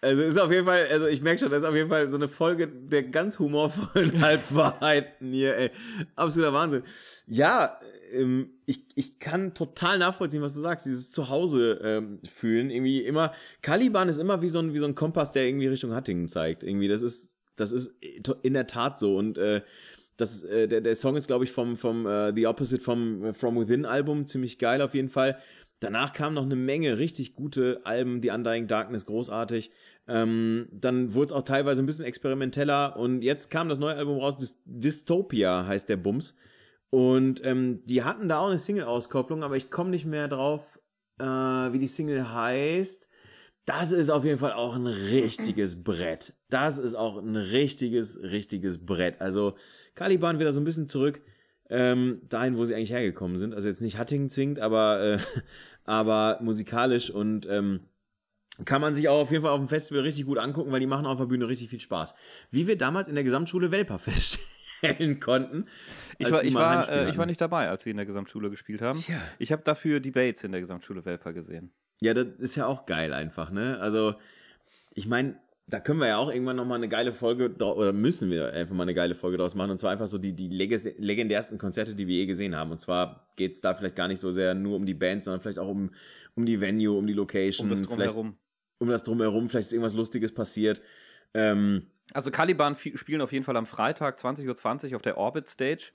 Also 0.02 0.22
ist 0.22 0.38
auf 0.38 0.52
jeden 0.52 0.66
Fall, 0.66 0.86
also 0.88 1.06
ich 1.06 1.22
merke 1.22 1.40
schon, 1.40 1.50
das 1.50 1.60
ist 1.60 1.68
auf 1.68 1.74
jeden 1.74 1.88
Fall 1.88 2.08
so 2.10 2.16
eine 2.16 2.28
Folge 2.28 2.68
der 2.68 3.04
ganz 3.04 3.38
humorvollen 3.38 4.20
Halbwahrheiten 4.20 5.32
hier, 5.32 5.56
ey. 5.56 5.70
Absoluter 6.14 6.52
Wahnsinn. 6.52 6.82
Ja, 7.26 7.80
ähm, 8.12 8.50
ich, 8.66 8.84
ich 8.94 9.18
kann 9.18 9.54
total 9.54 9.98
nachvollziehen, 9.98 10.42
was 10.42 10.54
du 10.54 10.60
sagst, 10.60 10.86
dieses 10.86 11.10
Zuhause 11.10 11.80
ähm, 11.82 12.20
fühlen. 12.30 12.70
Irgendwie 12.70 13.04
immer, 13.04 13.32
Caliban 13.62 14.08
ist 14.08 14.18
immer 14.18 14.42
wie 14.42 14.48
so, 14.48 14.58
ein, 14.58 14.74
wie 14.74 14.78
so 14.78 14.86
ein 14.86 14.94
Kompass, 14.94 15.32
der 15.32 15.46
irgendwie 15.46 15.68
Richtung 15.68 15.94
Hattingen 15.94 16.28
zeigt. 16.28 16.62
Irgendwie, 16.62 16.88
das 16.88 17.02
ist, 17.02 17.32
das 17.56 17.72
ist 17.72 17.94
in 18.42 18.54
der 18.54 18.66
Tat 18.66 18.98
so. 18.98 19.16
Und 19.16 19.38
äh, 19.38 19.62
das, 20.16 20.42
äh, 20.42 20.68
der, 20.68 20.80
der 20.80 20.94
Song 20.94 21.16
ist, 21.16 21.26
glaube 21.26 21.44
ich, 21.44 21.52
vom, 21.52 21.76
vom 21.76 22.06
äh, 22.06 22.32
The 22.34 22.46
Opposite 22.46 22.82
vom 22.82 23.24
äh, 23.24 23.34
From 23.34 23.58
Within 23.58 23.84
Album 23.84 24.26
ziemlich 24.26 24.58
geil 24.58 24.82
auf 24.82 24.94
jeden 24.94 25.08
Fall. 25.08 25.38
Danach 25.80 26.14
kam 26.14 26.32
noch 26.32 26.44
eine 26.44 26.56
Menge 26.56 26.98
richtig 26.98 27.34
gute 27.34 27.80
Alben, 27.84 28.22
The 28.22 28.30
Undying 28.30 28.66
Darkness, 28.66 29.04
großartig. 29.04 29.70
Ähm, 30.08 30.68
dann 30.72 31.12
wurde 31.12 31.26
es 31.26 31.32
auch 31.32 31.42
teilweise 31.42 31.82
ein 31.82 31.86
bisschen 31.86 32.06
experimenteller 32.06 32.96
und 32.96 33.22
jetzt 33.22 33.50
kam 33.50 33.68
das 33.68 33.78
neue 33.78 33.94
Album 33.94 34.18
raus, 34.18 34.38
Dys 34.38 34.56
Dystopia 34.64 35.66
heißt 35.66 35.88
der 35.88 35.98
Bums. 35.98 36.34
Und 36.90 37.44
ähm, 37.44 37.84
die 37.84 38.04
hatten 38.04 38.28
da 38.28 38.38
auch 38.38 38.48
eine 38.48 38.58
Single-Auskopplung, 38.58 39.42
aber 39.42 39.56
ich 39.56 39.70
komme 39.70 39.90
nicht 39.90 40.06
mehr 40.06 40.28
drauf, 40.28 40.80
äh, 41.18 41.24
wie 41.24 41.78
die 41.78 41.88
Single 41.88 42.32
heißt. 42.32 43.08
Das 43.66 43.90
ist 43.90 44.10
auf 44.10 44.24
jeden 44.24 44.38
Fall 44.38 44.52
auch 44.52 44.76
ein 44.76 44.86
richtiges 44.86 45.82
Brett. 45.82 46.32
Das 46.48 46.78
ist 46.78 46.94
auch 46.94 47.18
ein 47.18 47.34
richtiges, 47.34 48.18
richtiges 48.22 48.86
Brett. 48.86 49.20
Also 49.20 49.56
Caliban 49.96 50.38
wieder 50.38 50.52
so 50.52 50.60
ein 50.60 50.64
bisschen 50.64 50.88
zurück 50.88 51.20
ähm, 51.70 52.22
dahin, 52.28 52.56
wo 52.56 52.64
sie 52.64 52.74
eigentlich 52.74 52.92
hergekommen 52.92 53.36
sind. 53.36 53.54
Also 53.54 53.68
jetzt 53.68 53.82
nicht 53.82 53.98
Hattingen 53.98 54.30
zwingend, 54.30 54.58
aber, 54.60 55.00
äh, 55.00 55.18
aber 55.84 56.38
musikalisch 56.40 57.10
und 57.10 57.48
ähm, 57.48 57.80
kann 58.64 58.80
man 58.80 58.94
sich 58.94 59.08
auch 59.08 59.22
auf 59.22 59.30
jeden 59.30 59.42
Fall 59.42 59.52
auf 59.52 59.60
dem 59.60 59.68
Festival 59.68 60.02
richtig 60.02 60.24
gut 60.26 60.38
angucken, 60.38 60.72
weil 60.72 60.80
die 60.80 60.86
machen 60.86 61.06
auf 61.06 61.18
der 61.18 61.26
Bühne 61.26 61.48
richtig 61.48 61.68
viel 61.68 61.80
Spaß. 61.80 62.14
Wie 62.50 62.66
wir 62.66 62.78
damals 62.78 63.08
in 63.08 63.14
der 63.14 63.24
Gesamtschule 63.24 63.70
Welper 63.70 63.98
feststellen 63.98 65.20
konnten. 65.20 65.66
Ich 66.18 66.30
war, 66.30 66.40
sie 66.40 66.48
ich, 66.48 66.54
war, 66.54 66.88
äh, 66.88 67.10
ich 67.10 67.18
war 67.18 67.26
nicht 67.26 67.40
dabei, 67.40 67.68
als 67.68 67.82
sie 67.82 67.90
in 67.90 67.96
der 67.96 68.06
Gesamtschule 68.06 68.48
gespielt 68.48 68.80
haben. 68.80 68.98
Tja. 68.98 69.20
Ich 69.38 69.52
habe 69.52 69.62
dafür 69.62 70.00
Debates 70.00 70.44
in 70.44 70.52
der 70.52 70.60
Gesamtschule 70.60 71.04
Welper 71.04 71.32
gesehen. 71.32 71.72
Ja, 72.00 72.14
das 72.14 72.26
ist 72.38 72.56
ja 72.56 72.66
auch 72.66 72.86
geil 72.86 73.12
einfach, 73.12 73.50
ne? 73.50 73.78
Also, 73.80 74.14
ich 74.94 75.06
meine, 75.06 75.38
da 75.68 75.80
können 75.80 75.98
wir 75.98 76.06
ja 76.06 76.16
auch 76.18 76.30
irgendwann 76.30 76.56
nochmal 76.56 76.76
eine 76.78 76.88
geile 76.88 77.12
Folge, 77.12 77.50
oder 77.56 77.92
müssen 77.92 78.30
wir 78.30 78.52
einfach 78.52 78.74
mal 78.74 78.84
eine 78.84 78.94
geile 78.94 79.16
Folge 79.16 79.36
draus 79.36 79.54
machen. 79.56 79.72
Und 79.72 79.78
zwar 79.78 79.90
einfach 79.90 80.06
so 80.06 80.16
die, 80.16 80.32
die 80.32 80.48
legendärsten 80.48 81.58
Konzerte, 81.58 81.94
die 81.96 82.06
wir 82.06 82.16
je 82.16 82.26
gesehen 82.26 82.54
haben. 82.54 82.70
Und 82.70 82.80
zwar 82.80 83.26
geht 83.34 83.54
es 83.54 83.60
da 83.60 83.74
vielleicht 83.74 83.96
gar 83.96 84.06
nicht 84.06 84.20
so 84.20 84.30
sehr 84.30 84.54
nur 84.54 84.76
um 84.76 84.86
die 84.86 84.94
Band, 84.94 85.24
sondern 85.24 85.40
vielleicht 85.40 85.58
auch 85.58 85.68
um, 85.68 85.90
um 86.36 86.46
die 86.46 86.60
Venue, 86.60 86.96
um 86.96 87.06
die 87.06 87.14
Location, 87.14 87.66
Um 87.66 87.70
das 87.70 87.82
drumherum. 87.82 88.38
um 88.78 88.88
das 88.88 89.02
Drumherum, 89.02 89.48
vielleicht 89.48 89.68
ist 89.68 89.72
irgendwas 89.72 89.94
Lustiges 89.94 90.32
passiert. 90.32 90.80
Ähm, 91.34 91.86
Also 92.12 92.30
Caliban 92.30 92.76
spielen 92.76 93.20
auf 93.20 93.32
jeden 93.32 93.44
Fall 93.44 93.56
am 93.56 93.66
Freitag 93.66 94.18
20.20 94.20 94.90
Uhr 94.90 94.96
auf 94.96 95.02
der 95.02 95.18
Orbit 95.18 95.48
Stage, 95.48 95.90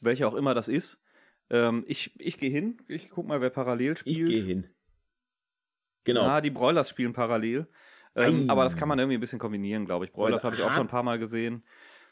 welche 0.00 0.26
auch 0.26 0.34
immer 0.34 0.54
das 0.54 0.68
ist. 0.68 1.02
Ähm, 1.50 1.84
ich 1.86 2.18
ich 2.18 2.38
gehe 2.38 2.48
hin, 2.48 2.78
ich 2.88 3.10
guck 3.10 3.26
mal, 3.26 3.42
wer 3.42 3.50
parallel 3.50 3.92
ich 3.92 3.98
spielt. 3.98 4.28
gehe 4.30 4.42
hin. 4.42 4.66
Genau. 6.04 6.22
Ah, 6.22 6.40
die 6.40 6.50
Broilers 6.50 6.88
spielen 6.88 7.12
parallel. 7.12 7.66
Ähm, 8.16 8.48
aber 8.48 8.62
das 8.64 8.76
kann 8.76 8.88
man 8.88 8.98
irgendwie 8.98 9.16
ein 9.16 9.20
bisschen 9.20 9.38
kombinieren, 9.38 9.86
glaube 9.86 10.04
ich. 10.04 10.12
Broilers 10.12 10.44
habe 10.44 10.54
ich 10.56 10.62
auch 10.62 10.70
schon 10.72 10.82
ein 10.86 10.88
paar 10.88 11.02
Mal 11.02 11.18
gesehen. 11.18 11.64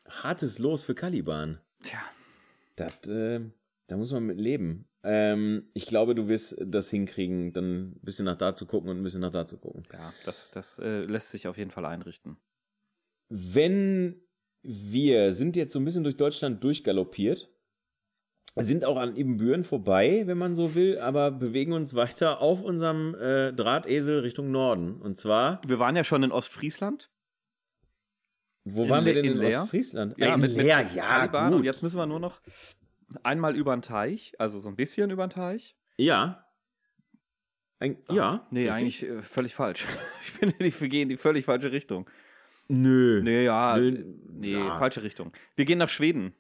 Hartes 0.09 0.59
Los 0.59 0.85
für 0.85 0.95
Caliban. 0.95 1.61
Tja, 1.83 1.99
Das, 2.77 3.09
äh, 3.09 3.41
da 3.87 3.97
muss 3.97 4.13
man 4.13 4.25
mit 4.25 4.40
leben. 4.40 4.88
Ähm, 5.05 5.69
ich 5.75 5.87
glaube, 5.87 6.15
du 6.15 6.29
wirst 6.29 6.57
das 6.65 6.88
hinkriegen, 6.90 7.53
dann 7.53 7.90
ein 7.90 8.00
bisschen 8.03 8.25
nach 8.25 8.37
da 8.37 8.55
zu 8.55 8.67
gucken 8.67 8.90
und 8.90 8.98
ein 8.98 9.03
bisschen 9.03 9.21
nach 9.21 9.33
da 9.33 9.46
zu 9.46 9.59
gucken. 9.59 9.83
ja, 9.92 10.13
das, 10.25 10.50
das 10.53 10.79
äh, 10.79 11.03
lässt 11.05 11.31
sich 11.31 11.46
auf 11.48 11.57
jeden 11.59 11.71
Fall 11.71 11.87
einrichten. 11.87 12.37
Wenn 13.29 14.21
wir 14.63 15.33
sind 15.33 15.57
jetzt 15.57 15.73
so 15.73 15.81
ein 15.81 15.85
bisschen 15.85 16.05
durch 16.05 16.17
Deutschland 16.17 16.63
durchgaloppiert, 16.63 17.52
sind 18.57 18.85
auch 18.85 18.96
an 18.98 19.17
Ibbenbüren 19.17 19.65
vorbei, 19.65 20.23
wenn 20.27 20.37
man 20.38 20.55
so 20.55 20.75
will, 20.75 20.98
aber 20.98 21.31
bewegen 21.31 21.73
uns 21.73 21.94
weiter 21.94 22.40
auf 22.40 22.63
unserem 22.63 23.15
äh, 23.15 23.53
Drahtesel 23.53 24.21
Richtung 24.21 24.50
Norden. 24.50 25.00
Und 25.00 25.17
zwar, 25.17 25.61
Wir 25.67 25.79
waren 25.79 25.96
ja 25.96 26.05
schon 26.05 26.23
in 26.23 26.33
Ostfriesland. 26.33 27.11
wo 28.65 28.85
In 28.85 28.90
waren 28.90 29.05
wir 29.07 29.15
denn 29.15 29.25
in, 29.25 29.33
in 29.33 29.38
Leer? 29.38 29.63
Ostfriesland? 29.63 30.15
Ja, 30.19 30.35
in 30.35 30.40
mit, 30.40 30.53
mit 30.55 30.63
Leer, 30.63 30.87
ja, 30.94 31.27
gut. 31.27 31.55
Und 31.59 31.65
jetzt 31.65 31.83
müssen 31.83 31.96
wir 31.96 32.07
nur 32.07 32.21
noch 32.21 32.40
einmal 33.23 33.57
über 33.57 33.75
den 33.75 33.83
Teich, 33.83 34.35
also 34.38 34.59
so 34.59 34.69
ein 34.69 34.77
bisschen 34.77 35.11
über 35.11 35.27
den 35.27 35.31
Teich. 35.31 35.75
Ja. 35.96 36.44
Ein, 37.79 37.96
ja. 38.11 38.46
Nee, 38.50 38.69
richtig. 38.71 38.73
eigentlich 38.73 39.03
äh, 39.09 39.23
völlig 39.23 39.55
falsch. 39.55 39.87
Ich 40.21 40.31
finde, 40.31 40.55
wir 40.59 40.88
gehen 40.88 41.03
in 41.03 41.09
die 41.09 41.17
völlig 41.17 41.44
falsche 41.44 41.73
Richtung. 41.73 42.09
Nö. 42.69 43.21
Nee, 43.23 43.44
ja, 43.44 43.77
Nö, 43.77 43.88
äh, 43.88 44.05
nee, 44.31 44.53
ja. 44.53 44.79
falsche 44.79 45.03
Richtung. 45.03 45.33
Wir 45.57 45.65
gehen 45.65 45.79
nach 45.79 45.88
Schweden. 45.88 46.35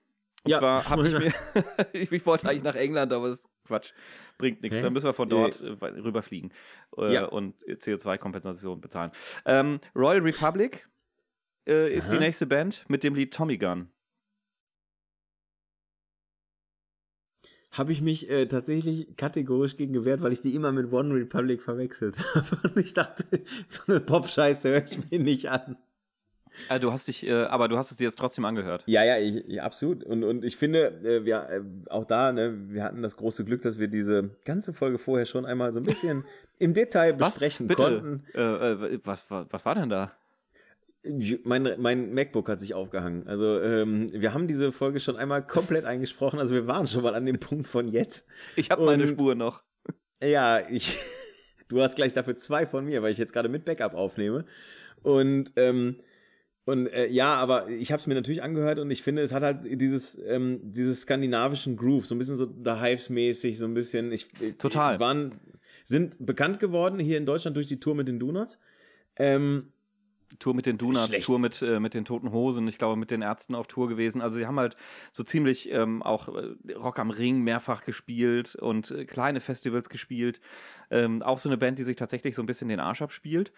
Und 0.44 0.50
Ja. 0.50 0.58
zwar 0.58 0.88
habe 0.88 1.06
ich 1.06 1.12
mir, 1.18 1.32
ich, 1.92 2.10
ich 2.12 2.26
wollte 2.26 2.48
eigentlich 2.48 2.64
nach 2.64 2.74
England, 2.74 3.12
aber 3.12 3.28
das 3.28 3.40
ist 3.40 3.50
Quatsch, 3.64 3.92
bringt 4.38 4.62
nichts. 4.62 4.78
Hä? 4.78 4.82
Dann 4.82 4.92
müssen 4.92 5.06
wir 5.06 5.14
von 5.14 5.28
dort 5.28 5.60
äh, 5.60 5.66
rüberfliegen 5.70 6.52
äh, 6.98 7.14
Ja. 7.14 7.24
und 7.26 7.62
CO2-Kompensation 7.64 8.80
bezahlen. 8.80 9.12
Ähm, 9.44 9.78
Royal 9.94 10.20
Republic 10.20 10.88
äh, 11.68 11.94
ist 11.94 12.10
die 12.10 12.16
Aha. 12.16 12.24
nächste 12.24 12.46
Band 12.46 12.84
mit 12.88 13.04
dem 13.04 13.14
Lied 13.14 13.32
Tommy 13.32 13.56
Gun. 13.56 13.88
Habe 17.70 17.92
ich 17.92 18.02
mich 18.02 18.28
äh, 18.28 18.46
tatsächlich 18.46 19.16
kategorisch 19.16 19.76
gegen 19.78 19.94
gewehrt, 19.94 20.20
weil 20.20 20.32
ich 20.32 20.42
die 20.42 20.54
immer 20.54 20.72
mit 20.72 20.92
One 20.92 21.14
Republic 21.14 21.62
verwechselt 21.62 22.18
habe. 22.34 22.68
Und 22.68 22.76
ich 22.78 22.92
dachte, 22.92 23.24
so 23.66 23.80
eine 23.86 24.00
Pop-Scheiße 24.00 24.68
höre 24.68 24.84
ich 24.84 25.10
mir 25.10 25.18
nicht 25.20 25.48
an. 25.48 25.76
Äh, 26.68 26.80
du 26.80 26.92
hast 26.92 27.08
dich, 27.08 27.26
äh, 27.26 27.32
aber 27.44 27.68
du 27.68 27.76
hast 27.76 27.90
es 27.90 27.96
dir 27.96 28.04
jetzt 28.04 28.18
trotzdem 28.18 28.44
angehört. 28.44 28.84
Ja, 28.86 29.04
ja, 29.04 29.18
ich, 29.18 29.44
ja 29.46 29.62
absolut. 29.62 30.04
Und, 30.04 30.24
und 30.24 30.44
ich 30.44 30.56
finde, 30.56 30.88
äh, 31.04 31.24
wir, 31.24 31.48
äh, 31.48 31.60
auch 31.90 32.04
da, 32.04 32.32
ne, 32.32 32.54
wir 32.68 32.84
hatten 32.84 33.02
das 33.02 33.16
große 33.16 33.44
Glück, 33.44 33.62
dass 33.62 33.78
wir 33.78 33.88
diese 33.88 34.30
ganze 34.44 34.72
Folge 34.72 34.98
vorher 34.98 35.26
schon 35.26 35.46
einmal 35.46 35.72
so 35.72 35.80
ein 35.80 35.84
bisschen 35.84 36.24
im 36.58 36.74
Detail 36.74 37.14
besprechen 37.14 37.68
konnten. 37.68 38.24
Äh, 38.34 38.40
äh, 38.40 39.00
was, 39.04 39.30
was, 39.30 39.46
was 39.50 39.64
war 39.64 39.74
denn 39.74 39.88
da? 39.88 40.12
Mein, 41.42 41.68
mein 41.78 42.14
MacBook 42.14 42.48
hat 42.48 42.60
sich 42.60 42.74
aufgehangen. 42.74 43.26
Also 43.26 43.60
ähm, 43.60 44.12
wir 44.12 44.34
haben 44.34 44.46
diese 44.46 44.70
Folge 44.70 45.00
schon 45.00 45.16
einmal 45.16 45.44
komplett 45.44 45.84
eingesprochen. 45.84 46.38
Also 46.38 46.54
wir 46.54 46.68
waren 46.68 46.86
schon 46.86 47.02
mal 47.02 47.16
an 47.16 47.26
dem 47.26 47.40
Punkt 47.40 47.66
von 47.66 47.88
jetzt. 47.88 48.28
Ich 48.54 48.70
habe 48.70 48.84
meine 48.84 49.08
Spur 49.08 49.34
noch. 49.34 49.62
Ja, 50.22 50.60
ich. 50.68 50.98
Du 51.68 51.80
hast 51.80 51.96
gleich 51.96 52.12
dafür 52.12 52.36
zwei 52.36 52.66
von 52.66 52.84
mir, 52.84 53.02
weil 53.02 53.12
ich 53.12 53.16
jetzt 53.16 53.32
gerade 53.32 53.48
mit 53.48 53.64
Backup 53.64 53.94
aufnehme. 53.94 54.44
Und, 55.02 55.52
ähm, 55.56 55.96
und 56.64 56.86
äh, 56.86 57.08
ja, 57.08 57.34
aber 57.34 57.68
ich 57.68 57.90
habe 57.92 58.00
es 58.00 58.06
mir 58.06 58.14
natürlich 58.14 58.42
angehört 58.42 58.78
und 58.78 58.90
ich 58.90 59.02
finde, 59.02 59.22
es 59.22 59.32
hat 59.32 59.42
halt 59.42 59.60
dieses, 59.80 60.18
ähm, 60.26 60.60
dieses 60.62 61.02
skandinavischen 61.02 61.76
Groove, 61.76 62.06
so 62.06 62.14
ein 62.14 62.18
bisschen 62.18 62.36
so 62.36 62.46
The 62.46 62.72
Hives-mäßig, 62.80 63.58
so 63.58 63.64
ein 63.64 63.74
bisschen. 63.74 64.12
Ich, 64.12 64.28
ich- 64.40 64.56
Total. 64.58 65.00
Waren, 65.00 65.32
sind 65.84 66.24
bekannt 66.24 66.60
geworden 66.60 66.98
hier 66.98 67.18
in 67.18 67.26
Deutschland 67.26 67.56
durch 67.56 67.66
die 67.66 67.80
Tour 67.80 67.94
mit 67.94 68.06
den 68.08 68.18
Donuts. 68.20 68.58
Ähm, 69.16 69.72
Tour 70.38 70.54
mit 70.54 70.64
den 70.64 70.78
Donuts, 70.78 71.06
Schlecht. 71.08 71.24
Tour 71.26 71.38
mit, 71.38 71.60
äh, 71.60 71.78
mit 71.78 71.92
den 71.92 72.04
Toten 72.06 72.32
Hosen, 72.32 72.66
ich 72.68 72.78
glaube 72.78 72.96
mit 72.96 73.10
den 73.10 73.20
Ärzten 73.20 73.54
auf 73.54 73.66
Tour 73.66 73.88
gewesen. 73.88 74.22
Also 74.22 74.36
sie 74.36 74.46
haben 74.46 74.58
halt 74.58 74.76
so 75.12 75.22
ziemlich 75.24 75.70
ähm, 75.70 76.02
auch 76.02 76.28
äh, 76.34 76.72
Rock 76.74 76.98
am 76.98 77.10
Ring 77.10 77.42
mehrfach 77.42 77.84
gespielt 77.84 78.54
und 78.54 78.90
äh, 78.92 79.04
kleine 79.04 79.40
Festivals 79.40 79.88
gespielt. 79.90 80.40
Ähm, 80.90 81.22
auch 81.22 81.38
so 81.38 81.48
eine 81.48 81.58
Band, 81.58 81.78
die 81.78 81.82
sich 81.82 81.96
tatsächlich 81.96 82.34
so 82.34 82.42
ein 82.42 82.46
bisschen 82.46 82.68
den 82.68 82.80
Arsch 82.80 83.02
abspielt. 83.02 83.52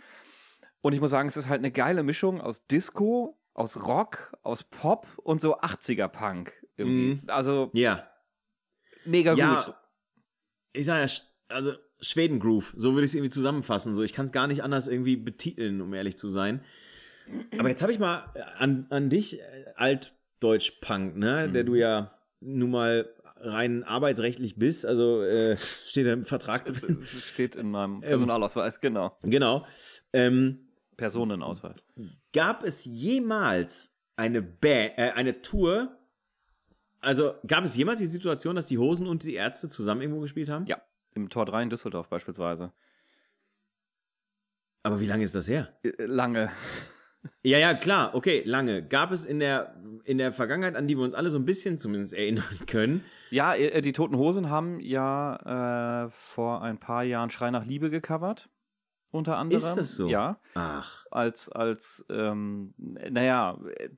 Und 0.85 0.93
ich 0.93 1.01
muss 1.01 1.13
sagen, 1.13 1.27
es 1.27 1.39
ist 1.39 1.49
halt 1.49 1.61
eine 1.61 1.71
geile 1.71 2.03
Mischung 2.03 2.43
aus 2.43 2.67
Disco, 2.67 3.39
aus 3.55 3.87
Rock, 3.87 4.37
aus 4.43 4.65
Pop 4.65 5.07
und 5.17 5.41
so 5.41 5.59
80er 5.59 6.09
Punk. 6.09 6.53
Irgendwie. 6.77 7.27
Also 7.27 7.71
ja. 7.73 8.07
mega 9.07 9.31
gut. 9.31 9.39
Ja, 9.39 9.81
ich 10.75 10.85
sage 10.85 11.07
ja, 11.07 11.13
also 11.49 11.73
Schweden-Groove, 12.03 12.75
so 12.77 12.93
würde 12.93 13.07
ich 13.07 13.13
es 13.13 13.15
irgendwie 13.15 13.31
zusammenfassen. 13.31 13.95
So, 13.95 14.03
ich 14.03 14.13
kann 14.13 14.27
es 14.27 14.33
gar 14.33 14.47
nicht 14.47 14.63
anders 14.63 14.87
irgendwie 14.87 15.17
betiteln, 15.17 15.81
um 15.81 15.95
ehrlich 15.95 16.19
zu 16.19 16.29
sein. 16.29 16.63
Aber 17.59 17.71
jetzt 17.71 17.81
habe 17.81 17.91
ich 17.91 17.99
mal 17.99 18.31
an, 18.59 18.87
an 18.91 19.09
dich, 19.09 19.41
äh, 19.41 19.65
Altdeutsch-Punk, 19.77 21.17
ne, 21.17 21.49
der 21.49 21.65
du 21.65 21.77
ja 21.77 22.15
nun 22.41 22.71
mal 22.71 23.09
rein 23.37 23.85
arbeitsrechtlich 23.85 24.57
bist, 24.57 24.85
also 24.85 25.23
äh, 25.23 25.57
steht 25.87 26.07
da 26.07 26.13
im 26.13 26.27
Vertrag 26.27 26.67
drin. 26.67 27.03
Steht 27.03 27.57
in 27.57 27.71
meinem 27.71 28.03
Personalausweis, 28.03 28.83
genau. 28.83 29.17
genau. 29.23 29.67
Ähm, 30.13 30.64
Personenausweis. 30.97 31.85
gab 32.33 32.63
es 32.65 32.85
jemals 32.85 33.97
eine, 34.17 34.43
ba 34.43 34.69
äh, 34.69 35.13
eine 35.15 35.43
Tour, 35.43 35.97
also 37.01 37.35
gab 37.47 37.65
es 37.65 37.77
jemals 37.77 37.99
die 37.99 38.07
Situation, 38.07 38.57
dass 38.57 38.67
die 38.67 38.79
Hosen 38.79 39.07
und 39.07 39.23
die 39.25 39.35
Ärzte 39.35 39.69
zusammen 39.69 40.01
irgendwo 40.03 40.21
gespielt 40.21 40.49
haben? 40.49 40.67
Ja, 40.67 40.81
im 41.15 41.29
Tor 41.29 41.47
3 41.47 41.65
in 41.65 41.71
Düsseldorf 41.71 42.09
beispielsweise. 42.09 42.73
Aber 44.83 45.01
wie 45.01 45.07
lange 45.07 45.25
ist 45.25 45.35
das 45.35 45.49
her? 45.49 45.73
Äh, 45.83 46.05
Lange. 46.05 46.51
Ja, 47.43 47.57
ja, 47.59 47.73
klar, 47.73 48.15
okay, 48.15 48.43
lange. 48.45 48.87
Gab 48.87 49.11
es 49.11 49.25
in 49.25 49.39
der, 49.39 49.81
in 50.05 50.19
der 50.19 50.33
Vergangenheit, 50.35 50.77
an 50.77 50.87
die 50.87 50.97
wir 50.99 51.05
uns 51.05 51.15
alle 51.15 51.31
so 51.31 51.39
ein 51.39 51.47
bisschen 51.47 51.79
zumindest 51.79 52.13
erinnern 52.13 52.45
können, 52.67 53.03
Ja, 53.31 53.55
äh, 53.55 53.81
die 53.81 53.93
Toten 53.93 54.17
Hosen 54.17 54.51
haben 54.51 54.79
ja 54.81 56.05
äh, 56.05 56.11
vor 56.11 56.61
ein 56.63 56.79
paar 56.79 57.03
Jahren 57.03 57.31
Schrei 57.31 57.51
nach 57.51 57.65
Liebe 57.65 57.89
gecovert. 57.89 58.51
Unter 59.15 59.39
anderem. 59.39 59.63
Ist 59.63 59.77
das 59.77 59.95
so? 59.95 60.09
Ja. 60.09 60.41
ach, 60.55 61.07
Als, 61.13 61.49
als, 61.49 62.05
ähm, 62.11 62.75
naja, 62.77 63.57
äh, 63.79 63.91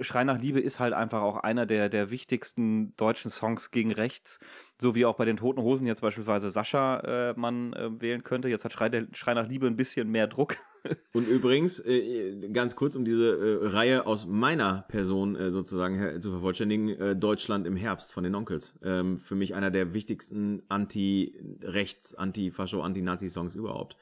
Schrei 0.00 0.24
nach 0.24 0.40
Liebe 0.40 0.58
ist 0.58 0.80
halt 0.80 0.92
einfach 0.92 1.22
auch 1.22 1.36
einer 1.36 1.66
der, 1.66 1.88
der 1.88 2.10
wichtigsten 2.10 2.96
deutschen 2.96 3.30
Songs 3.30 3.70
gegen 3.70 3.92
rechts. 3.92 4.40
So 4.80 4.96
wie 4.96 5.06
auch 5.06 5.14
bei 5.14 5.24
den 5.24 5.36
Toten 5.36 5.62
Hosen 5.62 5.86
jetzt 5.86 6.00
beispielsweise 6.00 6.50
Sascha 6.50 6.98
äh, 7.30 7.34
man 7.36 7.74
äh, 7.74 8.00
wählen 8.00 8.24
könnte. 8.24 8.48
Jetzt 8.48 8.64
hat 8.64 8.72
Schrei, 8.72 8.88
der, 8.88 9.06
Schrei 9.12 9.34
nach 9.34 9.46
Liebe 9.46 9.68
ein 9.68 9.76
bisschen 9.76 10.10
mehr 10.10 10.26
Druck. 10.26 10.56
und 11.12 11.28
übrigens, 11.28 11.78
äh, 11.78 12.48
ganz 12.52 12.74
kurz, 12.74 12.96
um 12.96 13.04
diese 13.04 13.36
äh, 13.36 13.68
Reihe 13.68 14.04
aus 14.04 14.26
meiner 14.26 14.84
Person 14.88 15.36
äh, 15.36 15.52
sozusagen 15.52 16.20
zu 16.20 16.32
vervollständigen, 16.32 17.20
Deutschland 17.20 17.64
im 17.68 17.76
Herbst 17.76 18.12
von 18.12 18.24
den 18.24 18.34
Onkels. 18.34 18.76
Ähm, 18.82 19.20
für 19.20 19.36
mich 19.36 19.54
einer 19.54 19.70
der 19.70 19.94
wichtigsten 19.94 20.64
Anti-Rechts-, 20.68 22.16
Anti-Fascho-, 22.16 22.82
Anti-Nazi-Songs 22.82 23.54
überhaupt. 23.54 23.96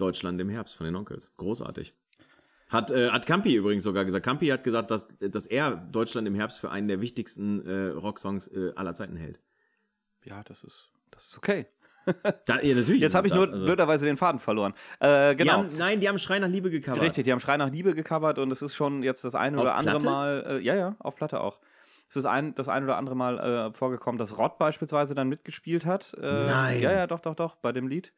Deutschland 0.00 0.40
im 0.40 0.48
Herbst 0.48 0.74
von 0.76 0.84
den 0.86 0.96
Onkels. 0.96 1.32
Großartig. 1.36 1.94
Hat, 2.68 2.90
äh, 2.92 3.10
hat 3.10 3.26
Campi 3.26 3.54
übrigens 3.54 3.82
sogar 3.82 4.04
gesagt. 4.04 4.24
Campi 4.24 4.46
hat 4.48 4.62
gesagt, 4.62 4.90
dass, 4.90 5.08
dass 5.18 5.46
er 5.46 5.72
Deutschland 5.72 6.28
im 6.28 6.34
Herbst 6.36 6.60
für 6.60 6.70
einen 6.70 6.86
der 6.88 7.00
wichtigsten 7.00 7.66
äh, 7.66 7.88
Rocksongs 7.90 8.46
äh, 8.48 8.72
aller 8.76 8.94
Zeiten 8.94 9.16
hält. 9.16 9.40
Ja, 10.24 10.42
das 10.44 10.62
ist, 10.62 10.90
das 11.10 11.26
ist 11.26 11.38
okay. 11.38 11.66
Da, 12.46 12.60
ja, 12.60 12.74
natürlich 12.74 13.02
Jetzt 13.02 13.14
habe 13.14 13.26
ich 13.26 13.34
nur 13.34 13.50
also- 13.50 13.64
blöderweise 13.66 14.06
den 14.06 14.16
Faden 14.16 14.40
verloren. 14.40 14.72
Äh, 15.00 15.32
Die 15.32 15.38
genau. 15.44 15.52
haben, 15.58 15.68
nein, 15.76 16.00
die 16.00 16.08
haben 16.08 16.18
Schrei 16.18 16.38
nach 16.38 16.48
Liebe 16.48 16.70
gecovert. 16.70 17.02
Richtig, 17.02 17.24
die 17.24 17.32
haben 17.32 17.40
Schrei 17.40 17.56
nach 17.58 17.70
Liebe 17.70 17.94
gecovert 17.94 18.38
und 18.38 18.50
es 18.50 18.62
ist 18.62 18.74
schon 18.74 19.02
jetzt 19.02 19.22
das 19.24 19.34
eine 19.34 19.58
Auf 19.58 19.62
oder 19.64 19.74
andere 19.74 19.98
Platte? 19.98 20.06
Mal, 20.06 20.44
äh, 20.48 20.58
ja, 20.60 20.74
ja, 20.74 20.96
auf 20.98 21.14
Platte 21.16 21.40
auch. 21.40 21.60
Es 22.08 22.16
ist 22.16 22.24
ein, 22.24 22.54
das 22.54 22.68
ein 22.68 22.84
oder 22.84 22.96
andere 22.96 23.14
Mal 23.16 23.38
äh, 23.38 23.72
vorgekommen, 23.74 24.18
dass 24.18 24.38
Rod 24.38 24.58
beispielsweise 24.58 25.14
dann 25.14 25.28
mitgespielt 25.28 25.84
hat. 25.86 26.14
Äh, 26.14 26.22
Nein. 26.22 26.80
Ja, 26.80 26.92
ja, 26.92 27.06
doch, 27.06 27.20
doch, 27.20 27.34
doch, 27.34 27.56
bei 27.56 27.70
dem 27.70 27.86
Lied. 27.86 28.12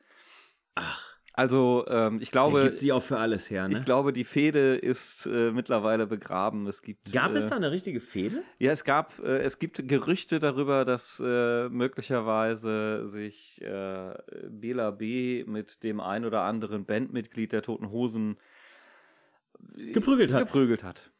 Ach, 0.76 1.11
Also, 1.34 1.86
ähm, 1.88 2.18
ich 2.20 2.30
der 2.30 2.42
glaube, 2.42 2.62
gibt 2.64 2.78
sie 2.78 2.92
auch 2.92 3.02
für 3.02 3.16
alles 3.16 3.50
her, 3.50 3.66
ne? 3.66 3.78
ich 3.78 3.84
glaube, 3.86 4.12
die 4.12 4.24
Fehde 4.24 4.76
ist 4.76 5.24
äh, 5.26 5.50
mittlerweile 5.50 6.06
begraben. 6.06 6.66
Es 6.66 6.82
gibt. 6.82 7.10
Gab 7.10 7.32
äh, 7.32 7.38
es 7.38 7.48
da 7.48 7.56
eine 7.56 7.70
richtige 7.70 8.00
Fehde? 8.00 8.42
Ja, 8.58 8.70
es 8.70 8.84
gab, 8.84 9.18
äh, 9.20 9.38
es 9.38 9.58
gibt 9.58 9.88
Gerüchte 9.88 10.40
darüber, 10.40 10.84
dass 10.84 11.22
äh, 11.24 11.70
möglicherweise 11.70 13.06
sich 13.06 13.62
äh, 13.62 14.14
Bela 14.50 14.90
B. 14.90 15.44
mit 15.46 15.82
dem 15.82 16.00
ein 16.00 16.26
oder 16.26 16.42
anderen 16.42 16.84
Bandmitglied 16.84 17.52
der 17.52 17.62
Toten 17.62 17.90
Hosen 17.90 18.36
Geprügelt 19.74 20.32
hat. 20.32 20.46
geprügelt 20.46 20.84
hat. 20.84 21.12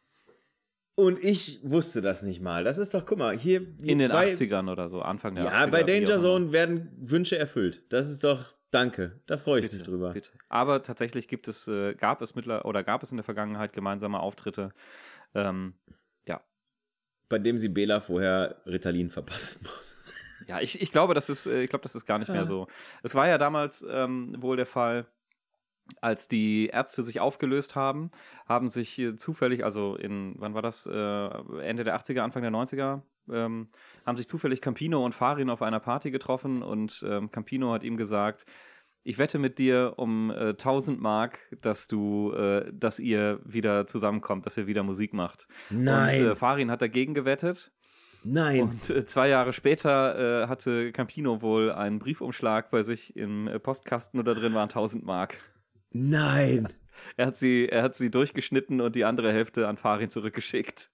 Und 0.95 1.23
ich 1.23 1.61
wusste 1.63 2.03
das 2.03 2.23
nicht 2.23 2.43
mal. 2.43 2.65
Das 2.65 2.77
ist 2.77 2.93
doch, 2.93 3.07
guck 3.07 3.19
mal, 3.19 3.37
hier. 3.37 3.63
In 3.83 3.99
den 3.99 4.11
bei, 4.11 4.33
80ern 4.33 4.71
oder 4.71 4.91
so, 4.91 5.01
Anfang 5.01 5.35
der 5.35 5.45
80er. 5.45 5.61
Ja, 5.61 5.67
bei 5.67 5.83
Danger. 5.85 6.19
Zone 6.19 6.53
werden 6.53 6.91
Wünsche 6.99 7.39
erfüllt. 7.39 7.83
Das 7.89 8.11
ist 8.11 8.25
doch, 8.25 8.55
danke. 8.73 9.21
Da 9.27 9.37
freue 9.37 9.61
ich 9.61 9.65
mich 9.67 9.79
Bitte, 9.79 9.91
drüber. 9.91 10.13
bitte. 10.13 10.31
Aber 10.49 10.83
tatsächlich 10.83 11.29
gibt 11.29 11.47
es, 11.47 11.69
äh, 11.69 11.95
gab 11.95 12.21
es 12.23 12.35
mittler 12.35 12.65
oder 12.65 12.83
gab 12.83 13.03
es 13.03 13.11
in 13.13 13.17
der 13.17 13.25
Vergangenheit 13.25 13.73
gemeinsame 13.73 14.19
Auftritte. 14.19 14.73
Ähm, 15.35 15.75
ja. 16.27 16.41
Bei 17.29 17.39
dem 17.39 17.59
sie 17.59 17.69
Bela 17.69 18.01
vorher 18.01 18.63
Ritalin 18.67 19.11
verpassen 19.11 19.61
muss. 19.63 19.97
Ja, 20.49 20.61
ich, 20.61 20.81
ich 20.81 20.91
glaube, 20.91 21.15
das 21.15 21.29
ist, 21.29 21.47
äh, 21.47 21.63
ich 21.63 21.71
glaube, 21.71 21.85
das 21.85 21.95
ist 21.95 22.05
gar 22.07 22.19
nicht 22.19 22.29
mehr 22.29 22.45
so. 22.45 22.67
Es 23.03 23.15
war 23.15 23.29
ja 23.29 23.39
damals 23.39 23.87
ähm, 23.89 24.35
wohl 24.39 24.57
der 24.57 24.67
Fall, 24.67 25.07
als 26.01 26.29
die 26.29 26.67
Ärzte 26.67 27.03
sich 27.03 27.21
aufgelöst 27.21 27.75
haben, 27.77 28.11
haben 28.49 28.69
sich 28.69 28.99
äh, 28.99 29.17
zufällig, 29.17 29.65
also 29.65 29.97
in, 29.97 30.35
wann 30.39 30.55
war 30.55 30.63
das? 30.63 30.87
Äh, 30.87 30.93
Ende 31.61 31.85
der 31.85 31.97
80er, 31.97 32.21
Anfang 32.21 32.43
der 32.43 32.51
90er, 32.51 33.03
ähm, 33.31 33.69
haben 34.07 34.17
sich 34.17 34.29
zufällig 34.29 34.61
Campino 34.61 35.05
und 35.05 35.15
Farin 35.15 35.51
auf 35.51 35.63
einer 35.63 35.81
Party 35.81 36.11
getroffen 36.11 36.63
und 36.63 37.05
ähm, 37.07 37.31
Campino 37.31 37.73
hat 37.73 37.85
ihm 37.85 37.97
gesagt, 37.97 38.45
ich 39.05 39.19
wette 39.19 39.39
mit 39.39 39.59
dir 39.59 39.95
um 39.97 40.31
äh, 40.31 40.51
1000 40.51 41.01
Mark, 41.01 41.39
dass 41.61 41.89
du, 41.89 42.33
äh, 42.33 42.71
dass 42.73 42.99
ihr 42.99 43.41
wieder 43.45 43.87
zusammenkommt, 43.87 44.47
dass 44.47 44.57
ihr 44.57 44.67
wieder 44.67 44.83
Musik 44.83 45.13
macht. 45.13 45.49
Nein. 45.71 46.23
Und 46.23 46.29
äh, 46.29 46.35
Farin 46.37 46.71
hat 46.71 46.83
dagegen 46.83 47.15
gewettet 47.15 47.73
Nein. 48.25 48.63
und 48.63 48.91
äh, 48.91 49.05
zwei 49.05 49.29
Jahre 49.29 49.53
später 49.53 50.45
äh, 50.45 50.49
hatte 50.49 50.93
Campino 50.93 51.43
wohl 51.43 51.73
einen 51.73 51.99
Briefumschlag 51.99 52.71
bei 52.71 52.83
sich 52.83 53.17
im 53.17 53.49
äh, 53.49 53.59
Postkasten 53.59 54.21
und 54.21 54.27
da 54.27 54.35
drin 54.35 54.55
waren 54.55 54.69
1000 54.69 55.05
Mark. 55.05 55.39
Nein. 55.91 56.69
Er 57.17 57.27
hat, 57.27 57.37
sie, 57.37 57.69
er 57.69 57.83
hat 57.83 57.97
sie 57.97 58.13
durchgeschnitten 58.13 58.81
und 58.81 58.95
die 58.95 59.05
andere 59.05 59.33
Hälfte 59.33 59.67
an 59.67 59.77
Farin 59.77 60.11
zurückgeschickt. 60.11 60.92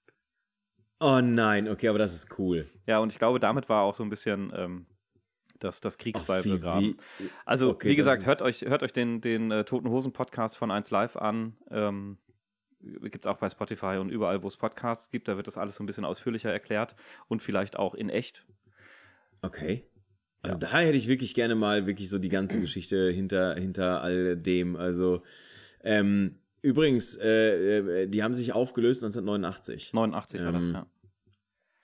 Oh 1.00 1.20
nein, 1.22 1.68
okay, 1.68 1.88
aber 1.88 1.98
das 1.98 2.14
ist 2.14 2.38
cool. 2.38 2.68
Ja, 2.86 2.98
und 2.98 3.12
ich 3.12 3.18
glaube, 3.18 3.38
damit 3.38 3.68
war 3.68 3.82
auch 3.82 3.94
so 3.94 4.02
ein 4.02 4.10
bisschen 4.10 4.52
ähm, 4.54 4.86
das, 5.60 5.80
das 5.80 5.98
Kriegsbeil 5.98 6.42
begraben. 6.42 6.96
Also, 7.44 7.70
okay, 7.70 7.88
wie 7.90 7.96
gesagt, 7.96 8.26
hört 8.26 8.42
euch, 8.42 8.62
hört 8.62 8.82
euch 8.82 8.92
den, 8.92 9.20
den 9.20 9.50
äh, 9.50 9.64
Toten 9.64 9.88
Hosen 9.90 10.12
Podcast 10.12 10.56
von 10.56 10.70
1 10.70 10.90
Live 10.90 11.16
an. 11.16 11.56
Ähm, 11.70 12.18
gibt 12.80 13.24
es 13.24 13.26
auch 13.26 13.38
bei 13.38 13.48
Spotify 13.50 13.98
und 14.00 14.10
überall, 14.10 14.42
wo 14.42 14.48
es 14.48 14.56
Podcasts 14.56 15.10
gibt. 15.10 15.28
Da 15.28 15.36
wird 15.36 15.46
das 15.46 15.58
alles 15.58 15.76
so 15.76 15.82
ein 15.82 15.86
bisschen 15.86 16.04
ausführlicher 16.04 16.52
erklärt 16.52 16.94
und 17.26 17.42
vielleicht 17.42 17.76
auch 17.76 17.94
in 17.94 18.08
echt. 18.08 18.44
Okay. 19.42 19.84
Also 20.42 20.58
da 20.58 20.78
hätte 20.78 20.96
ich 20.96 21.08
wirklich 21.08 21.34
gerne 21.34 21.56
mal 21.56 21.86
wirklich 21.86 22.08
so 22.08 22.18
die 22.18 22.28
ganze 22.28 22.60
Geschichte 22.60 23.10
hinter, 23.10 23.54
hinter 23.56 24.02
all 24.02 24.36
dem. 24.36 24.76
Also 24.76 25.22
ähm, 25.82 26.38
übrigens, 26.62 27.16
äh, 27.16 27.78
äh, 28.02 28.06
die 28.08 28.22
haben 28.22 28.34
sich 28.34 28.52
aufgelöst 28.52 29.02
1989. 29.04 29.92
89 29.92 30.40
war 30.42 30.52
das, 30.52 30.62
Ähm, 30.62 30.72
ja. 30.72 30.86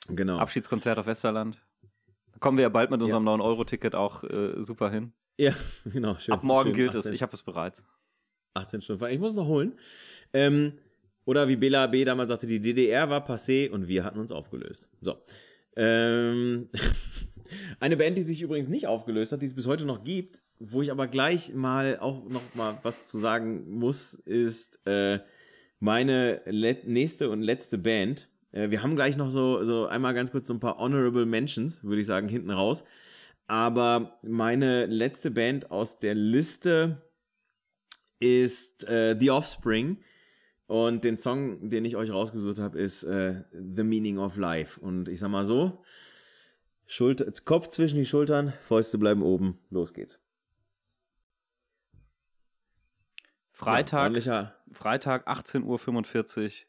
Genau. 0.08 0.38
Abschiedskonzert 0.38 0.98
auf 0.98 1.06
Westerland. 1.06 1.58
Da 2.32 2.38
kommen 2.38 2.58
wir 2.58 2.62
ja 2.62 2.68
bald 2.68 2.90
mit 2.90 3.00
unserem 3.00 3.24
9-Euro-Ticket 3.26 3.94
auch 3.94 4.24
äh, 4.24 4.62
super 4.62 4.90
hin. 4.90 5.12
ja, 5.38 5.52
genau. 5.84 6.16
Schön, 6.18 6.34
Ab 6.34 6.42
morgen 6.44 6.68
schön, 6.70 6.76
gilt 6.76 6.94
es. 6.94 7.06
18 7.06 7.14
Ich 7.14 7.22
habe 7.22 7.32
es 7.32 7.42
bereits. 7.42 7.84
18 8.54 8.82
Stunden. 8.82 9.04
Ich 9.06 9.18
muss 9.18 9.34
noch 9.34 9.46
holen. 9.46 9.78
Ähm, 10.32 10.74
oder 11.24 11.48
wie 11.48 11.56
Bela 11.56 11.86
B. 11.86 12.04
damals 12.04 12.28
sagte, 12.28 12.46
die 12.46 12.60
DDR 12.60 13.08
war 13.08 13.26
passé 13.26 13.70
und 13.70 13.88
wir 13.88 14.04
hatten 14.04 14.18
uns 14.18 14.30
aufgelöst. 14.30 14.90
So. 15.00 15.16
Ähm, 15.76 16.68
eine 17.80 17.96
Band, 17.96 18.16
die 18.16 18.22
sich 18.22 18.40
übrigens 18.40 18.68
nicht 18.68 18.86
aufgelöst 18.86 19.32
hat, 19.32 19.42
die 19.42 19.46
es 19.46 19.54
bis 19.54 19.66
heute 19.66 19.84
noch 19.84 20.04
gibt, 20.04 20.42
wo 20.58 20.82
ich 20.82 20.90
aber 20.90 21.08
gleich 21.08 21.54
mal 21.54 21.98
auch 21.98 22.28
noch 22.28 22.42
mal 22.54 22.78
was 22.82 23.04
zu 23.04 23.18
sagen 23.18 23.70
muss, 23.70 24.14
ist 24.14 24.80
äh, 24.86 25.20
meine 25.80 26.40
nächste 26.46 27.30
und 27.30 27.42
letzte 27.42 27.78
Band. 27.78 28.28
Äh, 28.52 28.70
wir 28.70 28.82
haben 28.82 28.96
gleich 28.96 29.16
noch 29.16 29.30
so, 29.30 29.64
so 29.64 29.86
einmal 29.86 30.14
ganz 30.14 30.30
kurz 30.30 30.48
so 30.48 30.54
ein 30.54 30.60
paar 30.60 30.78
Honorable 30.78 31.26
Mentions, 31.26 31.84
würde 31.84 32.00
ich 32.00 32.06
sagen, 32.06 32.28
hinten 32.28 32.50
raus. 32.50 32.84
Aber 33.46 34.18
meine 34.22 34.86
letzte 34.86 35.30
Band 35.30 35.70
aus 35.70 35.98
der 35.98 36.14
Liste 36.14 37.02
ist 38.18 38.88
äh, 38.88 39.16
The 39.18 39.30
Offspring. 39.30 39.98
Und 40.66 41.04
den 41.04 41.18
Song, 41.18 41.68
den 41.68 41.84
ich 41.84 41.96
euch 41.96 42.10
rausgesucht 42.10 42.58
habe, 42.58 42.80
ist 42.80 43.02
äh, 43.02 43.42
The 43.52 43.82
Meaning 43.82 44.18
of 44.18 44.38
Life. 44.38 44.80
Und 44.80 45.10
ich 45.10 45.20
sag 45.20 45.28
mal 45.28 45.44
so: 45.44 45.82
Schulter, 46.86 47.30
Kopf 47.44 47.68
zwischen 47.68 47.96
die 47.96 48.06
Schultern, 48.06 48.52
Fäuste 48.60 48.98
bleiben 48.98 49.22
oben. 49.22 49.58
Los 49.70 49.94
geht's. 49.94 50.20
Ja, 51.94 52.00
Freitag, 53.52 54.00
ordentlicher- 54.12 54.54
Freitag 54.72 55.28
18.45 55.28 56.64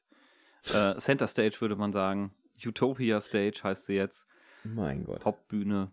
Uhr. 0.73 0.75
Äh, 0.75 0.97
Center 0.97 1.27
Stage 1.27 1.59
würde 1.61 1.75
man 1.75 1.91
sagen. 1.91 2.33
Utopia 2.63 3.19
Stage 3.21 3.59
heißt 3.63 3.85
sie 3.87 3.93
jetzt. 3.95 4.25
mein 4.63 5.03
Gott. 5.03 5.25
Hauptbühne. 5.25 5.91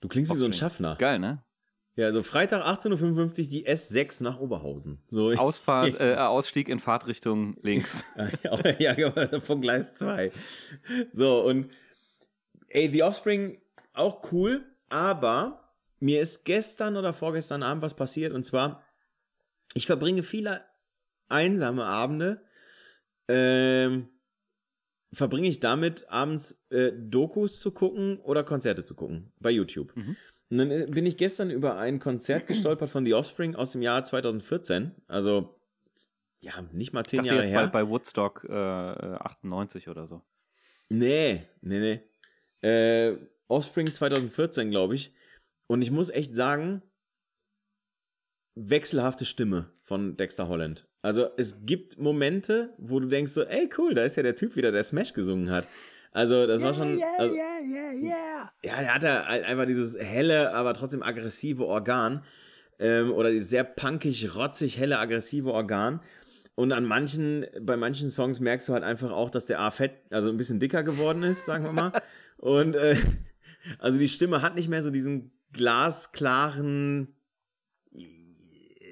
Du 0.00 0.08
klingst 0.08 0.30
wie 0.32 0.36
so 0.36 0.44
ein. 0.44 0.52
Schaffner. 0.52 0.96
Geil, 0.96 1.18
ne? 1.18 1.42
Ja, 1.96 2.06
also 2.06 2.22
Freitag 2.24 2.64
18.55 2.66 3.44
Uhr 3.44 3.48
die 3.50 3.68
S6 3.68 4.22
nach 4.24 4.38
Oberhausen. 4.40 4.98
So, 5.10 5.30
Ausfahrt, 5.32 5.94
äh, 6.00 6.16
Ausstieg 6.16 6.68
in 6.68 6.80
Fahrtrichtung 6.80 7.56
links. 7.62 8.04
ja, 8.80 9.40
von 9.40 9.60
Gleis 9.60 9.94
2. 9.94 10.32
So, 11.12 11.44
und 11.44 11.70
ey, 12.68 12.90
The 12.92 13.02
Offspring 13.02 13.60
auch 13.92 14.32
cool, 14.32 14.64
aber 14.88 15.72
mir 16.00 16.20
ist 16.20 16.44
gestern 16.44 16.96
oder 16.96 17.12
vorgestern 17.12 17.62
Abend 17.62 17.82
was 17.82 17.94
passiert 17.94 18.32
und 18.32 18.44
zwar, 18.44 18.82
ich 19.74 19.86
verbringe 19.86 20.22
viele 20.22 20.64
einsame 21.28 21.84
Abende, 21.84 22.42
ähm, 23.28 24.08
verbringe 25.12 25.48
ich 25.48 25.60
damit, 25.60 26.08
abends 26.10 26.60
äh, 26.70 26.92
Dokus 26.94 27.60
zu 27.60 27.70
gucken 27.70 28.18
oder 28.20 28.44
Konzerte 28.44 28.84
zu 28.84 28.94
gucken 28.94 29.32
bei 29.38 29.50
YouTube. 29.50 29.92
Und 30.50 30.58
dann 30.58 30.70
äh, 30.70 30.86
bin 30.90 31.06
ich 31.06 31.16
gestern 31.16 31.50
über 31.50 31.76
ein 31.76 31.98
Konzert 32.00 32.46
gestolpert 32.48 32.90
von 32.90 33.04
The 33.04 33.14
Offspring 33.14 33.54
aus 33.54 33.72
dem 33.72 33.82
Jahr 33.82 34.04
2014, 34.04 34.92
also 35.06 35.58
ja, 36.40 36.60
nicht 36.72 36.92
mal 36.92 37.00
Ich 37.00 37.06
zehn 37.06 37.18
dachte 37.18 37.28
Jahre 37.28 37.40
jetzt 37.40 37.50
her. 37.50 37.66
bei, 37.68 37.84
bei 37.84 37.88
Woodstock 37.88 38.44
äh, 38.48 38.52
äh, 38.52 39.14
98 39.14 39.88
oder 39.88 40.06
so. 40.06 40.20
Nee, 40.90 41.46
nee, 41.62 41.78
nee. 41.78 42.02
Äh, 42.64 43.12
Offspring 43.48 43.92
2014, 43.92 44.70
glaube 44.70 44.94
ich. 44.94 45.12
Und 45.66 45.82
ich 45.82 45.90
muss 45.90 46.10
echt 46.10 46.34
sagen, 46.34 46.82
wechselhafte 48.54 49.24
Stimme 49.24 49.70
von 49.82 50.16
Dexter 50.16 50.48
Holland. 50.48 50.86
Also 51.02 51.28
es 51.36 51.66
gibt 51.66 51.98
Momente, 51.98 52.72
wo 52.78 53.00
du 53.00 53.06
denkst 53.06 53.32
so, 53.32 53.42
ey 53.42 53.68
cool, 53.76 53.94
da 53.94 54.04
ist 54.04 54.16
ja 54.16 54.22
der 54.22 54.36
Typ 54.36 54.56
wieder, 54.56 54.72
der 54.72 54.82
Smash 54.82 55.12
gesungen 55.12 55.50
hat. 55.50 55.68
Also 56.12 56.46
das 56.46 56.62
war 56.62 56.72
schon... 56.72 57.02
Also, 57.18 57.34
ja, 57.34 58.50
der 58.62 58.94
hatte 58.94 59.26
halt 59.26 59.44
einfach 59.44 59.66
dieses 59.66 59.98
helle, 59.98 60.54
aber 60.54 60.72
trotzdem 60.72 61.02
aggressive 61.02 61.66
Organ. 61.66 62.24
Ähm, 62.78 63.12
oder 63.12 63.30
dieses 63.30 63.50
sehr 63.50 63.64
punkig, 63.64 64.34
rotzig, 64.34 64.78
helle, 64.78 64.98
aggressive 64.98 65.52
Organ. 65.52 66.00
Und 66.54 66.72
an 66.72 66.84
manchen, 66.84 67.46
bei 67.60 67.76
manchen 67.76 68.10
Songs 68.10 68.40
merkst 68.40 68.68
du 68.68 68.72
halt 68.72 68.84
einfach 68.84 69.10
auch, 69.10 69.28
dass 69.28 69.46
der 69.46 69.60
A 69.60 69.70
fett, 69.70 69.92
also 70.10 70.30
ein 70.30 70.36
bisschen 70.36 70.60
dicker 70.60 70.82
geworden 70.84 71.24
ist, 71.24 71.44
sagen 71.44 71.64
wir 71.64 71.72
mal. 71.72 71.92
Und 72.44 72.76
äh, 72.76 72.96
also 73.78 73.98
die 73.98 74.08
Stimme 74.08 74.42
hat 74.42 74.54
nicht 74.54 74.68
mehr 74.68 74.82
so 74.82 74.90
diesen 74.90 75.32
glasklaren, 75.52 77.14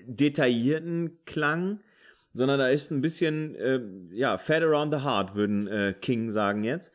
detaillierten 0.07 1.19
Klang, 1.27 1.81
sondern 2.33 2.59
da 2.59 2.69
ist 2.69 2.91
ein 2.91 3.03
bisschen, 3.03 3.55
äh, 3.57 3.81
ja, 4.11 4.39
fat 4.39 4.63
around 4.63 4.93
the 4.95 5.01
heart, 5.01 5.35
würden 5.35 5.67
äh, 5.69 5.95
King 6.01 6.31
sagen 6.31 6.65
jetzt. 6.65 6.93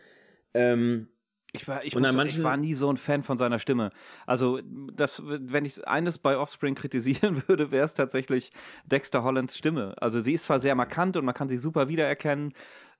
Ähm, 0.55 1.09
Ich 1.53 1.67
war, 1.67 1.85
ich, 1.85 1.93
muss, 1.95 2.15
manchen- 2.15 2.39
ich 2.39 2.43
war 2.43 2.57
nie 2.57 2.73
so 2.73 2.91
ein 2.91 2.97
Fan 2.97 3.21
von 3.21 3.37
seiner 3.37 3.59
Stimme. 3.59 3.91
Also, 4.25 4.59
das, 4.95 5.21
wenn 5.23 5.63
ich 5.65 5.87
eines 5.87 6.17
bei 6.17 6.37
Offspring 6.37 6.73
kritisieren 6.81 7.43
würde, 7.47 7.69
wäre 7.69 7.85
es 7.85 7.93
tatsächlich 7.93 8.51
Dexter 8.85 9.21
Hollands 9.23 9.55
Stimme. 9.57 9.93
Also, 10.01 10.21
sie 10.21 10.33
ist 10.33 10.45
zwar 10.45 10.59
sehr 10.59 10.73
markant 10.73 11.17
und 11.17 11.25
man 11.25 11.35
kann 11.35 11.49
sie 11.49 11.57
super 11.57 11.87
wiedererkennen, 11.87 12.53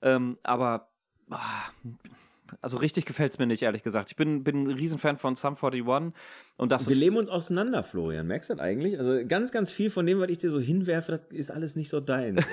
ähm, 0.04 0.38
aber 0.44 0.92
ah, 1.32 1.72
also 2.62 2.78
richtig 2.78 3.06
gefällt 3.06 3.34
es 3.34 3.40
mir 3.40 3.46
nicht, 3.48 3.62
ehrlich 3.64 3.84
gesagt. 3.84 4.10
Ich 4.12 4.16
bin, 4.16 4.44
bin 4.44 4.64
ein 4.64 4.72
Riesenfan 4.72 5.18
von 5.18 5.36
Sum 5.36 5.56
41 5.56 5.84
und 6.58 6.72
das 6.72 6.88
Wir 6.88 6.94
ist. 6.94 7.00
leben 7.00 7.18
uns 7.18 7.30
auseinander, 7.30 7.84
Florian. 7.84 8.28
Merkst 8.28 8.50
du 8.50 8.54
das 8.56 8.62
eigentlich? 8.64 9.00
Also 9.00 9.26
ganz, 9.28 9.52
ganz 9.52 9.72
viel 9.72 9.90
von 9.90 10.06
dem, 10.06 10.20
was 10.20 10.30
ich 10.30 10.38
dir 10.38 10.50
so 10.52 10.60
hinwerfe, 10.60 11.12
das 11.14 11.38
ist 11.38 11.52
alles 11.52 11.76
nicht 11.76 11.90
so 11.90 12.00
dein. 12.00 12.38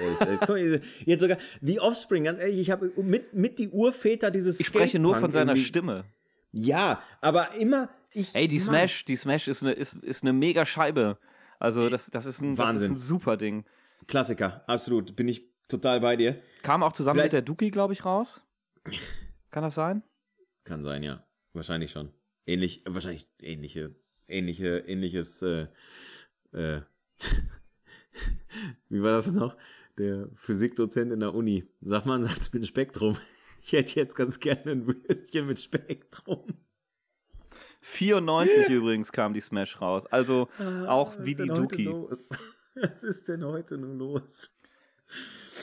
Jetzt 1.04 1.20
sogar 1.20 1.38
The 1.62 1.80
Offspring, 1.80 2.24
ganz 2.24 2.40
ehrlich, 2.40 2.58
ich 2.58 2.70
habe 2.70 2.92
mit, 2.96 3.34
mit 3.34 3.58
die 3.58 3.68
Urväter 3.68 4.30
dieses 4.30 4.60
Ich 4.60 4.66
spreche 4.66 4.98
nur 4.98 5.16
von 5.16 5.30
seiner 5.32 5.52
irgendwie- 5.52 5.64
Stimme. 5.66 6.04
Ja, 6.52 7.02
aber 7.20 7.54
immer. 7.54 7.88
Ich, 8.12 8.34
Ey, 8.34 8.46
die 8.46 8.58
Mann. 8.58 8.64
Smash, 8.66 9.04
die 9.06 9.16
Smash 9.16 9.48
ist 9.48 9.62
eine, 9.62 9.72
ist, 9.72 9.96
ist 9.96 10.22
eine 10.22 10.32
mega 10.32 10.64
Scheibe. 10.64 11.18
Also, 11.58 11.88
das, 11.88 12.10
das, 12.10 12.26
ist 12.26 12.42
ein, 12.42 12.54
das 12.56 12.74
ist 12.76 12.90
ein 12.90 12.96
super 12.96 13.36
Ding. 13.36 13.64
Klassiker, 14.06 14.62
absolut. 14.68 15.16
Bin 15.16 15.26
ich 15.28 15.44
total 15.68 16.00
bei 16.00 16.14
dir. 16.14 16.40
Kam 16.62 16.82
auch 16.82 16.92
zusammen 16.92 17.16
Vielleicht- 17.16 17.26
mit 17.32 17.32
der 17.32 17.42
Duki, 17.42 17.70
glaube 17.70 17.92
ich, 17.92 18.04
raus. 18.04 18.40
Kann 19.54 19.62
das 19.62 19.76
sein? 19.76 20.02
Kann 20.64 20.82
sein, 20.82 21.04
ja. 21.04 21.24
Wahrscheinlich 21.52 21.92
schon. 21.92 22.10
Ähnlich, 22.44 22.82
wahrscheinlich 22.86 23.28
ähnliche, 23.40 23.94
ähnliche, 24.26 24.78
ähnliches, 24.78 25.42
äh, 25.42 25.68
äh, 26.50 26.80
wie 28.88 29.00
war 29.00 29.12
das 29.12 29.30
noch? 29.30 29.56
Der 29.96 30.28
Physikdozent 30.34 31.12
in 31.12 31.20
der 31.20 31.34
Uni. 31.34 31.68
Sag 31.82 32.04
mal 32.04 32.16
einen 32.16 32.24
Satz 32.24 32.52
mit 32.52 32.66
Spektrum. 32.66 33.16
Ich 33.62 33.72
hätte 33.72 33.94
jetzt 33.94 34.14
ganz 34.14 34.40
gerne 34.40 34.72
ein 34.72 34.86
Würstchen 34.86 35.46
mit 35.46 35.58
Spektrum. 35.58 36.58
94 37.80 38.68
übrigens 38.68 39.10
kam 39.10 39.32
die 39.32 39.40
Smash 39.40 39.80
raus. 39.80 40.04
Also 40.04 40.48
auch 40.86 41.16
Was 41.16 41.24
wie 41.24 41.34
die 41.34 41.46
Duki. 41.46 41.86
Was 42.74 43.04
ist 43.04 43.28
denn 43.28 43.44
heute 43.44 43.78
nun 43.78 43.98
los? 43.98 44.50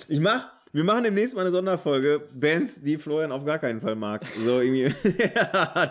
Ich 0.08 0.20
mach, 0.20 0.50
wir 0.74 0.84
machen 0.84 1.04
demnächst 1.04 1.36
mal 1.36 1.42
eine 1.42 1.52
Sonderfolge. 1.52 2.28
Bands, 2.34 2.82
die 2.82 2.98
Florian 2.98 3.32
auf 3.32 3.44
gar 3.46 3.60
keinen 3.60 3.82
Fall 3.82 3.96
mag. 3.96 4.26
So 4.44 4.62
irgendwie. 4.62 4.94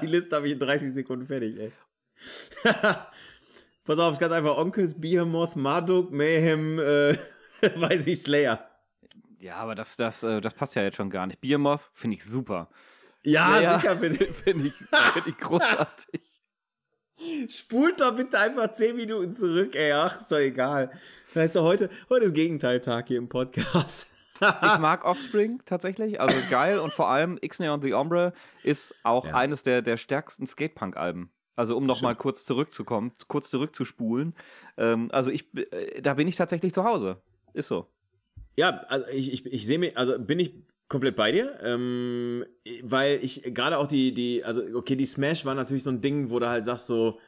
die 0.03 0.07
Liste 0.07 0.37
habe 0.37 0.47
ich 0.47 0.55
in 0.55 0.59
30 0.59 0.93
Sekunden 0.95 1.27
fertig, 1.27 1.59
ey. 1.59 1.73
Pass 3.85 3.99
auf, 3.99 4.13
es 4.13 4.13
ist 4.13 4.21
ganz 4.21 4.33
einfach. 4.33 4.57
Onkels, 4.57 4.99
Behemoth, 4.99 5.57
Marduk, 5.57 6.13
Mayhem, 6.13 6.79
äh, 6.79 7.17
weiß 7.77 8.07
ich, 8.07 8.23
Slayer. 8.23 8.67
Ja, 9.39 9.57
aber 9.57 9.75
das, 9.75 9.97
das, 9.97 10.23
äh, 10.23 10.41
das 10.41 10.55
passt 10.55 10.75
ja 10.75 10.83
jetzt 10.83 10.97
schon 10.97 11.11
gar 11.11 11.27
nicht. 11.27 11.41
Beermoth 11.41 11.91
finde 11.95 12.17
ich 12.17 12.25
super. 12.25 12.69
Ja, 13.23 13.57
Slayer 13.57 13.81
sicher. 13.81 13.97
Finde 13.99 14.25
ich, 14.25 14.31
find 14.33 15.27
ich 15.27 15.37
großartig. 15.39 16.21
Spult 17.49 18.01
doch 18.01 18.17
bitte 18.17 18.39
einfach 18.39 18.73
10 18.73 18.97
Minuten 18.97 19.35
zurück, 19.35 19.75
ey. 19.75 19.93
Ach, 19.93 20.21
ist 20.21 20.31
doch 20.31 20.39
egal. 20.39 20.91
Weißt 21.35 21.57
du, 21.57 21.61
heute, 21.61 21.91
heute 22.09 22.27
ist 22.27 22.35
Gegenteiltag 22.35 23.09
hier 23.09 23.19
im 23.19 23.29
Podcast. 23.29 24.10
Ich 24.41 24.79
mag 24.79 25.05
Offspring 25.05 25.61
tatsächlich, 25.67 26.21
also 26.21 26.37
geil 26.51 26.79
und 26.79 26.93
vor 26.93 27.09
allem 27.09 27.39
X-Nay 27.41 27.69
on 27.69 27.83
the 27.83 27.95
Ombre 27.95 28.33
ist 28.63 28.95
auch 29.03 29.27
Ja. 29.27 29.35
eines 29.35 29.63
der, 29.63 29.83
der 29.83 29.97
stärksten 29.97 30.47
Skatepunk-Alben. 30.47 31.31
Also 31.57 31.77
um 31.77 31.85
nochmal 31.85 32.17
kurz 32.17 32.47
zurückzukommen, 32.47 33.13
kurz 33.29 33.51
zurückzuspulen. 33.51 34.35
Ähm, 34.79 35.11
also 35.13 35.31
ich, 35.31 35.55
äh, 35.55 36.01
da 36.01 36.15
bin 36.15 36.27
ich 36.27 36.37
tatsächlich 36.37 36.73
zu 36.73 36.85
Hause. 36.85 37.21
Ist 37.53 37.69
so. 37.69 37.87
Ja, 38.57 38.81
also 38.89 39.07
ich, 39.09 39.33
ich, 39.33 39.47
ich 39.47 39.67
sehe 39.67 39.79
mich, 39.79 39.97
also 39.97 40.19
bin 40.19 40.39
ich 40.39 40.55
komplett 40.89 41.17
bei 41.17 41.33
dir, 41.33 41.59
ähm, 41.63 42.45
weil 42.83 43.21
ich 43.23 43.43
gerade 43.55 43.79
auch 43.79 43.87
die, 43.87 44.13
die, 44.15 44.43
also 44.43 44.63
okay, 44.75 44.97
die 44.97 45.07
Smash 45.07 45.45
war 45.45 45.55
natürlich 45.55 45.85
so 45.85 45.91
ein 45.91 46.01
Ding, 46.01 46.31
wo 46.31 46.39
du 46.39 46.49
halt 46.49 46.65
sagst 46.65 46.87
so, 46.87 47.19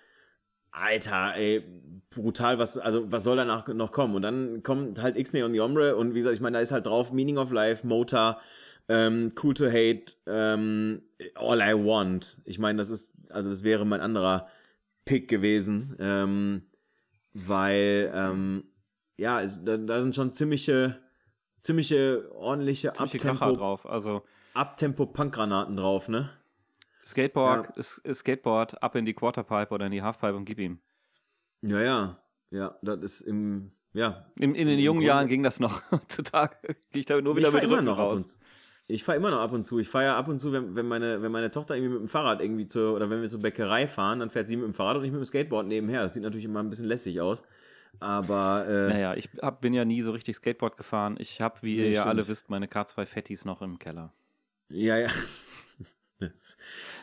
Alter, 0.72 1.34
ey, 1.36 1.62
brutal, 2.10 2.58
was, 2.58 2.78
also, 2.78 3.10
was 3.10 3.24
soll 3.24 3.36
danach 3.36 3.66
noch 3.68 3.92
kommen? 3.92 4.14
Und 4.14 4.22
dann 4.22 4.62
kommt 4.62 5.00
halt 5.00 5.16
Ixnay 5.16 5.42
und 5.42 5.54
Yombre 5.54 5.96
und 5.96 6.14
wie 6.14 6.18
gesagt, 6.18 6.34
ich 6.34 6.40
meine, 6.40 6.56
da 6.56 6.60
ist 6.60 6.72
halt 6.72 6.86
drauf 6.86 7.12
Meaning 7.12 7.38
of 7.38 7.52
Life, 7.52 7.86
Motor, 7.86 8.40
ähm, 8.88 9.32
Cool 9.40 9.54
to 9.54 9.66
Hate, 9.66 10.14
ähm, 10.26 11.02
All 11.34 11.60
I 11.60 11.74
Want. 11.74 12.40
Ich 12.44 12.58
meine, 12.58 12.78
das 12.78 12.90
ist, 12.90 13.12
also 13.28 13.50
das 13.50 13.62
wäre 13.62 13.84
mein 13.84 14.00
anderer 14.00 14.48
Pick 15.04 15.28
gewesen, 15.28 15.96
ähm, 15.98 16.62
weil, 17.34 18.10
ähm, 18.14 18.64
ja, 19.18 19.44
da, 19.46 19.76
da 19.76 20.02
sind 20.02 20.14
schon 20.14 20.34
ziemliche, 20.34 20.98
ziemliche 21.60 22.30
ordentliche 22.34 22.92
Ziemliche 22.92 23.30
Abtempo, 23.30 23.56
drauf. 23.56 23.86
Also 23.86 24.22
Abtempo-Punkgranaten 24.54 25.76
drauf, 25.76 26.08
ne? 26.08 26.30
Skateboard, 27.04 27.76
S- 27.76 28.02
Skateboard 28.12 28.82
ab 28.82 28.94
in 28.96 29.04
die 29.04 29.14
Quarterpipe 29.14 29.72
oder 29.74 29.86
in 29.86 29.92
die 29.92 30.02
Halfpipe 30.02 30.34
und 30.36 30.44
gib 30.44 30.58
ihm. 30.58 30.78
Ja, 31.62 31.80
ja, 31.80 32.18
ja, 32.50 32.76
das 32.82 32.98
ist 33.02 33.20
im, 33.22 33.72
ja. 33.92 34.26
In, 34.36 34.54
in 34.54 34.66
den 34.68 34.78
Im 34.78 34.84
jungen 34.84 34.98
Grunde- 35.00 35.06
Jahren 35.08 35.28
ging 35.28 35.42
das 35.42 35.60
noch. 35.60 35.82
Heutzutage 35.90 36.56
gehe 36.90 37.00
ich 37.00 37.06
da 37.06 37.20
nur 37.20 37.32
Ich 37.34 37.38
wieder 37.38 37.50
fahre 37.52 37.66
mit 37.66 37.72
Rücken 37.76 37.84
noch 37.86 37.98
ab 37.98 38.04
und 38.06 38.10
raus. 38.12 38.26
zu. 38.26 38.38
Ich 38.88 39.04
fahre 39.04 39.16
immer 39.16 39.30
noch 39.30 39.38
ab 39.40 39.52
und 39.52 39.62
zu. 39.64 39.78
Ich 39.78 39.88
fahre 39.88 40.04
ja 40.06 40.16
ab 40.16 40.28
und 40.28 40.38
zu, 40.40 40.52
wenn, 40.52 40.74
wenn, 40.74 40.86
meine, 40.86 41.22
wenn 41.22 41.32
meine 41.32 41.50
Tochter 41.50 41.76
irgendwie 41.76 41.92
mit 41.94 42.00
dem 42.02 42.08
Fahrrad 42.08 42.40
irgendwie 42.42 42.66
zur, 42.66 42.94
oder 42.94 43.08
wenn 43.10 43.22
wir 43.22 43.28
zur 43.28 43.40
Bäckerei 43.40 43.86
fahren, 43.86 44.18
dann 44.18 44.28
fährt 44.28 44.48
sie 44.48 44.56
mit 44.56 44.64
dem 44.66 44.74
Fahrrad 44.74 44.96
und 44.98 45.04
ich 45.04 45.12
mit 45.12 45.20
dem 45.20 45.24
Skateboard 45.24 45.66
nebenher. 45.66 46.02
Das 46.02 46.14
sieht 46.14 46.22
natürlich 46.22 46.44
immer 46.44 46.60
ein 46.60 46.68
bisschen 46.68 46.86
lässig 46.86 47.20
aus. 47.20 47.42
Aber, 48.00 48.66
äh, 48.66 48.88
Naja, 48.88 49.14
ich 49.14 49.28
hab, 49.40 49.60
bin 49.60 49.72
ja 49.74 49.84
nie 49.84 50.02
so 50.02 50.10
richtig 50.10 50.36
Skateboard 50.36 50.76
gefahren. 50.76 51.16
Ich 51.18 51.40
habe, 51.40 51.56
wie 51.62 51.76
ihr 51.76 51.84
Nee, 51.84 51.92
ja 51.92 52.02
stimmt. 52.02 52.10
alle 52.18 52.28
wisst, 52.28 52.50
meine 52.50 52.66
K2 52.66 53.06
Fettis 53.06 53.44
noch 53.44 53.62
im 53.62 53.78
Keller. 53.78 54.12
ja, 54.68 54.98
ja. 54.98 55.08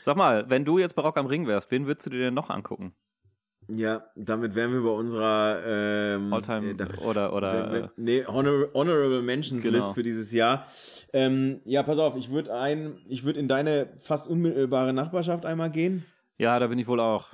Sag 0.03 0.15
mal, 0.17 0.49
wenn 0.49 0.65
du 0.65 0.77
jetzt 0.79 0.95
bei 0.95 1.01
Rock 1.01 1.17
am 1.17 1.25
Ring 1.25 1.47
wärst, 1.47 1.71
wen 1.71 1.85
würdest 1.87 2.05
du 2.07 2.11
dir 2.11 2.19
denn 2.19 2.33
noch 2.33 2.49
angucken? 2.49 2.93
ja, 3.71 4.03
damit 4.15 4.55
wären 4.55 4.73
wir 4.73 4.81
bei 4.81 4.89
unserer 4.89 5.61
ähm, 5.63 6.33
Alltime 6.33 6.71
äh, 6.71 6.97
oder- 7.01 7.33
oder, 7.33 7.83
äh, 7.83 7.87
nee, 7.97 8.25
Honor, 8.25 8.69
Honorable 8.73 9.21
Mentions 9.21 9.63
Genau. 9.63 9.75
List 9.77 9.93
für 9.93 10.01
dieses 10.01 10.31
Jahr. 10.31 10.65
Ähm, 11.13 11.61
ja, 11.65 11.83
pass 11.83 11.99
auf, 11.99 12.15
ich 12.15 12.31
würde 12.31 12.53
ein, 12.55 12.97
ich 13.07 13.23
würde 13.23 13.39
in 13.39 13.47
deine 13.47 13.89
fast 13.99 14.27
unmittelbare 14.27 14.91
Nachbarschaft 14.93 15.45
einmal 15.45 15.69
gehen. 15.69 16.03
Ja, 16.39 16.57
da 16.57 16.65
bin 16.67 16.79
ich 16.79 16.87
wohl 16.87 16.99
auch. 16.99 17.33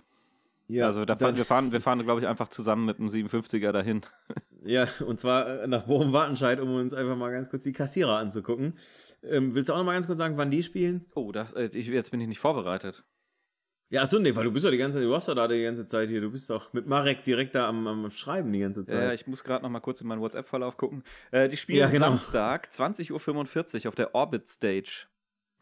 Ja, 0.68 0.88
also 0.88 1.06
da 1.06 1.16
fahren, 1.16 1.36
wir 1.38 1.46
fahren, 1.46 1.72
wir 1.72 1.82
fahren, 1.82 2.04
glaube 2.04 2.22
ich, 2.22 2.28
einfach 2.28 2.50
zusammen 2.50 2.86
mit 2.86 3.00
einem 3.00 3.10
57er 3.10 3.72
dahin. 3.72 4.02
Ja, 4.68 4.88
und 5.06 5.20
zwar 5.20 5.62
äh, 5.62 5.68
nach 5.68 5.84
Bochum-Wartenscheid, 5.84 6.60
um 6.60 6.74
uns 6.74 6.92
einfach 6.92 7.16
mal 7.16 7.32
ganz 7.32 7.52
kurz 7.52 7.62
die 7.62 7.72
Kassierer 7.72 8.18
anzugucken. 8.18 8.74
Ähm, 9.22 9.54
willst 9.54 9.70
du 9.70 9.74
auch 9.74 9.78
noch 9.78 9.86
mal 9.86 9.94
ganz 9.94 10.08
kurz 10.08 10.18
sagen, 10.18 10.38
wann 10.38 10.50
die 10.50 10.64
spielen? 10.64 11.06
Oh, 11.14 11.32
das, 11.32 11.54
äh, 11.54 11.70
ich, 11.72 11.86
jetzt 11.86 12.10
bin 12.10 12.20
ich 12.20 12.28
nicht 12.28 12.40
vorbereitet. 12.40 13.04
Ja, 13.90 14.02
achso, 14.02 14.18
nee, 14.18 14.36
weil 14.36 14.44
du 14.46 14.52
bist 14.52 14.66
doch 14.66 14.72
die 14.72 14.78
ganze 14.78 14.98
Zeit, 14.98 15.06
du 15.06 15.12
warst 15.12 15.28
doch 15.28 15.36
da 15.36 15.48
die 15.48 15.62
ganze 15.62 15.86
Zeit 15.86 16.10
hier. 16.10 16.20
Du 16.20 16.32
bist 16.32 16.50
doch 16.50 16.74
mit 16.74 16.88
Marek 16.88 17.24
direkt 17.24 17.54
da 17.54 17.70
am, 17.70 17.86
am 17.86 18.10
Schreiben 18.10 18.52
die 18.52 18.60
ganze 18.62 18.80
Ja, 18.80 18.86
Zeit. 18.88 19.20
ich 19.22 19.28
muss 19.28 19.44
gerade 19.44 19.62
noch 19.64 19.70
mal 19.70 19.82
kurz 19.82 20.02
in 20.02 20.08
meinen 20.08 20.22
WhatsApp-Verlauf 20.22 20.78
gucken. 20.78 21.04
Äh, 21.30 21.48
die 21.48 21.58
spielen 21.58 21.78
Ja, 21.82 21.88
genau. 21.90 22.08
Samstag, 22.08 22.68
20.45 22.72 23.82
Uhr 23.84 23.88
auf 23.90 23.94
der 23.96 24.16
Orbit 24.16 24.48
Stage. 24.48 25.06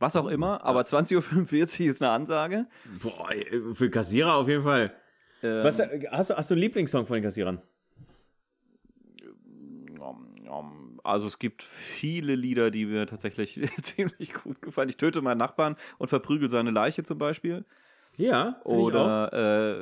Was 0.04 0.18
auch 0.18 0.28
immer, 0.28 0.64
aber 0.66 0.82
20.45 0.82 1.84
Uhr 1.86 1.90
ist 1.90 2.02
eine 2.02 2.12
Ansage. 2.12 2.66
Boah, 3.02 3.30
für 3.74 3.90
Kassierer 3.90 4.36
auf 4.36 4.50
jeden 4.50 4.64
Fall. 4.64 4.94
Ähm, 5.42 5.64
Was, 5.64 5.80
hast, 5.80 6.30
du, 6.30 6.36
hast 6.38 6.50
du 6.50 6.54
einen 6.56 6.62
Lieblingssong 6.62 7.06
von 7.06 7.16
den 7.16 7.24
Kassierern? 7.24 7.62
Also 11.06 11.28
es 11.28 11.40
gibt 11.40 11.64
viele 11.64 12.36
Lieder, 12.36 12.70
die 12.72 12.86
mir 12.86 13.08
tatsächlich 13.08 13.60
ziemlich 13.82 14.34
gut 14.34 14.62
gefallen. 14.62 14.90
Ich 14.90 14.98
töte 14.98 15.22
meinen 15.22 15.38
Nachbarn 15.38 15.76
und 15.98 16.08
verprügel 16.08 16.50
seine 16.50 16.72
Leiche 16.72 17.04
zum 17.04 17.18
Beispiel. 17.18 17.66
Ja. 18.18 18.60
Oder 18.64 19.32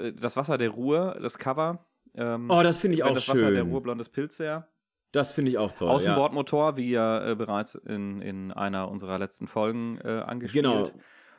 äh, 0.05 0.13
Das 0.13 0.35
Wasser 0.37 0.57
der 0.57 0.69
Ruhe, 0.69 1.17
das 1.21 1.37
Cover. 1.37 1.85
Ähm, 2.15 2.49
Oh, 2.49 2.61
das 2.63 2.79
finde 2.79 2.95
ich 2.97 3.03
wenn 3.03 3.09
auch 3.09 3.15
das 3.15 3.27
Wasser 3.27 3.51
der 3.51 3.63
Ruhe 3.63 3.73
schön. 3.73 3.83
blondes 3.83 4.09
Pilz 4.09 4.39
wäre. 4.39 4.67
Das 5.11 5.33
finde 5.33 5.51
ich 5.51 5.57
auch 5.57 5.73
toll. 5.73 5.87
ja. 5.87 5.93
Außenbordmotor, 5.93 6.77
wie 6.77 6.91
ja 6.91 7.31
äh, 7.31 7.35
bereits 7.35 7.75
in, 7.75 8.21
in 8.21 8.51
einer 8.51 8.89
unserer 8.89 9.19
letzten 9.19 9.47
Folgen 9.47 9.99
äh, 10.03 10.21
angespielt. 10.25 10.63
Genau, 10.65 10.89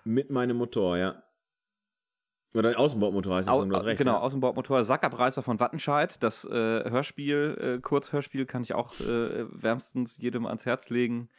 mit 0.05 0.31
meinem 0.31 0.57
Motor, 0.57 0.99
ja. 0.99 1.23
Oder 2.55 2.79
Außenbordmotor 2.79 3.37
heißt 3.37 3.49
das, 3.49 3.55
Au, 3.55 3.63
recht. 3.63 3.99
genau, 3.99 4.13
ja. 4.13 4.21
Außenbordmotor, 4.21 4.85
Sackabreißer 4.85 5.43
von 5.43 5.59
Wattenscheid. 5.59 6.23
Das 6.23 6.45
äh, 6.45 6.51
Hörspiel, 6.51 7.79
äh, 7.79 7.81
Kurzhörspiel 7.81 8.45
kann 8.45 8.63
ich 8.63 8.75
auch 8.75 8.93
äh, 9.01 9.47
wärmstens 9.51 10.19
jedem 10.19 10.45
ans 10.47 10.67
Herz 10.67 10.91
legen. 10.91 11.31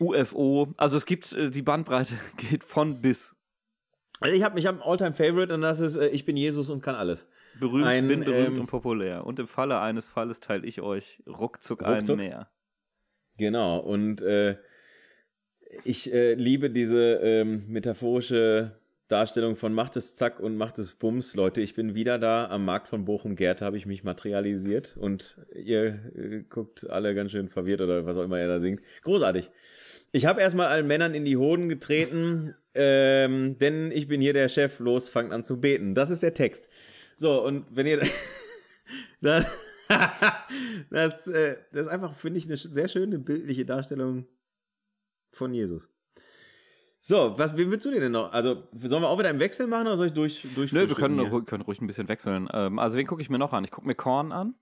UFO, 0.00 0.68
also 0.76 0.96
es 0.96 1.06
gibt 1.06 1.32
äh, 1.32 1.50
die 1.50 1.62
Bandbreite 1.62 2.14
geht 2.36 2.64
von 2.64 3.00
bis. 3.00 3.34
Also 4.20 4.36
ich 4.36 4.42
habe 4.42 4.58
ich 4.58 4.66
hab 4.66 4.76
ein 4.76 4.82
All-Time-Favorite 4.82 5.54
und 5.54 5.60
das 5.60 5.80
ist 5.80 5.96
äh, 5.96 6.08
Ich 6.08 6.24
bin 6.24 6.36
Jesus 6.36 6.70
und 6.70 6.80
kann 6.82 6.94
alles. 6.94 7.28
Berühmt, 7.58 7.86
Ein, 7.86 8.08
bin 8.08 8.20
berühmt 8.20 8.48
ähm, 8.48 8.60
und 8.60 8.66
populär. 8.66 9.26
Und 9.26 9.38
im 9.38 9.48
Falle 9.48 9.80
eines 9.80 10.06
Falles 10.06 10.40
teile 10.40 10.66
ich 10.66 10.80
euch 10.80 11.22
ruckzuck, 11.26 11.82
Ruckzuck? 11.82 12.18
einen 12.18 12.28
mehr. 12.28 12.48
Genau, 13.36 13.78
und 13.78 14.22
äh, 14.22 14.56
ich 15.82 16.12
äh, 16.12 16.34
liebe 16.34 16.70
diese 16.70 17.14
ähm, 17.16 17.64
metaphorische 17.68 18.78
Darstellung 19.08 19.56
von 19.56 19.74
macht 19.74 19.96
es 19.96 20.14
zack 20.14 20.40
und 20.40 20.56
macht 20.56 20.78
es 20.78 20.94
bums. 20.94 21.36
Leute, 21.36 21.60
ich 21.60 21.74
bin 21.74 21.94
wieder 21.94 22.18
da 22.18 22.48
am 22.48 22.64
Markt 22.64 22.88
von 22.88 23.04
Bochum-Gerd, 23.04 23.60
habe 23.60 23.76
ich 23.76 23.84
mich 23.84 24.02
materialisiert 24.02 24.96
und 24.96 25.36
ihr 25.54 26.00
äh, 26.16 26.44
guckt 26.48 26.88
alle 26.88 27.14
ganz 27.14 27.32
schön 27.32 27.48
verwirrt 27.48 27.80
oder 27.80 28.06
was 28.06 28.16
auch 28.16 28.24
immer 28.24 28.38
er 28.38 28.48
da 28.48 28.60
singt. 28.60 28.80
Großartig. 29.02 29.50
Ich 30.14 30.26
habe 30.26 30.40
erstmal 30.40 30.68
allen 30.68 30.86
Männern 30.86 31.12
in 31.12 31.24
die 31.24 31.36
Hoden 31.36 31.68
getreten, 31.68 32.54
ähm, 32.74 33.58
denn 33.58 33.90
ich 33.90 34.06
bin 34.06 34.20
hier 34.20 34.32
der 34.32 34.48
Chef, 34.48 34.78
los, 34.78 35.10
fangt 35.10 35.32
an 35.32 35.42
zu 35.44 35.60
beten. 35.60 35.92
Das 35.96 36.08
ist 36.08 36.22
der 36.22 36.34
Text. 36.34 36.68
So, 37.16 37.44
und 37.44 37.66
wenn 37.74 37.88
ihr. 37.88 38.00
das, 39.20 39.44
das, 40.90 41.26
äh, 41.26 41.56
das 41.72 41.86
ist 41.86 41.88
einfach, 41.92 42.14
finde 42.14 42.38
ich, 42.38 42.46
eine 42.46 42.56
sehr 42.56 42.86
schöne 42.86 43.18
bildliche 43.18 43.64
Darstellung 43.64 44.28
von 45.32 45.52
Jesus. 45.52 45.90
So, 47.00 47.36
was, 47.36 47.56
wen 47.56 47.72
willst 47.72 47.84
du 47.84 47.90
denn 47.90 48.12
noch? 48.12 48.32
Also, 48.32 48.68
sollen 48.72 49.02
wir 49.02 49.08
auch 49.08 49.18
wieder 49.18 49.30
im 49.30 49.40
Wechsel 49.40 49.66
machen 49.66 49.88
oder 49.88 49.96
soll 49.96 50.06
ich 50.06 50.12
durch, 50.12 50.46
durch 50.54 50.72
Nö, 50.72 50.88
wir 50.88 50.94
können, 50.94 51.18
ruhig- 51.18 51.44
können 51.44 51.64
ruhig 51.64 51.80
ein 51.80 51.88
bisschen 51.88 52.06
wechseln. 52.06 52.48
Ähm, 52.52 52.78
also 52.78 52.96
wen 52.96 53.06
gucke 53.08 53.20
ich 53.20 53.30
mir 53.30 53.38
noch 53.38 53.52
an? 53.52 53.64
Ich 53.64 53.72
gucke 53.72 53.86
mir 53.88 53.96
Korn 53.96 54.30
an. 54.30 54.54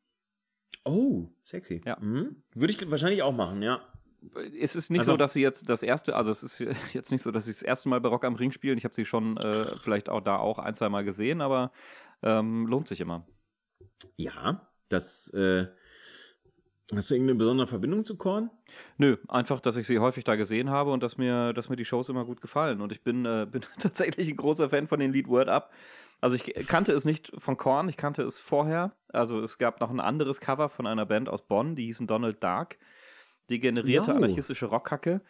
Oh, 0.87 1.29
sexy. 1.43 1.83
Ja. 1.85 1.99
Mhm. 2.01 2.43
Würde 2.55 2.73
ich 2.73 2.91
wahrscheinlich 2.91 3.23
auch 3.23 3.35
machen, 3.35 3.61
ja. 3.63 3.87
Es 4.61 4.77
ist 4.77 4.91
nicht 4.91 5.01
Also- 5.01 5.13
so, 5.13 5.17
dass 5.17 5.33
sie 5.33 5.43
jetzt 5.43 5.69
das 5.69 5.83
erste, 5.83 6.15
also 6.17 6.31
es 6.31 6.43
ist 6.43 6.59
jetzt 6.95 7.11
nicht 7.11 7.23
so, 7.23 7.31
dass 7.31 7.47
sie 7.47 7.53
das 7.53 7.63
erste 7.63 7.89
Mal 7.89 8.01
bei 8.01 8.09
Rock 8.09 8.25
am 8.25 8.35
Ring 8.35 8.53
spielen. 8.53 8.79
Ich 8.79 8.85
habe 8.85 8.95
sie 8.95 9.05
schon 9.05 9.37
äh, 9.39 9.65
vielleicht 9.83 10.09
auch 10.09 10.21
da 10.21 10.37
auch 10.37 10.59
ein, 10.59 10.75
zwei 10.75 10.89
Mal 10.89 11.05
gesehen, 11.05 11.41
aber 11.41 11.73
ähm, 12.23 12.67
lohnt 12.67 12.89
sich 12.89 13.01
immer. 13.01 13.27
Ja, 14.17 14.69
das, 14.89 15.29
äh, 15.31 15.67
hast 16.95 17.11
du 17.11 17.15
irgendeine 17.15 17.39
besondere 17.39 17.67
Verbindung 17.67 18.05
zu 18.05 18.17
Korn? 18.17 18.51
Nö, 18.99 19.17
einfach, 19.29 19.61
dass 19.61 19.77
ich 19.77 19.87
sie 19.87 19.99
häufig 19.99 20.25
da 20.25 20.37
gesehen 20.37 20.71
habe 20.71 20.93
und 20.93 21.03
dass 21.03 21.17
mir, 21.19 21.53
dass 21.53 21.69
mir 21.69 21.77
die 21.77 21.85
Shows 21.85 22.09
immer 22.09 22.25
gut 22.25 22.41
gefallen. 22.41 22.81
Und 22.81 22.93
ich 22.93 23.03
bin, 23.03 23.25
äh, 23.25 23.47
bin 23.51 23.63
tatsächlich 23.79 24.29
ein 24.29 24.37
großer 24.37 24.69
Fan 24.69 24.87
von 24.87 25.01
den 25.01 25.13
Lied 25.13 25.29
Word 25.29 25.49
Up. 25.49 25.73
Also 26.21 26.37
ich 26.37 26.55
kannte 26.69 26.93
es 26.93 27.05
nicht 27.05 27.33
von 27.37 27.57
Korn, 27.57 27.89
ich 27.89 27.97
kannte 27.97 28.23
es 28.23 28.39
vorher. 28.39 28.93
Also 29.09 29.41
es 29.41 29.59
gab 29.59 29.81
noch 29.81 29.91
ein 29.91 29.99
anderes 29.99 30.41
Cover 30.41 30.69
von 30.69 30.87
einer 30.87 31.05
Band 31.05 31.29
aus 31.29 31.43
Bonn, 31.43 31.75
die 31.75 31.87
hießen 31.87 32.07
Donald 32.07 32.43
Dark. 32.45 32.79
Degenerierte 33.51 34.11
Jo. 34.11 34.17
anarchistische 34.17 34.67
Rockkacke. 34.67 35.21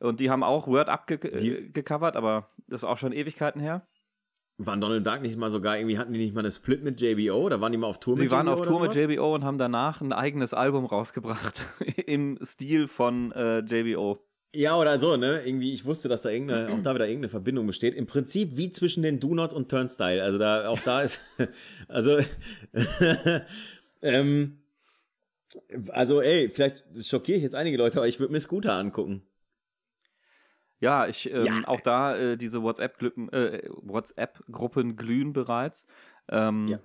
Und 0.00 0.20
die 0.20 0.30
haben 0.30 0.42
auch 0.42 0.66
Word 0.66 0.88
Up 0.88 1.06
ge 1.06 1.18
äh, 1.18 1.70
gecovert, 1.70 2.16
aber 2.16 2.48
das 2.68 2.82
ist 2.82 2.88
auch 2.88 2.98
schon 2.98 3.12
Ewigkeiten 3.12 3.60
her. 3.60 3.86
Waren 4.60 4.80
Donald 4.80 5.06
Duck 5.06 5.22
nicht 5.22 5.36
mal 5.36 5.50
sogar, 5.50 5.76
irgendwie 5.76 5.98
hatten 5.98 6.12
die 6.12 6.18
nicht 6.18 6.34
mal 6.34 6.40
eine 6.40 6.50
Split 6.50 6.82
mit 6.82 7.00
JBO? 7.00 7.48
Da 7.48 7.60
waren 7.60 7.70
die 7.70 7.78
mal 7.78 7.86
auf 7.86 8.00
Tour 8.00 8.16
Sie 8.16 8.24
mit 8.24 8.32
waren 8.32 8.46
JBO 8.46 8.52
auf 8.52 8.60
oder 8.60 8.68
Tour 8.68 8.80
mit? 8.82 8.94
JBO 8.94 9.34
und 9.34 9.44
haben 9.44 9.58
danach 9.58 10.00
ein 10.00 10.12
eigenes 10.12 10.52
Album 10.52 10.84
rausgebracht. 10.84 11.64
Im 12.06 12.38
Stil 12.42 12.88
von 12.88 13.30
äh, 13.32 13.60
JBO. 13.60 14.18
Ja, 14.54 14.76
oder 14.76 14.98
so, 14.98 15.16
ne? 15.16 15.42
Irgendwie, 15.44 15.72
ich 15.72 15.84
wusste, 15.84 16.08
dass 16.08 16.22
da 16.22 16.30
irgendeine, 16.30 16.72
auch 16.72 16.82
da 16.82 16.94
wieder 16.94 17.06
irgendeine 17.06 17.28
Verbindung 17.28 17.66
besteht. 17.66 17.94
Im 17.94 18.06
Prinzip 18.06 18.56
wie 18.56 18.72
zwischen 18.72 19.02
den 19.02 19.20
Do-Nots 19.20 19.54
und 19.54 19.68
Turnstyle. 19.70 20.22
Also 20.22 20.38
da, 20.38 20.68
auch 20.68 20.80
da 20.80 21.02
ist, 21.02 21.20
also, 21.88 22.18
ähm, 24.02 24.58
also 25.90 26.20
ey, 26.20 26.48
vielleicht 26.48 26.84
schockiere 27.06 27.36
ich 27.38 27.42
jetzt 27.42 27.54
einige 27.54 27.76
Leute, 27.78 27.98
aber 27.98 28.08
ich 28.08 28.20
würde 28.20 28.32
mir 28.32 28.40
Scooter 28.40 28.72
angucken. 28.74 29.22
Ja, 30.80 31.06
ich, 31.08 31.30
ähm, 31.32 31.44
Ja. 31.44 31.62
auch 31.66 31.80
da 31.80 32.16
äh, 32.16 32.36
diese 32.36 32.62
WhatsApp-Gruppen 32.62 33.28
äh, 33.32 33.68
WhatsApp 33.82 34.44
glühen 34.46 35.32
bereits. 35.32 35.86
Ähm, 36.28 36.68
Ja. 36.68 36.80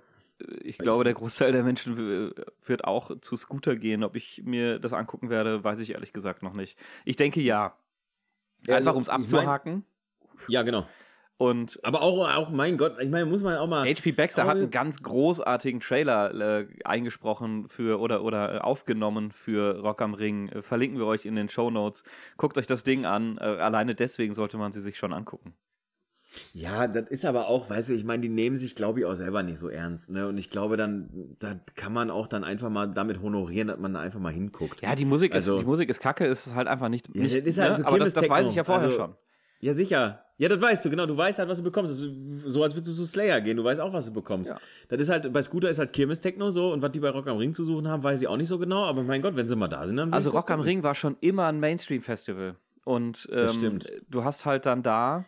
Ich 0.62 0.78
glaube, 0.78 1.04
der 1.04 1.14
Großteil 1.14 1.52
der 1.52 1.62
Menschen 1.62 1.96
wird 1.96 2.84
auch 2.84 3.20
zu 3.20 3.36
Scooter 3.36 3.76
gehen. 3.76 4.02
Ob 4.02 4.16
ich 4.16 4.42
mir 4.44 4.80
das 4.80 4.92
angucken 4.92 5.30
werde, 5.30 5.62
weiß 5.62 5.78
ich 5.78 5.92
ehrlich 5.92 6.12
gesagt 6.12 6.42
noch 6.42 6.54
nicht. 6.54 6.76
Ich 7.04 7.14
denke 7.14 7.40
ja. 7.40 7.78
Ja, 8.66 8.76
Einfach 8.76 8.94
also, 8.96 8.96
um 8.96 9.02
es 9.02 9.08
ich 9.28 9.32
mein- 9.32 9.40
abzuhaken. 9.42 9.84
Ja, 10.48 10.62
genau. 10.62 10.88
Und 11.36 11.80
Aber 11.82 12.02
auch, 12.02 12.32
auch, 12.32 12.50
mein 12.50 12.76
Gott, 12.76 12.94
ich 13.00 13.10
meine, 13.10 13.26
muss 13.26 13.42
man 13.42 13.56
auch 13.56 13.66
mal. 13.66 13.88
HP 13.88 14.12
Baxter 14.12 14.44
hat 14.44 14.56
einen 14.56 14.70
ganz 14.70 15.02
großartigen 15.02 15.80
Trailer 15.80 16.32
äh, 16.60 16.66
eingesprochen 16.84 17.66
für 17.68 17.98
oder, 18.00 18.22
oder 18.22 18.54
äh, 18.54 18.58
aufgenommen 18.58 19.32
für 19.32 19.80
Rock 19.80 20.00
am 20.00 20.14
Ring. 20.14 20.48
Äh, 20.50 20.62
verlinken 20.62 20.98
wir 20.98 21.06
euch 21.06 21.26
in 21.26 21.34
den 21.34 21.48
Show 21.48 21.70
Notes. 21.70 22.04
Guckt 22.36 22.56
euch 22.56 22.68
das 22.68 22.84
Ding 22.84 23.04
an. 23.04 23.38
Äh, 23.38 23.44
alleine 23.44 23.96
deswegen 23.96 24.32
sollte 24.32 24.58
man 24.58 24.70
sie 24.70 24.80
sich 24.80 24.96
schon 24.96 25.12
angucken. 25.12 25.54
Ja, 26.52 26.88
das 26.88 27.10
ist 27.10 27.24
aber 27.24 27.48
auch, 27.48 27.70
weißt 27.70 27.90
du, 27.90 27.94
ich 27.94 28.04
meine, 28.04 28.20
die 28.22 28.28
nehmen 28.28 28.56
sich, 28.56 28.74
glaube 28.74 29.00
ich, 29.00 29.06
auch 29.06 29.14
selber 29.14 29.42
nicht 29.42 29.58
so 29.58 29.68
ernst, 29.68 30.10
ne? 30.10 30.26
Und 30.26 30.36
ich 30.36 30.50
glaube, 30.50 30.76
dann, 30.76 31.36
da 31.38 31.54
kann 31.76 31.92
man 31.92 32.10
auch 32.10 32.26
dann 32.26 32.42
einfach 32.42 32.70
mal 32.70 32.86
damit 32.88 33.20
honorieren, 33.22 33.68
dass 33.68 33.78
man 33.78 33.94
da 33.94 34.00
einfach 34.00 34.18
mal 34.20 34.32
hinguckt. 34.32 34.82
Ja, 34.82 34.94
die 34.96 35.04
Musik, 35.04 35.32
Also- 35.34 35.54
ist, 35.56 35.60
die 35.60 35.66
Musik 35.66 35.88
ist 35.88 36.00
kacke, 36.00 36.26
ist 36.26 36.46
es 36.46 36.54
halt 36.54 36.66
einfach 36.66 36.88
nicht. 36.88 37.08
Ja, 37.14 37.22
nicht 37.22 37.36
das 37.36 37.44
ist 37.44 37.58
halt 37.58 37.72
ne? 37.72 37.78
so 37.78 37.84
Aber 37.84 37.98
das, 38.00 38.14
das 38.14 38.28
weiß 38.28 38.48
ich 38.48 38.54
ja 38.56 38.64
vorher 38.64 38.86
Also- 38.86 38.96
schon. 38.96 39.14
Ja, 39.60 39.74
sicher. 39.74 40.23
Ja, 40.36 40.48
das 40.48 40.60
weißt 40.60 40.84
du, 40.84 40.90
genau. 40.90 41.06
Du 41.06 41.16
weißt 41.16 41.38
halt, 41.38 41.48
was 41.48 41.58
du 41.58 41.64
bekommst. 41.64 41.94
So, 42.44 42.62
als 42.64 42.74
würdest 42.74 42.92
du 42.92 43.02
zu 43.02 43.06
Slayer 43.06 43.40
gehen. 43.40 43.56
Du 43.56 43.62
weißt 43.64 43.80
auch, 43.80 43.92
was 43.92 44.06
du 44.06 44.12
bekommst. 44.12 44.50
Ja. 44.50 44.58
Das 44.88 45.00
ist 45.00 45.08
halt, 45.08 45.32
bei 45.32 45.40
Scooter 45.42 45.70
ist 45.70 45.78
halt 45.78 45.92
Kirmes-Techno 45.92 46.50
so 46.50 46.72
und 46.72 46.82
was 46.82 46.90
die 46.90 46.98
bei 47.00 47.10
Rock 47.10 47.28
am 47.28 47.36
Ring 47.36 47.54
zu 47.54 47.62
suchen 47.62 47.86
haben, 47.86 48.02
weiß 48.02 48.20
ich 48.20 48.26
auch 48.28 48.36
nicht 48.36 48.48
so 48.48 48.58
genau. 48.58 48.84
Aber 48.84 49.02
mein 49.04 49.22
Gott, 49.22 49.36
wenn 49.36 49.48
sie 49.48 49.54
mal 49.54 49.68
da 49.68 49.86
sind, 49.86 49.96
dann 49.98 50.12
Also 50.12 50.30
Rock 50.30 50.50
am. 50.50 50.60
Ring 50.60 50.82
war 50.82 50.94
schon 50.96 51.16
immer 51.20 51.46
ein 51.46 51.60
Mainstream-Festival. 51.60 52.56
Und 52.84 53.28
ähm, 53.32 53.78
du 54.10 54.24
hast 54.24 54.44
halt 54.44 54.66
dann 54.66 54.82
da, 54.82 55.24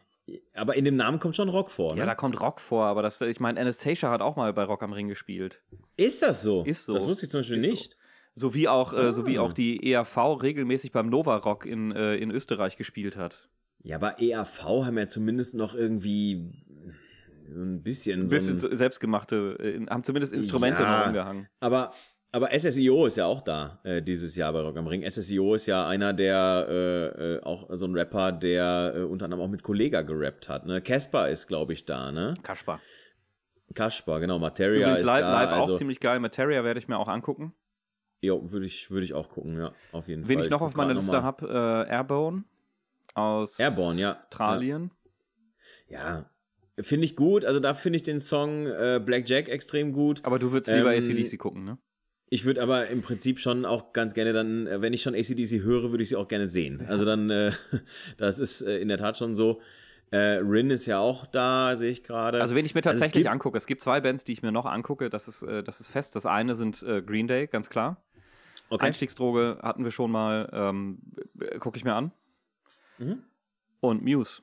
Aber 0.55 0.75
in 0.77 0.85
dem 0.85 0.97
Namen 0.97 1.21
kommt 1.21 1.37
schon 1.37 1.49
Rock 1.49 1.71
vor, 1.71 1.95
ne? 1.95 2.01
ja, 2.01 2.07
da 2.07 2.15
kommt 2.17 2.41
Rock 2.41 2.61
vor, 2.61 2.85
aber 2.87 3.01
das, 3.03 3.21
ich 3.21 3.39
meine, 3.39 3.61
Anastasia 3.61 4.11
hat 4.11 4.21
auch 4.21 4.35
mal 4.37 4.53
bei 4.53 4.65
Rock 4.65 4.83
am 4.83 4.93
Ring 4.93 5.07
gespielt. 5.09 5.63
ist 5.97 6.21
das 6.23 6.43
so? 6.43 6.65
Ist 6.65 6.85
so. 6.85 6.95
Das 6.95 7.07
wusste 7.07 7.27
ich 7.27 7.31
zum 7.31 7.41
Beispiel 7.41 7.59
Ist 7.59 7.67
nicht. 7.71 7.97
So 8.35 8.53
wie 8.53 8.69
auch, 8.69 8.93
äh, 8.93 9.13
so 9.13 9.25
wie 9.27 9.39
Ah. 9.39 9.43
auch 9.43 9.53
die 9.55 9.91
ERV 9.93 10.43
regelmäßig 10.43 10.91
beim 10.93 11.09
Nova 11.09 11.37
Rock 11.37 11.65
in, 11.65 11.93
äh, 11.93 12.17
in 12.17 12.31
Österreich 12.31 12.77
gespielt 12.77 13.17
hat. 13.17 13.49
Ja, 13.87 13.97
aber 13.97 14.21
EAV 14.21 14.63
haben 14.85 14.99
ja 14.99 15.07
zumindest 15.07 15.55
noch 15.55 15.73
irgendwie 15.73 16.51
so 17.49 17.61
ein 17.61 17.85
bisschen. 17.85 18.23
Ein 18.23 18.29
so 18.29 18.35
bisschen 18.35 18.55
ein, 18.55 18.59
so 18.59 18.75
selbstgemachte, 18.75 19.57
äh, 19.61 19.87
haben 19.87 20.03
zumindest 20.03 20.33
Instrumente 20.33 20.83
Ja. 20.83 20.99
noch 20.99 21.07
umgehangen. 21.07 21.49
aber, 21.61 21.93
aber 22.33 22.51
SSIO 22.51 23.07
ist 23.07 23.17
ja 23.17 23.27
auch 23.27 23.43
da 23.43 23.79
äh, 23.85 24.03
dieses 24.03 24.35
Jahr 24.35 24.53
bei 24.53 24.61
Rock 24.61 24.77
am 24.77 24.89
Ring. 24.89 25.09
SSIO 25.09 25.55
ist 25.55 25.67
ja 25.67 25.87
einer 25.87 26.13
der, 26.13 26.67
äh, 26.69 27.35
äh, 27.35 27.43
auch 27.45 27.69
so 27.75 27.87
ein 27.87 27.95
Rapper, 27.95 28.33
der 28.33 28.93
äh, 28.97 29.03
unter 29.03 29.27
anderem 29.27 29.45
auch 29.45 29.49
mit 29.49 29.63
Kollega 29.63 30.03
gerappt 30.03 30.49
hat. 30.49 30.67
Ne? 30.67 30.81
Casper 30.81 31.29
ist, 31.31 31.47
glaube 31.47 31.73
ich, 31.73 31.85
da, 31.85 32.11
ne? 32.11 32.35
Kaspar. 32.43 32.81
Kaspar, 33.73 34.19
genau. 34.19 34.41
Materia 34.41 34.81
Übrigens 34.81 35.01
ist 35.01 35.07
live, 35.07 35.21
da. 35.21 35.43
live 35.45 35.53
auch 35.53 35.61
also, 35.69 35.77
ziemlich 35.77 36.01
geil. 36.01 36.19
Materia 36.19 36.65
werde 36.65 36.81
ich 36.81 36.89
mir 36.89 36.99
auch 36.99 37.09
angucken. 37.09 37.55
Jo, 38.21 38.51
würde 38.51 38.67
ich, 38.67 38.91
würd 38.91 39.05
ich 39.05 39.15
auch 39.15 39.29
gucken, 39.29 39.57
ja, 39.57 39.71
auf 39.93 40.09
jeden 40.09 40.27
Wen 40.27 40.39
Fall. 40.39 40.45
ich 40.45 40.51
noch 40.51 40.59
guck 40.59 40.69
auf 40.69 40.75
meiner 40.75 40.95
Liste 40.95 41.23
habe, 41.23 41.87
äh, 41.89 41.93
Airborne 41.93 42.43
aus 43.17 43.59
Airborne, 43.59 44.01
ja. 44.01 44.21
Australien. 44.23 44.91
Ja, 45.89 46.29
finde 46.81 47.05
ich 47.05 47.17
gut. 47.17 47.45
Also 47.45 47.61
da 47.61 47.75
finde 47.75 47.97
ich 47.97 48.03
den 48.03 48.21
Song 48.21 48.67
äh, 48.67 49.01
Black 49.05 49.29
Jack 49.29 49.49
extrem 49.49 49.93
gut. 49.93 50.21
Aber 50.25 50.39
du 50.39 50.53
würdest 50.53 50.71
lieber 50.71 50.95
Ähm, 50.95 51.03
ACDC 51.03 51.39
gucken, 51.39 51.65
ne? 51.65 51.79
Ich 52.29 52.45
würde 52.45 52.61
aber 52.61 52.89
im 52.89 53.03
Prinzip 53.03 53.39
schon 53.39 53.65
auch 53.65 53.93
ganz 53.93 54.13
gerne 54.13 54.33
dann, 54.33 54.67
äh, 54.67 54.81
wenn 54.83 54.93
ich 54.93 55.03
schon 55.03 55.15
ACDC 55.15 55.63
höre, 55.63 55.91
würde 55.93 56.03
ich 56.03 56.09
sie 56.09 56.17
auch 56.17 56.27
gerne 56.29 56.49
sehen. 56.49 56.85
Also 56.89 57.05
dann, 57.05 57.31
äh, 57.31 57.53
das 58.17 58.39
ist 58.41 58.63
äh, 58.63 58.79
in 58.79 58.89
der 58.89 58.99
Tat 58.99 59.17
schon 59.17 59.35
so. 59.37 59.61
Äh, 60.11 60.39
Rin 60.39 60.71
ist 60.71 60.87
ja 60.87 60.99
auch 61.01 61.27
da, 61.27 61.75
sehe 61.77 61.91
ich 61.91 62.05
gerade. 62.05 62.41
Also, 62.41 62.55
wenn 62.55 62.65
ich 62.65 62.75
mir 62.77 62.79
Also 62.79 62.91
es 62.91 63.01
tatsächlich 63.01 63.25
gibt- 63.25 63.33
angucke, 63.33 63.57
es 63.57 63.67
gibt 63.67 63.81
zwei 63.81 64.01
Bands, 64.01 64.23
die 64.23 64.33
ich 64.33 64.43
mir 64.43 64.53
noch 64.53 64.65
angucke, 64.67 65.11
das 65.11 65.27
ist, 65.27 65.43
äh, 65.43 65.65
das 65.65 65.81
ist 65.81 65.89
fest. 65.89 66.15
Das 66.15 66.27
eine 66.27 66.55
sind 66.55 66.81
äh, 66.85 67.03
Green 67.03 67.27
Day, 67.27 67.47
ganz 67.49 67.69
klar. 67.71 68.05
Okay. 68.71 68.87
Einstiegsdroge 68.87 69.59
hatten 69.63 69.83
wir 69.85 69.91
schon 69.91 70.11
mal, 70.13 70.49
ähm, 70.53 70.99
gucke 71.59 71.77
ich 71.77 71.85
mir 71.85 71.95
an. 71.95 72.13
Mhm. 72.99 73.23
Und 73.81 74.03
Muse. 74.05 74.43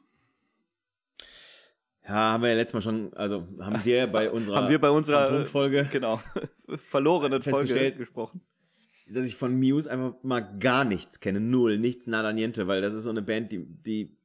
Ja, 2.05 2.33
haben 2.33 2.43
wir 2.43 2.49
ja 2.49 2.55
letztes 2.55 2.73
Mal 2.73 2.81
schon, 2.81 3.13
also 3.13 3.47
haben 3.59 3.83
wir 3.85 4.07
bei 4.11 4.29
unserer, 4.29 4.57
Haben 4.57 4.69
wir 4.69 4.79
bei 4.79 4.89
unserer- 4.89 5.27
Phantomfolge, 5.27 5.87
Genau. 5.91 6.21
Verlorenen 6.89 7.41
Folge 7.41 7.59
Festgestellt. 7.59 7.97
gesprochen. 7.97 8.41
dass 9.07 9.25
ich 9.25 9.35
von 9.35 9.57
Muse 9.57 9.89
einfach 9.89 10.13
mal 10.23 10.41
gar 10.59 10.83
nichts 10.85 11.19
kenne. 11.19 11.39
Null, 11.39 11.77
nichts, 11.77 12.07
nada 12.07 12.33
niente, 12.33 12.67
weil 12.67 12.81
das 12.81 12.93
ist 12.93 13.03
so 13.03 13.09
eine 13.09 13.21
Band, 13.21 13.51
die, 13.51 13.65
die 13.65 14.17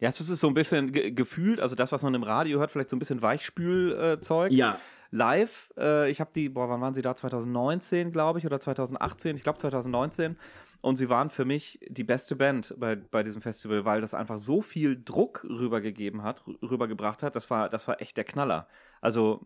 Ja, 0.00 0.08
es 0.08 0.20
ist 0.20 0.28
so 0.38 0.48
ein 0.48 0.54
bisschen 0.54 0.92
ge 0.92 1.10
gefühlt, 1.10 1.60
also 1.60 1.74
das, 1.76 1.92
was 1.92 2.02
man 2.02 2.14
im 2.14 2.22
Radio 2.22 2.58
hört, 2.60 2.70
vielleicht 2.70 2.90
so 2.90 2.96
ein 2.96 2.98
bisschen 2.98 3.20
Weichspülzeug. 3.20 4.50
ja, 4.52 4.78
live. 5.10 5.70
Äh, 5.78 6.10
ich 6.10 6.20
habe 6.20 6.30
die, 6.34 6.48
boah, 6.48 6.68
wann 6.68 6.80
waren 6.80 6.94
sie 6.94 7.02
da? 7.02 7.14
2019, 7.16 8.12
glaube 8.12 8.38
ich, 8.38 8.46
oder 8.46 8.58
2018? 8.60 9.36
Ich 9.36 9.42
glaube 9.42 9.58
2019. 9.58 10.36
Und 10.80 10.96
sie 10.96 11.08
waren 11.08 11.28
für 11.28 11.44
mich 11.44 11.80
die 11.88 12.04
beste 12.04 12.36
Band 12.36 12.74
bei, 12.78 12.94
bei 12.94 13.24
diesem 13.24 13.42
Festival, 13.42 13.84
weil 13.84 14.00
das 14.00 14.14
einfach 14.14 14.38
so 14.38 14.62
viel 14.62 15.02
Druck 15.04 15.44
rübergegeben 15.44 16.22
hat, 16.22 16.42
rü- 16.42 16.70
rübergebracht 16.70 17.22
hat. 17.24 17.34
Das 17.34 17.50
war, 17.50 17.68
das 17.68 17.88
war 17.88 18.00
echt 18.00 18.16
der 18.16 18.22
Knaller. 18.24 18.68
Also, 19.00 19.44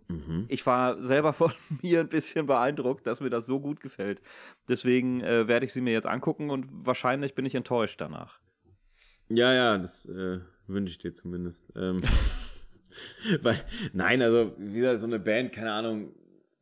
ich 0.49 0.67
war 0.67 1.03
selber 1.03 1.33
von 1.33 1.53
mir 1.81 2.01
ein 2.01 2.09
bisschen 2.09 2.47
beeindruckt, 2.47 3.07
dass 3.07 3.21
mir 3.21 3.31
das 3.31 3.47
so 3.47 3.61
gut 3.61 3.81
gefällt. 3.81 4.21
Deswegen 4.69 5.23
äh, 5.23 5.49
werde 5.49 5.65
ich 5.65 5.73
sie 5.73 5.81
mir 5.81 5.93
jetzt 5.95 6.07
angucken 6.07 6.51
und 6.51 6.67
wahrscheinlich 6.71 7.35
bin 7.35 7.47
ich 7.47 7.55
enttäuscht 7.55 8.01
danach. 8.01 8.39
Ja, 9.29 9.55
ja, 9.55 9.79
das 9.79 10.05
äh, 10.07 10.41
wünsche 10.67 10.91
ich 10.91 10.99
dir 10.99 11.15
zumindest. 11.15 11.73
Ähm, 11.77 12.03
weil, 13.43 13.57
nein, 13.95 14.21
also 14.21 14.53
wieder 14.59 14.97
so 14.99 15.07
eine 15.07 15.19
Band, 15.19 15.53
keine 15.53 15.73
Ahnung. 15.73 16.15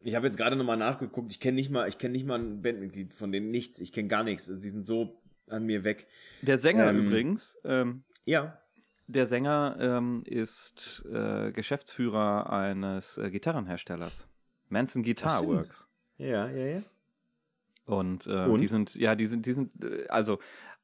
Ich 0.03 0.15
habe 0.15 0.27
jetzt 0.27 0.37
gerade 0.37 0.57
nochmal 0.57 0.77
nachgeguckt. 0.79 1.31
Ich 1.31 1.41
kenne 1.41 1.57
nicht 1.57 1.71
mal, 1.71 1.89
ich 1.89 1.99
kenne 1.99 2.13
nicht 2.13 2.27
mal 2.27 2.39
ein 2.39 2.63
Bandmitglied 2.63 3.13
von 3.13 3.33
denen 3.33 3.51
nichts. 3.51 3.81
Ich 3.81 3.93
kenne 3.93 4.09
gar 4.09 4.25
nichts. 4.25 4.49
Also, 4.49 4.61
die 4.61 4.71
sind 4.71 4.87
so 4.87 5.21
an 5.49 5.67
mir 5.67 5.85
weg. 5.85 6.07
Der 6.43 6.59
Sänger 6.59 6.89
Ähm, 6.89 7.07
übrigens, 7.07 7.59
ähm, 7.65 8.03
Ja. 8.25 8.59
Der 9.09 9.27
Sänger 9.27 9.77
ähm, 9.81 10.23
ist 10.25 11.05
äh, 11.13 11.51
Geschäftsführer 11.51 12.51
eines 12.53 13.19
äh, 13.19 13.29
Gitarrenherstellers. 13.31 14.27
Manson 14.69 15.03
Guitar. 15.03 15.45
Works. 15.47 15.89
Ja, 16.17 16.49
ja, 16.49 16.67
ja. 16.77 16.83
Und, 17.87 18.29
äh, 18.29 18.45
Und? 18.45 18.61
die 18.61 18.69
sind, 18.69 18.95
ja, 18.95 19.17
die 19.17 19.27
sind, 19.27 19.47
die 19.47 19.53
sind, 19.53 19.85
äh, 19.85 20.07
also 20.09 20.39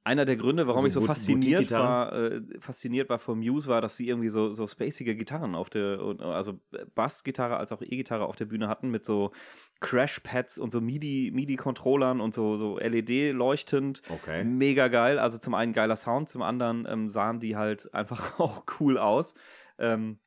einer 0.06 0.24
der 0.24 0.36
Gründe, 0.36 0.68
warum 0.68 0.84
Also 0.84 0.86
ich 0.86 0.94
so 0.94 1.00
fasziniert 1.00 1.70
war, 1.72 2.12
äh, 2.12 2.40
fasziniert 2.60 3.08
war 3.08 3.18
von 3.18 3.40
Muse, 3.40 3.68
war, 3.68 3.80
dass 3.80 3.96
sie 3.96 4.08
irgendwie 4.08 4.28
so, 4.28 4.52
so 4.52 4.68
spacige 4.68 5.16
Gitarren 5.16 5.56
auf 5.56 5.68
der, 5.68 5.98
also 6.20 6.60
Bassgitarre 6.94 7.56
als 7.56 7.72
auch 7.72 7.82
E-Gitarre 7.82 8.26
auf 8.26 8.36
der 8.36 8.44
Bühne 8.44 8.68
hatten 8.68 8.88
mit 8.88 9.04
so 9.04 9.32
Crash-Pads 9.80 10.58
und 10.58 10.70
so 10.70 10.80
MIDI, 10.80 11.32
MIDI-Controllern 11.34 12.20
und 12.20 12.34
so, 12.34 12.56
so 12.56 12.78
LED 12.78 13.34
leuchtend. 13.34 14.00
Okay. 14.08 14.44
Mega 14.44 14.86
geil. 14.86 15.18
Also 15.18 15.38
zum 15.38 15.54
einen 15.54 15.72
geiler 15.72 15.96
Sound, 15.96 16.28
zum 16.28 16.42
anderen 16.42 16.86
ähm, 16.88 17.10
sahen 17.10 17.40
die 17.40 17.56
halt 17.56 17.92
einfach 17.92 18.38
auch 18.38 18.64
cool 18.78 18.98
aus. 18.98 19.34
Ähm, 19.78 20.20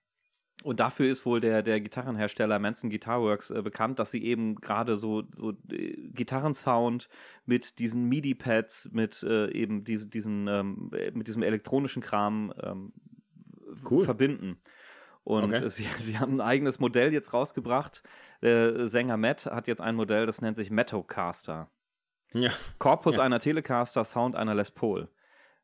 und 0.63 0.79
dafür 0.79 1.09
ist 1.09 1.25
wohl 1.25 1.39
der, 1.39 1.63
der 1.63 1.79
Gitarrenhersteller 1.79 2.59
Manson 2.59 2.89
Guitar 2.89 3.21
Works 3.21 3.49
äh, 3.51 3.61
bekannt, 3.61 3.99
dass 3.99 4.11
sie 4.11 4.23
eben 4.23 4.55
gerade 4.55 4.97
so, 4.97 5.23
so 5.33 5.51
äh, 5.71 6.09
Gitarrensound 6.11 7.07
mit 7.45 7.79
diesen 7.79 8.09
MIDI-Pads, 8.09 8.89
mit 8.91 9.23
äh, 9.23 9.49
eben 9.51 9.83
diese, 9.83 10.07
diesen, 10.07 10.47
ähm, 10.47 10.91
äh, 10.93 11.11
mit 11.11 11.27
diesem 11.27 11.43
elektronischen 11.43 12.01
Kram 12.01 12.53
ähm, 12.61 12.93
Cool. 13.89 14.03
verbinden. 14.03 14.59
Und 15.23 15.53
Okay. 15.53 15.63
äh, 15.65 15.69
sie, 15.69 15.83
sie 15.99 16.17
haben 16.19 16.35
ein 16.37 16.41
eigenes 16.41 16.79
Modell 16.79 17.13
jetzt 17.13 17.33
rausgebracht. 17.33 18.03
Der 18.41 18.87
Sänger 18.87 19.17
Matt 19.17 19.45
hat 19.45 19.67
jetzt 19.67 19.81
ein 19.81 19.95
Modell, 19.95 20.25
das 20.25 20.41
nennt 20.41 20.55
sich 20.57 20.71
Metocaster. 20.71 21.69
Ja. 22.33 22.51
Korpus 22.79 23.17
Ja. 23.17 23.23
einer 23.23 23.39
Telecaster, 23.39 24.03
Sound 24.03 24.35
einer 24.35 24.55
Les 24.55 24.71
Paul. 24.71 25.09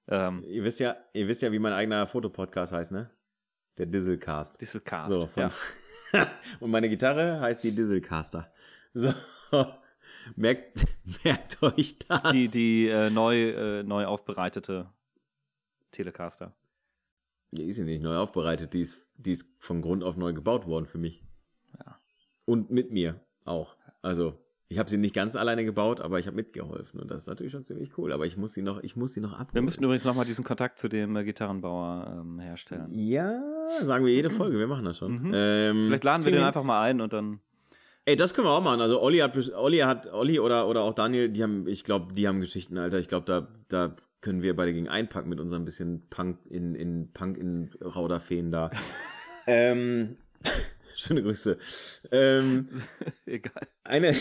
Ähm, 0.07 0.43
Ihr 0.47 0.63
wisst 0.63 0.79
ja, 0.79 0.95
ihr 1.13 1.27
wisst 1.27 1.41
ja, 1.41 1.51
wie 1.51 1.59
mein 1.59 1.73
eigener 1.73 2.05
Fotopodcast 2.05 2.71
heißt, 2.73 2.91
ne? 2.91 3.09
Der 3.77 3.85
Dieselcast. 3.85 4.59
Dieselcast. 4.61 5.11
So, 5.11 5.29
ja. 5.35 5.51
Und 6.59 6.71
meine 6.71 6.89
Gitarre 6.89 7.39
heißt 7.41 7.63
die 7.63 7.73
Dieselcaster. 7.73 8.51
So. 8.93 9.13
Merkt, 10.35 10.85
merkt 11.23 11.61
euch 11.61 11.99
das. 11.99 12.31
Die, 12.31 12.47
die 12.47 12.87
äh, 12.87 13.09
neu, 13.09 13.49
äh, 13.51 13.83
neu 13.83 14.05
aufbereitete 14.05 14.89
Telecaster. 15.91 16.55
Die 17.51 17.63
ist 17.63 17.77
ja 17.77 17.85
nicht 17.85 18.01
neu 18.01 18.17
aufbereitet, 18.17 18.73
die 18.73 18.81
ist, 18.81 18.97
die 19.17 19.33
ist 19.33 19.45
von 19.59 19.81
Grund 19.81 20.03
auf 20.03 20.17
neu 20.17 20.33
gebaut 20.33 20.65
worden 20.65 20.85
für 20.85 20.97
mich. 20.97 21.23
Ja. 21.77 21.99
Und 22.45 22.71
mit 22.71 22.91
mir 22.91 23.21
auch. 23.45 23.77
Also, 24.01 24.37
ich 24.67 24.79
habe 24.79 24.89
sie 24.89 24.97
nicht 24.97 25.13
ganz 25.13 25.35
alleine 25.35 25.63
gebaut, 25.63 26.01
aber 26.01 26.19
ich 26.19 26.25
habe 26.25 26.35
mitgeholfen. 26.35 26.99
Und 26.99 27.11
das 27.11 27.21
ist 27.21 27.27
natürlich 27.27 27.51
schon 27.51 27.63
ziemlich 27.63 27.97
cool. 27.97 28.11
Aber 28.11 28.25
ich 28.25 28.35
muss 28.35 28.53
sie 28.53 28.63
noch, 28.63 28.81
ich 28.81 28.95
muss 28.95 29.13
sie 29.13 29.21
noch 29.21 29.33
abholen. 29.33 29.53
Wir 29.53 29.61
müssten 29.61 29.83
übrigens 29.83 30.05
nochmal 30.05 30.25
diesen 30.25 30.43
Kontakt 30.43 30.79
zu 30.79 30.87
dem 30.87 31.15
äh, 31.15 31.23
Gitarrenbauer 31.23 32.17
ähm, 32.19 32.39
herstellen. 32.39 32.87
Ja, 32.89 33.39
sagen 33.81 34.05
wir 34.05 34.13
jede 34.13 34.29
Folge, 34.31 34.57
wir 34.59 34.67
machen 34.67 34.85
das 34.85 34.97
schon. 34.97 35.21
Mhm. 35.21 35.31
Ähm, 35.33 35.85
Vielleicht 35.87 36.03
laden 36.03 36.25
wir 36.25 36.31
den 36.31 36.43
einfach 36.43 36.63
mal 36.63 36.81
ein 36.83 37.01
und 37.01 37.13
dann. 37.13 37.39
Ey, 38.07 38.15
das 38.15 38.33
können 38.35 38.45
wir 38.47 38.51
auch 38.51 38.61
machen. 38.61 38.81
Also 38.81 39.01
Olli 39.01 39.17
hat, 39.17 39.35
Olli 39.53 39.79
hat, 39.79 40.13
Olli 40.13 40.39
oder, 40.39 40.67
oder 40.67 40.81
auch 40.81 40.93
Daniel, 40.93 41.29
die 41.29 41.41
haben, 41.41 41.67
ich 41.67 41.83
glaube, 41.83 42.13
die 42.13 42.27
haben 42.27 42.39
Geschichten, 42.39 42.77
Alter. 42.77 42.99
Ich 42.99 43.07
glaube, 43.07 43.25
da, 43.25 43.47
da 43.67 43.95
können 44.21 44.43
wir 44.43 44.55
beide 44.55 44.73
gegen 44.73 44.87
einpacken 44.87 45.29
mit 45.29 45.39
unserem 45.39 45.65
bisschen 45.65 46.07
Punk 46.09 46.39
in, 46.49 46.75
in 46.75 47.11
Punk 47.13 47.37
in 47.37 47.71
Rauderfeen 47.81 48.51
da. 48.51 48.69
ähm, 49.47 50.17
schöne 50.95 51.23
Grüße. 51.23 51.57
Ähm, 52.11 52.67
Egal. 53.25 53.67
eine. 53.83 54.15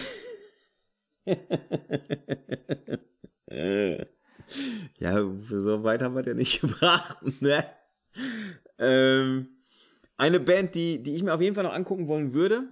Ja, 4.99 5.15
so 5.43 5.85
weit 5.85 6.03
haben 6.03 6.15
wir 6.17 6.23
den 6.23 6.37
nicht 6.39 6.61
gebracht, 6.61 7.19
ne? 7.41 7.65
Ähm, 8.79 9.49
eine 10.17 10.41
Band, 10.41 10.75
die, 10.75 11.03
die 11.03 11.15
ich 11.15 11.23
mir 11.23 11.35
auf 11.35 11.41
jeden 11.41 11.55
Fall 11.55 11.65
noch 11.65 11.73
angucken 11.75 12.07
wollen 12.09 12.33
würde, 12.35 12.65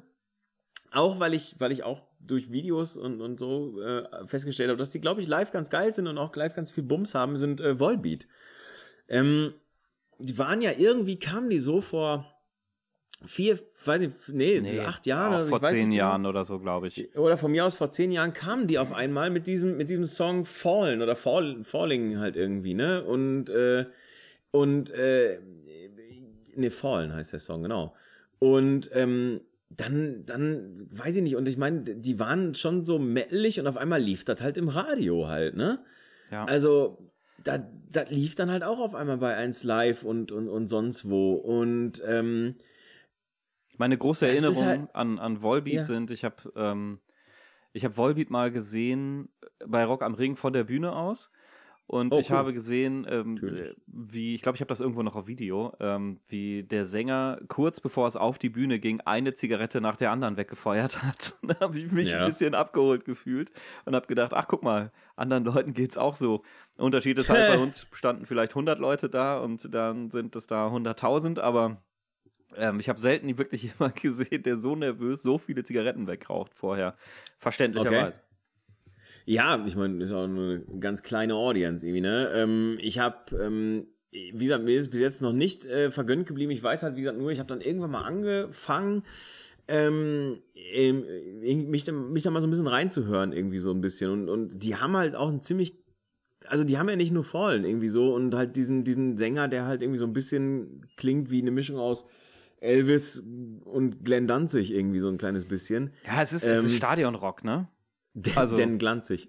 auch 0.92 1.18
weil 1.18 1.34
ich, 1.34 1.57
weil 1.59 1.72
ich 1.72 1.82
auch 1.82 2.03
durch 2.20 2.53
Videos 2.53 2.96
und, 2.96 3.20
und 3.20 3.38
so 3.38 3.80
äh, 3.80 4.26
festgestellt 4.26 4.70
habe, 4.70 4.78
dass 4.78 4.90
die, 4.90 5.00
glaube 5.00 5.20
ich, 5.20 5.26
live 5.26 5.50
ganz 5.50 5.70
geil 5.70 5.92
sind 5.92 6.07
und 6.07 6.18
auch 6.18 6.34
live 6.36 6.55
ganz 6.55 6.70
viel 6.70 6.84
Bums 6.84 7.14
haben, 7.14 7.36
sind 7.36 7.61
äh, 7.61 7.78
Volbeat. 7.78 8.28
Ähm, 9.09 9.55
die 10.18 10.38
waren 10.38 10.62
ja 10.62 10.72
irgendwie, 10.76 11.18
kamen 11.18 11.50
die 11.50 11.59
so 11.59 11.80
vor 11.80 12.26
vier, 13.26 13.59
weiß 13.84 14.00
nicht, 14.00 14.28
nee, 14.28 14.61
Nee, 14.61 14.80
acht 14.80 15.07
Jahren. 15.07 15.32
also 15.32 15.44
ich 15.46 15.50
vor 15.50 15.62
zehn 15.62 15.88
nicht 15.88 15.98
genau. 15.98 16.11
Jahren 16.11 16.26
oder 16.26 16.44
so, 16.44 16.59
glaube 16.59 16.88
ich. 16.88 17.16
Oder 17.16 17.36
von 17.36 17.50
mir 17.50 17.64
aus 17.64 17.74
vor 17.74 17.90
zehn 17.90 18.12
Jahren 18.12 18.32
kamen 18.32 18.66
die 18.66 18.78
auf 18.78 18.92
einmal 18.92 19.30
mit 19.30 19.46
diesem, 19.46 19.76
mit 19.76 19.90
diesem 19.90 20.05
Song 20.05 20.44
Fallen 20.44 21.03
oder 21.03 21.16
Fall, 21.16 21.64
Falling 21.64 22.18
halt 22.18 22.36
irgendwie, 22.36 22.74
ne? 22.74 23.03
Und, 23.05 23.48
äh, 23.48 23.86
und, 24.50 24.90
äh, 24.90 25.38
ne, 26.55 26.70
Fallen 26.70 27.12
heißt 27.12 27.32
der 27.32 27.40
Song, 27.40 27.62
genau. 27.62 27.94
Und, 28.38 28.90
ähm, 28.92 29.40
dann, 29.74 30.26
dann, 30.26 30.86
weiß 30.90 31.16
ich 31.16 31.22
nicht, 31.22 31.36
und 31.36 31.48
ich 31.48 31.57
meine, 31.57 31.80
die 31.82 32.18
waren 32.18 32.55
schon 32.55 32.84
so 32.84 32.98
metalig 32.98 33.59
und 33.59 33.66
auf 33.66 33.78
einmal 33.78 34.03
lief 34.03 34.22
das 34.24 34.42
halt 34.42 34.59
im 34.59 34.68
Radio 34.68 35.28
halt, 35.28 35.57
ne? 35.57 35.82
Ja. 36.30 36.44
Also, 36.44 37.11
das 37.42 38.11
lief 38.11 38.34
dann 38.34 38.50
halt 38.50 38.62
auch 38.64 38.78
auf 38.80 38.94
einmal 38.94 39.16
bei 39.16 39.34
1 39.34 39.64
Live 39.64 40.03
und, 40.05 40.30
und, 40.30 40.48
und 40.48 40.68
sonst 40.68 41.09
wo. 41.09 41.34
Und, 41.34 42.03
ähm, 42.07 42.55
Meine 43.78 43.96
große 43.96 44.28
Erinnerung 44.28 44.64
halt- 44.64 44.94
an, 44.94 45.18
an 45.18 45.40
Volbeat 45.42 45.74
Ja. 45.74 45.84
sind, 45.84 46.11
ich 46.11 46.24
habe 46.24 46.53
ähm, 46.55 47.00
ich 47.72 47.84
hab 47.86 47.96
Volbeat 47.96 48.28
mal 48.28 48.50
gesehen 48.53 49.30
bei 49.66 49.84
Rock 49.84 50.03
am 50.03 50.12
Ring 50.14 50.36
von 50.36 50.53
der 50.53 50.64
Bühne 50.64 50.94
aus. 50.94 51.30
Und 51.93 52.14
Oh, 52.14 52.20
ich 52.20 52.30
cool. 52.30 52.36
habe 52.38 52.53
gesehen, 52.55 53.07
ähm, 53.07 53.36
äh, 53.36 53.74
wie, 53.86 54.34
ich 54.34 54.40
glaube, 54.40 54.57
ich 54.57 54.62
habe 54.62 54.68
das 54.70 54.80
irgendwo 54.80 55.03
noch 55.03 55.14
auf 55.14 55.26
Video, 55.26 55.74
ähm, 55.78 56.20
wie 56.26 56.62
der 56.62 56.86
Sänger 56.86 57.38
kurz 57.49 57.80
bevor 57.80 58.07
es 58.07 58.16
auf 58.16 58.38
die 58.38 58.49
Bühne 58.49 58.78
ging, 58.78 59.03
eine 59.03 59.34
Zigarette 59.34 59.82
nach 59.82 59.97
der 59.97 60.11
anderen 60.11 60.38
weggefeuert 60.38 61.03
hat. 61.03 61.34
da 61.43 61.61
habe 61.61 61.78
ich 61.78 61.93
mich 61.93 62.12
Ja. 62.12 62.20
ein 62.20 62.24
bisschen 62.28 62.55
abgeholt 62.55 63.05
gefühlt 63.05 63.51
und 63.84 63.95
habe 63.95 64.07
gedacht, 64.07 64.32
ach 64.32 64.49
guck 64.49 64.62
mal, 64.62 64.90
anderen 65.16 65.45
Leuten 65.45 65.74
geht's 65.74 65.99
auch 65.99 66.14
so. 66.14 66.43
Unterschied 66.78 67.18
ist 67.18 67.28
halt, 67.28 67.47
bei 67.47 67.59
uns 67.62 67.86
standen 67.93 68.24
vielleicht 68.24 68.53
100 68.53 68.78
Leute 68.78 69.11
da 69.11 69.36
und 69.36 69.74
dann 69.74 70.11
sind 70.11 70.34
es 70.34 70.47
da 70.47 70.68
100.000, 70.68 71.40
aber 71.40 71.82
ähm, 72.57 72.80
ich 72.80 72.88
habe 72.88 73.01
selten 73.01 73.36
wirklich 73.36 73.62
jemanden 73.78 74.01
gesehen, 74.01 74.43
der 74.43 74.57
so 74.57 74.74
nervös 74.76 75.22
so 75.22 75.36
viele 75.36 75.62
Zigaretten 75.62 76.07
wegraucht 76.07 76.55
vorher. 76.55 76.97
Verständlicherweise. 77.36 78.22
Ja, 79.24 79.64
ich 79.66 79.76
meine, 79.76 80.02
ist 80.02 80.10
auch 80.10 80.26
nur 80.26 80.62
eine 80.68 80.80
ganz 80.80 81.02
kleine 81.02 81.34
Audience 81.34 81.86
irgendwie, 81.86 82.00
ne? 82.00 82.30
Ähm, 82.34 82.78
ich 82.80 82.98
habe, 82.98 83.36
ähm, 83.40 83.86
wie 84.10 84.44
gesagt, 84.44 84.64
mir 84.64 84.76
ist 84.76 84.90
bis 84.90 85.00
jetzt 85.00 85.22
noch 85.22 85.32
nicht 85.32 85.64
äh, 85.64 85.90
vergönnt 85.90 86.26
geblieben. 86.26 86.50
Ich 86.50 86.62
weiß 86.62 86.82
halt, 86.82 86.96
wie 86.96 87.00
gesagt, 87.00 87.18
nur, 87.18 87.30
ich 87.30 87.38
habe 87.38 87.48
dann 87.48 87.60
irgendwann 87.60 87.92
mal 87.92 88.02
angefangen, 88.02 89.04
ähm, 89.68 90.38
ähm, 90.54 91.04
mich, 91.70 91.86
mich 91.90 92.22
da 92.22 92.30
mal 92.30 92.40
so 92.40 92.46
ein 92.46 92.50
bisschen 92.50 92.66
reinzuhören, 92.66 93.32
irgendwie 93.32 93.58
so 93.58 93.70
ein 93.70 93.80
bisschen. 93.80 94.10
Und, 94.10 94.28
und 94.28 94.62
die 94.62 94.76
haben 94.76 94.96
halt 94.96 95.14
auch 95.14 95.28
ein 95.28 95.42
ziemlich, 95.42 95.74
also 96.46 96.64
die 96.64 96.78
haben 96.78 96.88
ja 96.88 96.96
nicht 96.96 97.12
nur 97.12 97.24
Fallen 97.24 97.64
irgendwie 97.64 97.88
so 97.88 98.14
und 98.14 98.34
halt 98.34 98.56
diesen, 98.56 98.84
diesen 98.84 99.16
Sänger, 99.16 99.48
der 99.48 99.66
halt 99.66 99.82
irgendwie 99.82 99.98
so 99.98 100.06
ein 100.06 100.12
bisschen 100.12 100.86
klingt 100.96 101.30
wie 101.30 101.40
eine 101.40 101.52
Mischung 101.52 101.78
aus 101.78 102.06
Elvis 102.60 103.24
und 103.64 104.04
Glenn 104.04 104.26
Danzig 104.26 104.72
irgendwie 104.72 104.98
so 104.98 105.08
ein 105.08 105.18
kleines 105.18 105.44
bisschen. 105.46 105.92
Ja, 106.06 106.22
es 106.22 106.32
ist, 106.32 106.44
es 106.46 106.60
ist 106.60 106.72
Ähm, 106.72 106.76
Stadionrock, 106.76 107.44
ne? 107.44 107.68
Den, 108.14 108.36
Also- 108.36 108.56
denn 108.56 108.78
glanzig. 108.78 109.28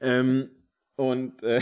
ähm, 0.00 0.50
und 0.96 1.42
äh, 1.42 1.60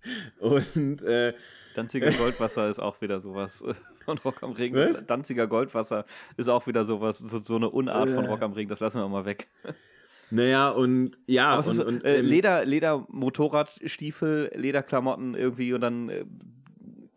und 0.40 1.02
äh, 1.02 1.34
Danziger 1.74 2.10
Goldwasser 2.10 2.68
ist 2.70 2.78
auch 2.80 3.00
wieder 3.00 3.20
sowas 3.20 3.62
äh, 3.62 3.74
von 4.04 4.18
Rock 4.18 4.42
am 4.42 4.52
Ring. 4.52 4.74
Was? 4.74 5.06
Danziger 5.06 5.46
Goldwasser 5.46 6.06
ist 6.36 6.48
auch 6.48 6.66
wieder 6.66 6.84
sowas, 6.84 7.18
so, 7.18 7.38
so 7.38 7.56
eine 7.56 7.70
Unart 7.70 8.08
von 8.08 8.26
Rock 8.26 8.42
am 8.42 8.52
Ring, 8.52 8.68
das 8.68 8.80
lassen 8.80 9.00
wir 9.00 9.08
mal 9.08 9.24
weg. 9.24 9.48
naja, 10.30 10.70
und 10.70 11.18
ja, 11.26 11.54
und, 11.54 11.60
ist 11.66 11.78
und 11.80 12.04
äh, 12.04 12.18
ähm, 12.18 12.26
Leder, 12.26 12.64
Leder, 12.64 13.06
Motorradstiefel, 13.10 14.50
Lederklamotten 14.54 15.34
irgendwie 15.34 15.72
und 15.72 15.80
dann 15.80 16.08
äh, 16.08 16.24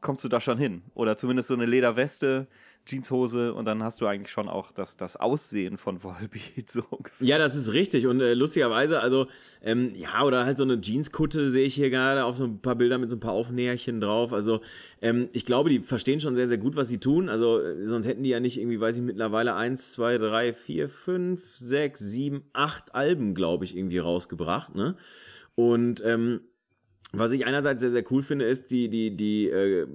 kommst 0.02 0.24
du 0.24 0.30
da 0.30 0.40
schon 0.40 0.58
hin. 0.58 0.84
Oder 0.94 1.18
zumindest 1.18 1.48
so 1.48 1.54
eine 1.56 1.66
Lederweste, 1.66 2.48
Jeanshose 2.92 3.54
und 3.54 3.66
dann 3.66 3.84
hast 3.84 4.02
du 4.02 4.06
eigentlich 4.06 4.32
schon 4.32 4.50
auch 4.50 4.72
das, 4.72 4.98
das 4.98 5.16
Aussehen 5.16 5.78
von 5.78 6.04
Volbeat 6.04 6.70
so 6.70 6.84
ungefähr. 6.90 7.28
Ja, 7.28 7.38
das 7.38 7.56
ist 7.56 7.74
richtig. 7.74 8.08
Und 8.08 8.22
äh, 8.22 8.34
lustigerweise, 8.34 9.00
also, 9.00 9.28
ähm, 9.62 9.94
ja, 9.96 10.24
oder 10.24 10.46
halt 10.46 10.58
so 10.58 10.64
eine 10.64 10.80
Jeanskutte 10.82 11.50
sehe 11.50 11.66
ich 11.66 11.76
hier 11.76 11.90
gerade 11.90 12.26
auf 12.26 12.36
so 12.36 12.44
ein 12.44 12.62
paar 12.62 12.76
Bilder 12.76 12.98
mit 12.98 13.10
so 13.10 13.16
ein 13.16 13.20
paar 13.20 13.34
Aufnäherchen 13.34 14.02
drauf. 14.02 14.34
Also, 14.34 14.62
ähm, 15.02 15.30
ich 15.34 15.46
glaube, 15.46 15.70
die 15.70 15.80
verstehen 15.80 16.20
schon 16.20 16.36
sehr, 16.36 16.48
sehr 16.48 16.58
gut, 16.58 16.76
was 16.76 16.90
sie 16.90 17.00
tun. 17.00 17.30
Also, 17.30 17.62
äh, 17.62 17.86
sonst 17.86 18.06
hätten 18.06 18.24
die 18.24 18.30
ja 18.30 18.40
nicht 18.40 18.60
irgendwie, 18.60 18.80
weiß 18.80 18.98
ich, 18.98 19.02
mittlerweile 19.02 19.56
eins, 19.56 19.94
zwei, 19.94 20.18
drei, 20.18 20.54
vier, 20.54 20.90
fünf, 20.90 21.56
sechs, 21.56 22.00
sieben, 22.00 22.44
acht 22.54 22.94
Alben, 22.94 23.34
glaube 23.34 23.66
ich, 23.66 23.76
irgendwie 23.76 24.00
rausgebracht, 24.00 24.76
ne? 24.76 24.96
Und, 25.56 26.02
ähm, 26.06 26.42
was 27.14 27.34
ich 27.34 27.46
einerseits 27.46 27.82
sehr, 27.82 27.90
sehr 27.90 28.04
cool 28.10 28.24
finde, 28.24 28.46
ist 28.46 28.72
die, 28.72 28.90
die, 28.90 29.16
die 29.16 29.50
äh, 29.50 29.86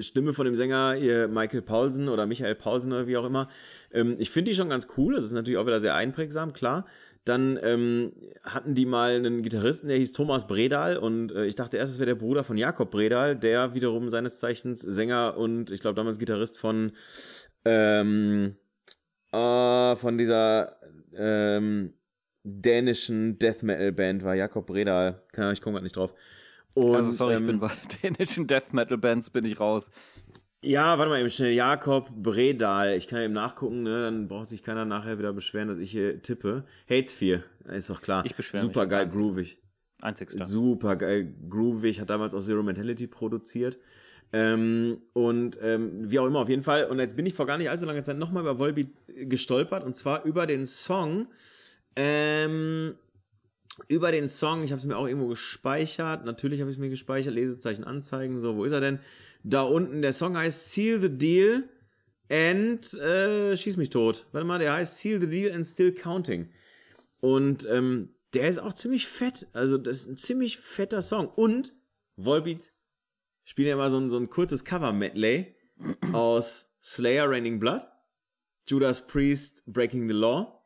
Stimme 0.00 0.32
von 0.32 0.46
dem 0.46 0.56
Sänger 0.56 0.94
hier, 0.94 1.28
Michael 1.28 1.62
Paulsen 1.62 2.08
oder 2.08 2.26
Michael 2.26 2.56
Paulsen 2.56 2.92
oder 2.92 3.06
wie 3.06 3.16
auch 3.16 3.24
immer. 3.24 3.48
Ähm, 3.92 4.16
ich 4.18 4.30
finde 4.30 4.50
die 4.50 4.56
schon 4.56 4.68
ganz 4.68 4.88
cool. 4.96 5.14
Das 5.14 5.24
ist 5.24 5.32
natürlich 5.32 5.58
auch 5.58 5.66
wieder 5.66 5.80
sehr 5.80 5.94
einprägsam, 5.94 6.52
klar. 6.52 6.86
Dann 7.24 7.58
ähm, 7.62 8.12
hatten 8.42 8.74
die 8.74 8.84
mal 8.84 9.14
einen 9.14 9.42
Gitarristen, 9.42 9.88
der 9.88 9.96
hieß 9.96 10.12
Thomas 10.12 10.46
Bredal 10.46 10.98
und 10.98 11.32
äh, 11.32 11.46
ich 11.46 11.54
dachte 11.54 11.76
erst, 11.76 11.94
es 11.94 11.98
wäre 11.98 12.08
der 12.08 12.14
Bruder 12.16 12.44
von 12.44 12.58
Jakob 12.58 12.90
Bredal, 12.90 13.36
der 13.36 13.74
wiederum 13.74 14.08
seines 14.08 14.40
Zeichens 14.40 14.80
Sänger 14.80 15.36
und 15.38 15.70
ich 15.70 15.80
glaube 15.80 15.94
damals 15.94 16.18
Gitarrist 16.18 16.58
von 16.58 16.92
ähm, 17.64 18.56
äh, 19.32 19.96
von 19.96 20.18
dieser 20.18 20.76
ähm, 21.16 21.94
dänischen 22.44 23.38
Death 23.38 23.62
Metal 23.62 23.92
Band 23.92 24.22
war 24.22 24.34
Jakob 24.34 24.66
Bredal. 24.66 25.22
Keine 25.32 25.46
Ahnung, 25.46 25.54
ich 25.54 25.60
komme 25.60 25.74
gerade 25.74 25.84
nicht 25.84 25.96
drauf. 25.96 26.14
Und, 26.74 26.94
Also 26.94 27.12
sorry, 27.12 27.34
ähm, 27.34 27.42
ich 27.42 27.46
bin 27.46 27.60
bei 27.60 27.70
dänischen 28.02 28.46
Death 28.46 28.72
Metal 28.72 28.98
Bands 28.98 29.30
bin 29.30 29.44
ich 29.44 29.58
raus. 29.58 29.90
Ja, 30.62 30.98
warte 30.98 31.10
mal 31.10 31.20
eben 31.20 31.30
schnell. 31.30 31.52
Jakob 31.52 32.10
Bredal. 32.10 32.96
Ich 32.96 33.06
kann 33.06 33.20
eben 33.20 33.34
nachgucken, 33.34 33.82
ne? 33.82 34.02
dann 34.02 34.28
braucht 34.28 34.46
sich 34.46 34.62
keiner 34.62 34.84
nachher 34.84 35.18
wieder 35.18 35.32
beschweren, 35.32 35.68
dass 35.68 35.78
ich 35.78 35.90
hier 35.90 36.22
tippe. 36.22 36.64
Hatesphere, 36.88 37.44
ist 37.70 37.90
doch 37.90 38.00
klar. 38.00 38.24
Ich 38.24 38.34
beschwere 38.34 38.62
mich 38.64 38.72
Super 38.72 38.80
als 38.82 38.90
geil 38.92 39.08
groovig. 39.08 39.58
Einzigster. 40.00 40.44
Super 40.44 40.96
geil 40.96 41.34
groovig. 41.48 42.00
Hat 42.00 42.10
damals 42.10 42.34
auch 42.34 42.40
Zero 42.40 42.62
Mentality 42.62 43.06
produziert. 43.06 43.78
Ähm, 44.32 45.02
und 45.12 45.58
ähm, 45.62 46.10
wie 46.10 46.18
auch 46.18 46.26
immer, 46.26 46.40
auf 46.40 46.48
jeden 46.48 46.62
Fall. 46.62 46.86
Und 46.86 46.98
jetzt 46.98 47.14
bin 47.14 47.26
ich 47.26 47.34
vor 47.34 47.46
gar 47.46 47.58
nicht 47.58 47.70
allzu 47.70 47.84
langer 47.84 48.02
Zeit 48.02 48.18
nochmal 48.18 48.42
über 48.42 48.58
Volbeat 48.58 48.88
gestolpert. 49.06 49.84
Und 49.84 49.96
zwar 49.96 50.24
über 50.24 50.46
den 50.46 50.64
Song. 50.66 51.28
Ähm, 51.96 52.96
über 53.88 54.12
den 54.12 54.28
Song, 54.28 54.64
ich 54.64 54.70
habe 54.70 54.78
es 54.78 54.86
mir 54.86 54.96
auch 54.96 55.06
irgendwo 55.06 55.28
gespeichert. 55.28 56.24
Natürlich 56.24 56.60
habe 56.60 56.70
ich 56.70 56.76
es 56.76 56.80
mir 56.80 56.90
gespeichert. 56.90 57.34
Lesezeichen 57.34 57.84
anzeigen. 57.84 58.38
So, 58.38 58.56
wo 58.56 58.64
ist 58.64 58.72
er 58.72 58.80
denn? 58.80 59.00
Da 59.42 59.62
unten. 59.62 60.02
Der 60.02 60.12
Song 60.12 60.36
heißt 60.36 60.72
Seal 60.72 61.00
the 61.00 61.10
Deal 61.10 61.68
and 62.30 62.94
äh, 62.94 63.56
Schieß 63.56 63.76
mich 63.76 63.90
tot. 63.90 64.26
Warte 64.32 64.46
mal, 64.46 64.58
der 64.58 64.72
heißt 64.72 64.98
Seal 64.98 65.20
the 65.20 65.28
Deal 65.28 65.52
and 65.52 65.66
Still 65.66 65.92
Counting. 65.92 66.50
Und 67.20 67.66
ähm, 67.68 68.10
der 68.32 68.48
ist 68.48 68.58
auch 68.58 68.72
ziemlich 68.74 69.06
fett. 69.06 69.46
Also, 69.52 69.78
das 69.78 69.98
ist 69.98 70.08
ein 70.08 70.16
ziemlich 70.16 70.58
fetter 70.58 71.02
Song. 71.02 71.28
Und 71.28 71.74
Volbeat 72.16 72.72
spielen 73.44 73.68
ja 73.68 73.74
immer 73.74 73.90
so 73.90 73.98
ein, 73.98 74.10
so 74.10 74.18
ein 74.18 74.30
kurzes 74.30 74.64
Cover-Medley 74.64 75.54
aus 76.12 76.68
Slayer 76.82 77.28
Raining 77.28 77.58
Blood, 77.58 77.82
Judas 78.68 79.06
Priest 79.06 79.64
Breaking 79.66 80.08
the 80.08 80.14
Law 80.14 80.62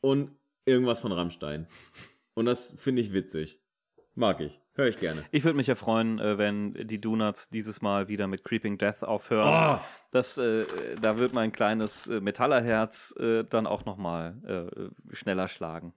und 0.00 0.30
irgendwas 0.64 1.00
von 1.00 1.12
Rammstein. 1.12 1.66
Und 2.34 2.46
das 2.46 2.74
finde 2.78 3.02
ich 3.02 3.12
witzig. 3.12 3.60
Mag 4.14 4.40
ich. 4.40 4.60
Höre 4.74 4.88
ich 4.88 4.98
gerne. 4.98 5.24
Ich 5.30 5.44
würde 5.44 5.56
mich 5.56 5.68
ja 5.68 5.74
freuen, 5.76 6.18
äh, 6.18 6.36
wenn 6.36 6.74
die 6.74 7.00
Donuts 7.00 7.48
dieses 7.48 7.80
Mal 7.80 8.08
wieder 8.08 8.26
mit 8.26 8.44
Creeping 8.44 8.76
Death 8.76 9.02
aufhören. 9.04 9.78
Oh. 9.78 9.84
Das, 10.10 10.36
äh, 10.36 10.64
da 11.00 11.16
wird 11.18 11.32
mein 11.32 11.52
kleines 11.52 12.06
äh, 12.08 12.20
Metallerherz 12.20 13.14
äh, 13.18 13.44
dann 13.44 13.66
auch 13.66 13.84
nochmal 13.84 14.70
äh, 14.74 15.14
schneller 15.14 15.48
schlagen. 15.48 15.94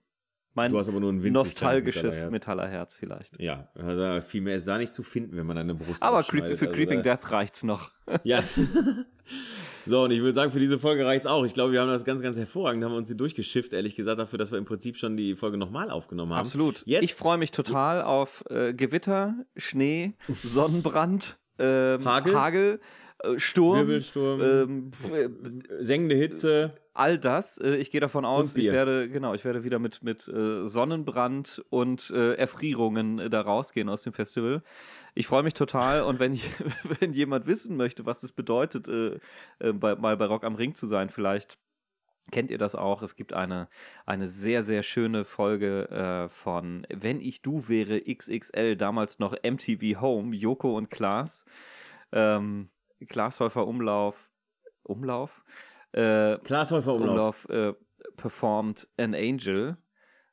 Mein 0.56 0.70
Du 0.70 0.78
hast 0.78 0.88
aber 0.88 1.00
nur 1.00 1.12
ein 1.12 1.16
nostalgisches 1.32 2.02
Metallerherz. 2.04 2.30
Metallerherz 2.30 2.96
vielleicht. 2.96 3.40
Ja, 3.40 3.68
also 3.74 4.20
viel 4.24 4.40
mehr 4.40 4.54
ist 4.54 4.68
da 4.68 4.78
nicht 4.78 4.94
zu 4.94 5.02
finden, 5.02 5.36
wenn 5.36 5.46
man 5.46 5.58
eine 5.58 5.74
Brust 5.74 6.02
Aber 6.02 6.22
für 6.22 6.40
Also 6.44 6.66
Creeping 6.66 7.02
da- 7.02 7.16
Death 7.16 7.32
reicht's 7.32 7.64
noch. 7.64 7.90
Ja. 8.22 8.44
so, 9.86 10.04
und 10.04 10.10
ich 10.10 10.20
würde 10.20 10.34
sagen, 10.34 10.50
für 10.50 10.58
diese 10.58 10.78
Folge 10.78 11.04
reicht's 11.04 11.26
auch. 11.26 11.44
Ich 11.44 11.54
glaube, 11.54 11.72
wir 11.72 11.80
haben 11.80 11.88
das 11.88 12.04
ganz, 12.04 12.22
ganz 12.22 12.36
hervorragend, 12.36 12.84
haben 12.84 12.92
wir 12.92 12.98
uns 12.98 13.08
hier 13.08 13.16
durchgeschifft, 13.16 13.72
ehrlich 13.72 13.94
gesagt, 13.96 14.18
dafür, 14.18 14.38
dass 14.38 14.50
wir 14.50 14.58
im 14.58 14.64
Prinzip 14.64 14.96
schon 14.96 15.16
die 15.16 15.34
Folge 15.34 15.56
nochmal 15.56 15.90
aufgenommen 15.90 16.32
haben. 16.32 16.40
Absolut. 16.40 16.82
Jetzt, 16.86 17.02
Ich 17.02 17.14
freue 17.14 17.38
mich 17.38 17.50
total 17.50 18.02
auf 18.02 18.44
äh, 18.50 18.72
Gewitter, 18.74 19.34
Schnee, 19.56 20.14
Sonnenbrand, 20.42 21.38
ähm, 21.58 22.04
Hagel? 22.04 22.34
Hagel 22.34 22.80
äh, 23.24 23.38
Sturm, 23.38 23.78
Wirbelsturm, 23.78 24.40
ähm, 24.42 24.90
äh, 25.12 25.84
sengende 25.84 26.14
Hitze. 26.14 26.74
all 26.92 27.18
das. 27.18 27.58
Äh, 27.58 27.76
ich 27.76 27.90
gehe 27.90 28.00
davon 28.00 28.24
aus, 28.24 28.56
ich 28.56 28.66
werde, 28.66 29.08
genau, 29.08 29.34
ich 29.34 29.44
werde 29.44 29.64
wieder 29.64 29.78
mit, 29.78 30.02
mit 30.02 30.22
Sonnenbrand 30.22 31.64
und 31.70 32.10
Erfrierungen 32.10 33.30
da 33.30 33.40
rausgehen 33.40 33.88
aus 33.88 34.02
dem 34.02 34.12
Festival. 34.12 34.62
Ich 35.14 35.28
freue 35.28 35.44
mich 35.44 35.54
total 35.54 36.02
und 36.02 36.18
wenn, 36.18 36.34
wenn 37.00 37.12
jemand 37.12 37.46
wissen 37.46 37.76
möchte, 37.76 38.04
was 38.04 38.22
es 38.22 38.32
bedeutet, 38.32 38.88
äh, 38.88 39.20
äh, 39.60 39.72
bei, 39.72 39.94
mal 39.94 40.16
bei 40.16 40.26
Rock 40.26 40.44
am 40.44 40.56
Ring 40.56 40.74
zu 40.74 40.86
sein, 40.86 41.08
vielleicht 41.08 41.58
kennt 42.30 42.50
ihr 42.50 42.58
das 42.58 42.74
auch. 42.74 43.02
Es 43.02 43.16
gibt 43.16 43.32
eine, 43.32 43.68
eine 44.06 44.28
sehr, 44.28 44.62
sehr 44.62 44.82
schöne 44.82 45.24
Folge 45.24 45.88
äh, 45.90 46.28
von 46.28 46.86
Wenn 46.92 47.20
ich 47.20 47.42
du 47.42 47.68
wäre 47.68 48.00
XXL, 48.00 48.76
damals 48.76 49.18
noch 49.18 49.34
MTV 49.42 50.00
Home, 50.00 50.34
Joko 50.34 50.76
und 50.76 50.90
Klaas. 50.90 51.44
Ähm, 52.12 52.70
Glashäufer 53.00 53.66
Umlauf, 53.66 54.30
Umlauf? 54.82 55.44
Äh, 55.92 56.38
Glashäufer 56.38 56.94
Umlauf. 56.94 57.44
Umlauf 57.44 57.48
äh, 57.50 57.74
performt 58.16 58.88
An 58.96 59.14
Angel. 59.14 59.76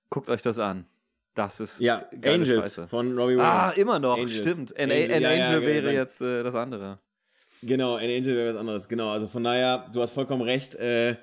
Guckt 0.09 0.29
euch 0.29 0.41
das 0.41 0.57
an. 0.57 0.85
Das 1.33 1.59
ist 1.59 1.79
Ja, 1.79 2.05
Angels 2.25 2.49
Scheiße. 2.75 2.87
von 2.87 3.17
Robbie 3.17 3.37
Ah, 3.39 3.69
Williams. 3.69 3.77
immer 3.77 3.99
noch, 3.99 4.17
Angels. 4.17 4.35
stimmt. 4.37 4.77
An, 4.77 4.91
Angel, 4.91 5.13
An 5.13 5.21
ja, 5.21 5.29
Angel 5.29 5.61
ja, 5.61 5.67
wäre 5.67 5.93
ja. 5.93 5.99
jetzt 6.01 6.21
äh, 6.21 6.43
das 6.43 6.55
andere. 6.55 6.99
Genau, 7.63 7.95
An 7.95 8.03
Angel 8.03 8.35
wäre 8.35 8.49
was 8.49 8.55
anderes. 8.57 8.87
Genau, 8.89 9.09
also 9.11 9.27
von 9.27 9.43
daher, 9.43 9.89
du 9.93 10.01
hast 10.01 10.11
vollkommen 10.11 10.41
recht. 10.41 10.75
Äh, 10.75 11.15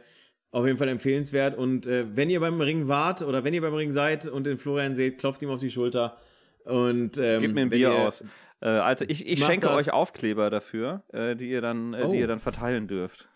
auf 0.50 0.64
jeden 0.64 0.78
Fall 0.78 0.88
empfehlenswert. 0.88 1.58
Und 1.58 1.86
äh, 1.86 2.06
wenn 2.16 2.30
ihr 2.30 2.40
beim 2.40 2.58
Ring 2.60 2.88
wart 2.88 3.20
oder 3.20 3.44
wenn 3.44 3.52
ihr 3.52 3.60
beim 3.60 3.74
Ring 3.74 3.92
seid 3.92 4.26
und 4.26 4.44
den 4.44 4.56
Florian 4.56 4.94
seht, 4.94 5.18
klopft 5.18 5.42
ihm 5.42 5.50
auf 5.50 5.60
die 5.60 5.70
Schulter. 5.70 6.16
Und 6.64 7.18
ähm, 7.18 7.42
Gebt 7.42 7.54
mir 7.54 7.60
ein 7.62 7.68
Bier 7.68 7.92
aus. 7.92 8.24
Äh, 8.62 8.68
also 8.68 9.04
ich, 9.06 9.26
ich 9.28 9.44
schenke 9.44 9.66
das. 9.66 9.76
euch 9.88 9.92
Aufkleber 9.92 10.48
dafür, 10.48 11.02
äh, 11.12 11.36
die, 11.36 11.50
ihr 11.50 11.60
dann, 11.60 11.92
äh, 11.92 12.02
Oh. 12.04 12.12
die 12.12 12.18
ihr 12.20 12.26
dann 12.26 12.38
verteilen 12.38 12.88
dürft. 12.88 13.28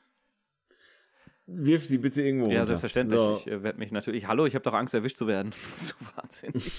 Wirf 1.46 1.84
sie 1.84 1.98
bitte 1.98 2.22
irgendwo 2.22 2.46
Ja, 2.46 2.58
runter. 2.58 2.66
selbstverständlich. 2.66 3.18
So, 3.18 3.36
Ich 3.40 3.46
äh, 3.48 3.62
werde 3.62 3.78
mich 3.78 3.90
natürlich. 3.92 4.26
Hallo, 4.28 4.46
ich 4.46 4.54
habe 4.54 4.62
doch 4.62 4.74
Angst, 4.74 4.94
erwischt 4.94 5.16
zu 5.16 5.26
werden. 5.26 5.52
so 5.76 5.94
wahnsinnig. 6.16 6.72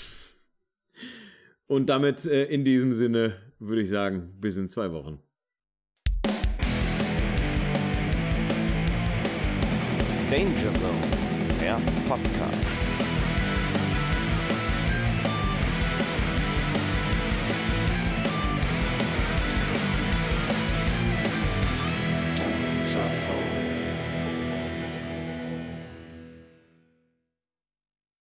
und 1.67 1.87
damit 1.89 2.25
äh, 2.25 2.45
in 2.45 2.63
diesem 2.63 2.93
Sinne 2.93 3.35
würde 3.59 3.81
ich 3.81 3.89
sagen, 3.89 4.33
bis 4.39 4.57
in 4.57 4.67
zwei 4.69 4.91
Wochen. 4.91 5.19
Danger 10.29 10.73
Zone, 10.73 10.97
der 11.61 11.77
Podcast. 12.07 12.62